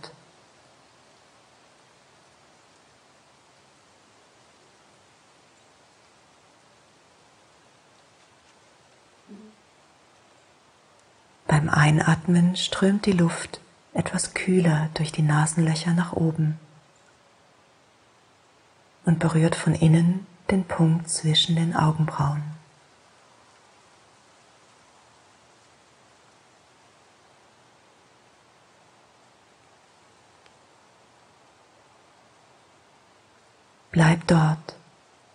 Beim 11.46 11.68
Einatmen 11.68 12.56
strömt 12.56 13.04
die 13.04 13.12
Luft 13.12 13.60
etwas 13.92 14.32
kühler 14.32 14.88
durch 14.94 15.12
die 15.12 15.20
Nasenlöcher 15.20 15.92
nach 15.92 16.14
oben 16.14 16.58
und 19.04 19.18
berührt 19.18 19.56
von 19.56 19.74
innen 19.74 20.26
den 20.54 20.64
Punkt 20.64 21.10
zwischen 21.10 21.56
den 21.56 21.74
Augenbrauen. 21.74 22.42
Bleib 33.90 34.24
dort 34.28 34.76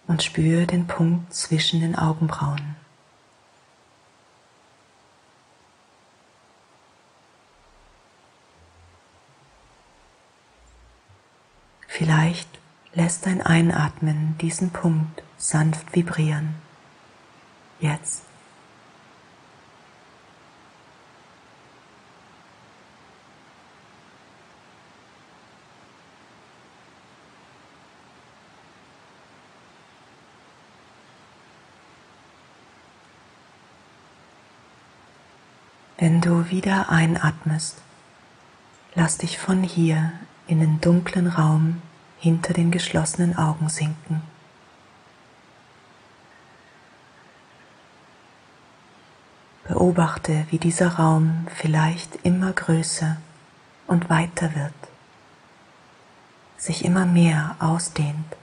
und 0.07 0.23
spüre 0.23 0.65
den 0.65 0.87
Punkt 0.87 1.33
zwischen 1.33 1.81
den 1.81 1.97
Augenbrauen. 1.97 2.77
Vielleicht 11.87 12.58
lässt 12.99 13.25
dein 13.25 13.41
Einatmen 13.41 14.35
diesen 14.41 14.71
Punkt 14.71 15.23
sanft 15.37 15.95
vibrieren. 15.95 16.55
Jetzt. 17.79 18.23
Wenn 35.97 36.19
du 36.19 36.49
wieder 36.49 36.89
einatmest, 36.89 37.77
lass 38.93 39.17
dich 39.17 39.39
von 39.39 39.63
hier 39.63 40.11
in 40.47 40.59
den 40.59 40.81
dunklen 40.81 41.27
Raum 41.27 41.81
hinter 42.19 42.53
den 42.53 42.71
geschlossenen 42.71 43.37
Augen 43.37 43.69
sinken. 43.69 44.21
Beobachte, 49.67 50.45
wie 50.49 50.57
dieser 50.57 50.95
Raum 50.95 51.47
vielleicht 51.55 52.17
immer 52.23 52.51
größer 52.51 53.17
und 53.87 54.09
weiter 54.09 54.55
wird, 54.55 54.73
sich 56.57 56.83
immer 56.83 57.05
mehr 57.05 57.55
ausdehnt. 57.59 58.35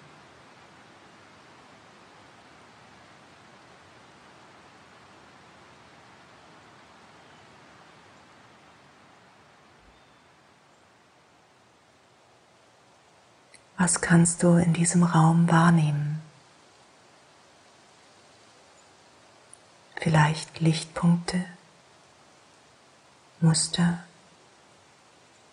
Was 13.86 14.00
kannst 14.00 14.42
du 14.42 14.56
in 14.56 14.72
diesem 14.72 15.04
Raum 15.04 15.48
wahrnehmen? 15.48 16.20
Vielleicht 19.94 20.58
Lichtpunkte, 20.58 21.44
Muster, 23.40 24.02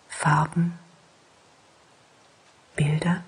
Farben, 0.08 0.76
Bilder? 2.74 3.22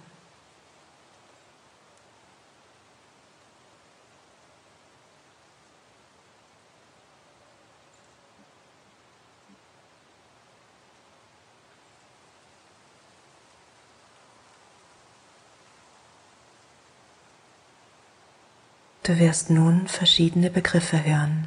Du 19.07 19.21
wirst 19.21 19.51
nun 19.51 19.87
verschiedene 19.87 20.51
Begriffe 20.51 21.05
hören. 21.05 21.47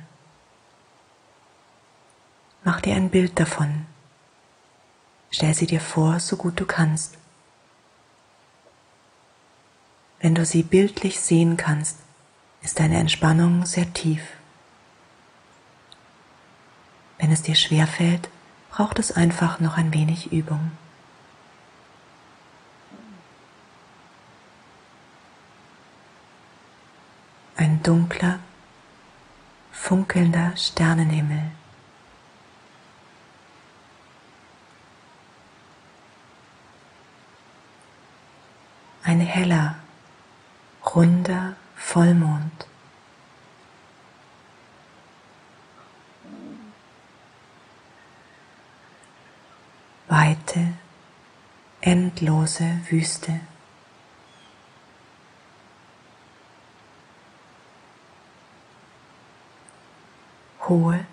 Mach 2.64 2.80
dir 2.80 2.96
ein 2.96 3.10
Bild 3.10 3.38
davon. 3.38 3.86
Stell 5.30 5.54
sie 5.54 5.66
dir 5.66 5.82
vor, 5.82 6.22
so 6.22 6.38
gut 6.38 6.58
du 6.58 6.66
kannst. 6.66 7.18
Wenn 10.22 10.36
du 10.36 10.46
sie 10.46 10.64
bildlich 10.64 11.20
sehen 11.20 11.58
kannst, 11.58 11.98
ist 12.62 12.80
deine 12.80 12.98
Entspannung 12.98 13.66
sehr 13.66 13.94
tief. 13.94 14.22
Wenn 17.18 17.34
es 17.34 17.42
dir 17.42 17.56
schwer 17.56 17.88
fällt, 17.88 18.30
braucht 18.72 19.00
es 19.00 19.12
einfach 19.12 19.60
noch 19.60 19.76
ein 19.76 19.94
wenig 19.94 20.32
Übung. 20.32 20.72
Ein 27.60 27.84
dunkler, 27.84 28.40
funkelnder 29.74 30.56
Sternenhimmel. 30.56 31.52
Ein 39.04 39.20
heller, 39.20 39.76
runder 40.96 41.58
Vollmond. 41.76 42.66
Weite, 50.08 50.76
endlose 51.82 52.80
Wüste. 52.90 53.42
Hohe 60.70 61.06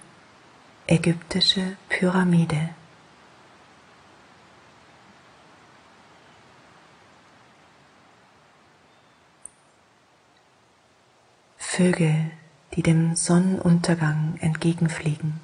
ägyptische 0.86 1.76
Pyramide. 1.88 2.74
Vögel, 11.58 12.30
die 12.74 12.82
dem 12.82 13.16
Sonnenuntergang 13.16 14.38
entgegenfliegen. 14.40 15.40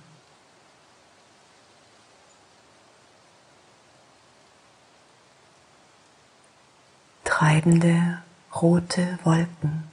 Treibende 7.25 8.23
rote 8.55 9.19
Wolken. 9.25 9.91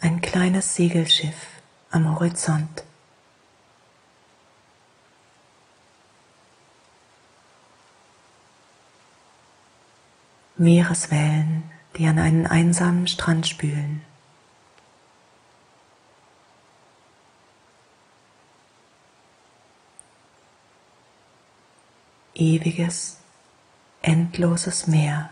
Ein 0.00 0.20
kleines 0.34 0.74
Segelschiff 0.74 1.46
am 1.92 2.12
Horizont. 2.12 2.82
Meereswellen, 10.56 11.70
die 11.96 12.08
an 12.08 12.18
einen 12.18 12.48
einsamen 12.48 13.06
Strand 13.06 13.46
spülen. 13.46 14.02
Ewiges, 22.34 23.18
endloses 24.02 24.88
Meer. 24.88 25.30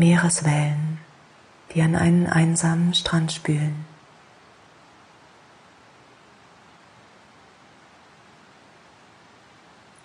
Meereswellen, 0.00 0.98
die 1.74 1.82
an 1.82 1.94
einen 1.94 2.26
einsamen 2.26 2.94
Strand 2.94 3.30
spülen. 3.32 3.84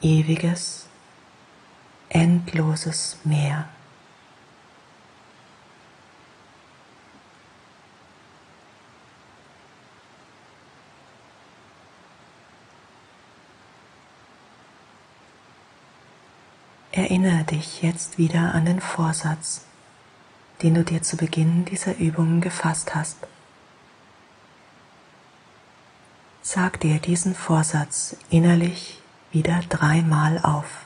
ewiges, 0.05 0.85
endloses 2.09 3.17
Meer. 3.23 3.67
Erinnere 16.91 17.43
dich 17.43 17.81
jetzt 17.81 18.17
wieder 18.17 18.53
an 18.53 18.65
den 18.65 18.79
Vorsatz, 18.79 19.65
den 20.61 20.75
du 20.75 20.83
dir 20.83 21.01
zu 21.01 21.17
Beginn 21.17 21.65
dieser 21.65 21.97
Übungen 21.97 22.41
gefasst 22.41 22.95
hast. 22.95 23.17
Sag 26.41 26.79
dir 26.79 26.99
diesen 26.99 27.35
Vorsatz 27.35 28.15
innerlich 28.29 29.01
wieder 29.31 29.61
dreimal 29.67 30.39
auf. 30.43 30.85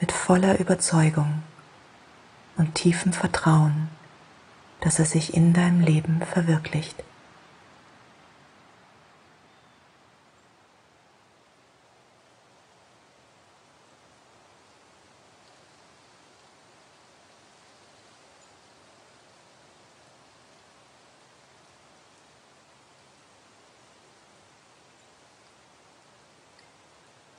Mit 0.00 0.12
voller 0.12 0.58
Überzeugung 0.58 1.42
und 2.56 2.74
tiefem 2.74 3.12
Vertrauen, 3.12 3.88
dass 4.80 4.98
er 4.98 5.04
sich 5.04 5.34
in 5.34 5.52
deinem 5.52 5.80
Leben 5.80 6.22
verwirklicht. 6.22 7.04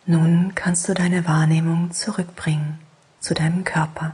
Nun 0.09 0.55
kannst 0.55 0.89
du 0.89 0.95
deine 0.95 1.27
Wahrnehmung 1.27 1.91
zurückbringen 1.91 2.79
zu 3.19 3.35
deinem 3.35 3.63
Körper. 3.63 4.13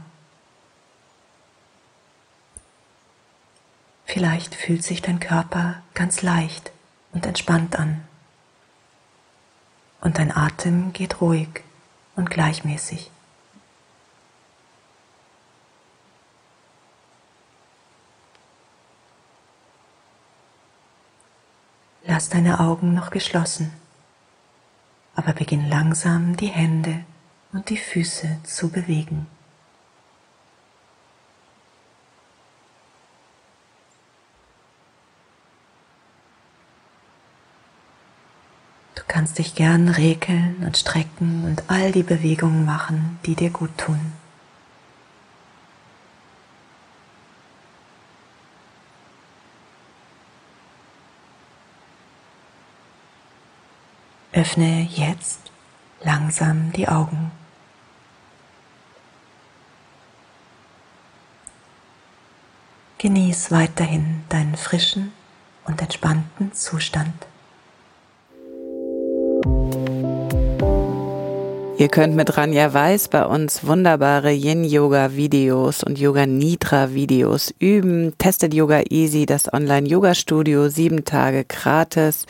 Vielleicht 4.03 4.55
fühlt 4.55 4.83
sich 4.83 5.01
dein 5.01 5.21
Körper 5.21 5.81
ganz 5.93 6.21
leicht 6.21 6.73
und 7.13 7.25
entspannt 7.25 7.79
an. 7.79 8.03
Und 10.01 10.17
dein 10.17 10.35
Atem 10.35 10.91
geht 10.91 11.21
ruhig 11.21 11.63
und 12.17 12.29
gleichmäßig. 12.29 13.09
Lass 22.03 22.27
deine 22.27 22.59
Augen 22.59 22.93
noch 22.93 23.11
geschlossen 23.11 23.71
aber 25.15 25.33
beginn 25.33 25.69
langsam 25.69 26.35
die 26.35 26.47
Hände 26.47 27.05
und 27.53 27.69
die 27.69 27.77
Füße 27.77 28.39
zu 28.43 28.69
bewegen. 28.69 29.27
Du 38.95 39.03
kannst 39.07 39.39
dich 39.39 39.55
gern 39.55 39.87
regeln 39.87 40.57
und 40.65 40.77
strecken 40.77 41.45
und 41.45 41.63
all 41.69 41.91
die 41.93 42.03
Bewegungen 42.03 42.65
machen, 42.65 43.19
die 43.25 43.35
dir 43.35 43.49
gut 43.49 43.77
tun. 43.77 44.24
Öffne 54.35 54.85
jetzt 54.91 55.39
langsam 56.03 56.73
die 56.73 56.89
Augen. 56.89 57.31
Genieß 62.97 63.51
weiterhin 63.51 64.25
deinen 64.27 64.57
frischen 64.57 65.13
und 65.63 65.81
entspannten 65.81 66.51
Zustand. 66.53 67.13
Ihr 71.77 71.89
könnt 71.89 72.15
mit 72.15 72.37
Ranja 72.37 72.73
Weiß 72.73 73.09
bei 73.09 73.25
uns 73.25 73.65
wunderbare 73.65 74.31
Yin-Yoga-Videos 74.31 75.83
und 75.83 75.99
Yoga-Nidra-Videos 75.99 77.53
üben. 77.59 78.17
Testet 78.17 78.53
Yoga 78.53 78.81
Easy, 78.89 79.25
das 79.25 79.51
Online-Yoga-Studio, 79.53 80.69
sieben 80.69 81.03
Tage 81.05 81.43
gratis 81.43 82.25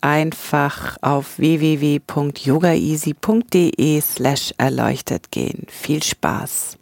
einfach 0.00 0.96
auf 1.00 1.38
www.yogaeasy.de 1.38 4.00
slash 4.00 4.52
erleuchtet 4.58 5.30
gehen. 5.30 5.66
Viel 5.68 6.02
Spaß! 6.02 6.76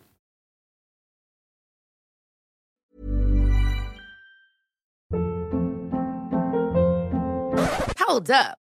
Hold 8.06 8.30
up. 8.30 8.63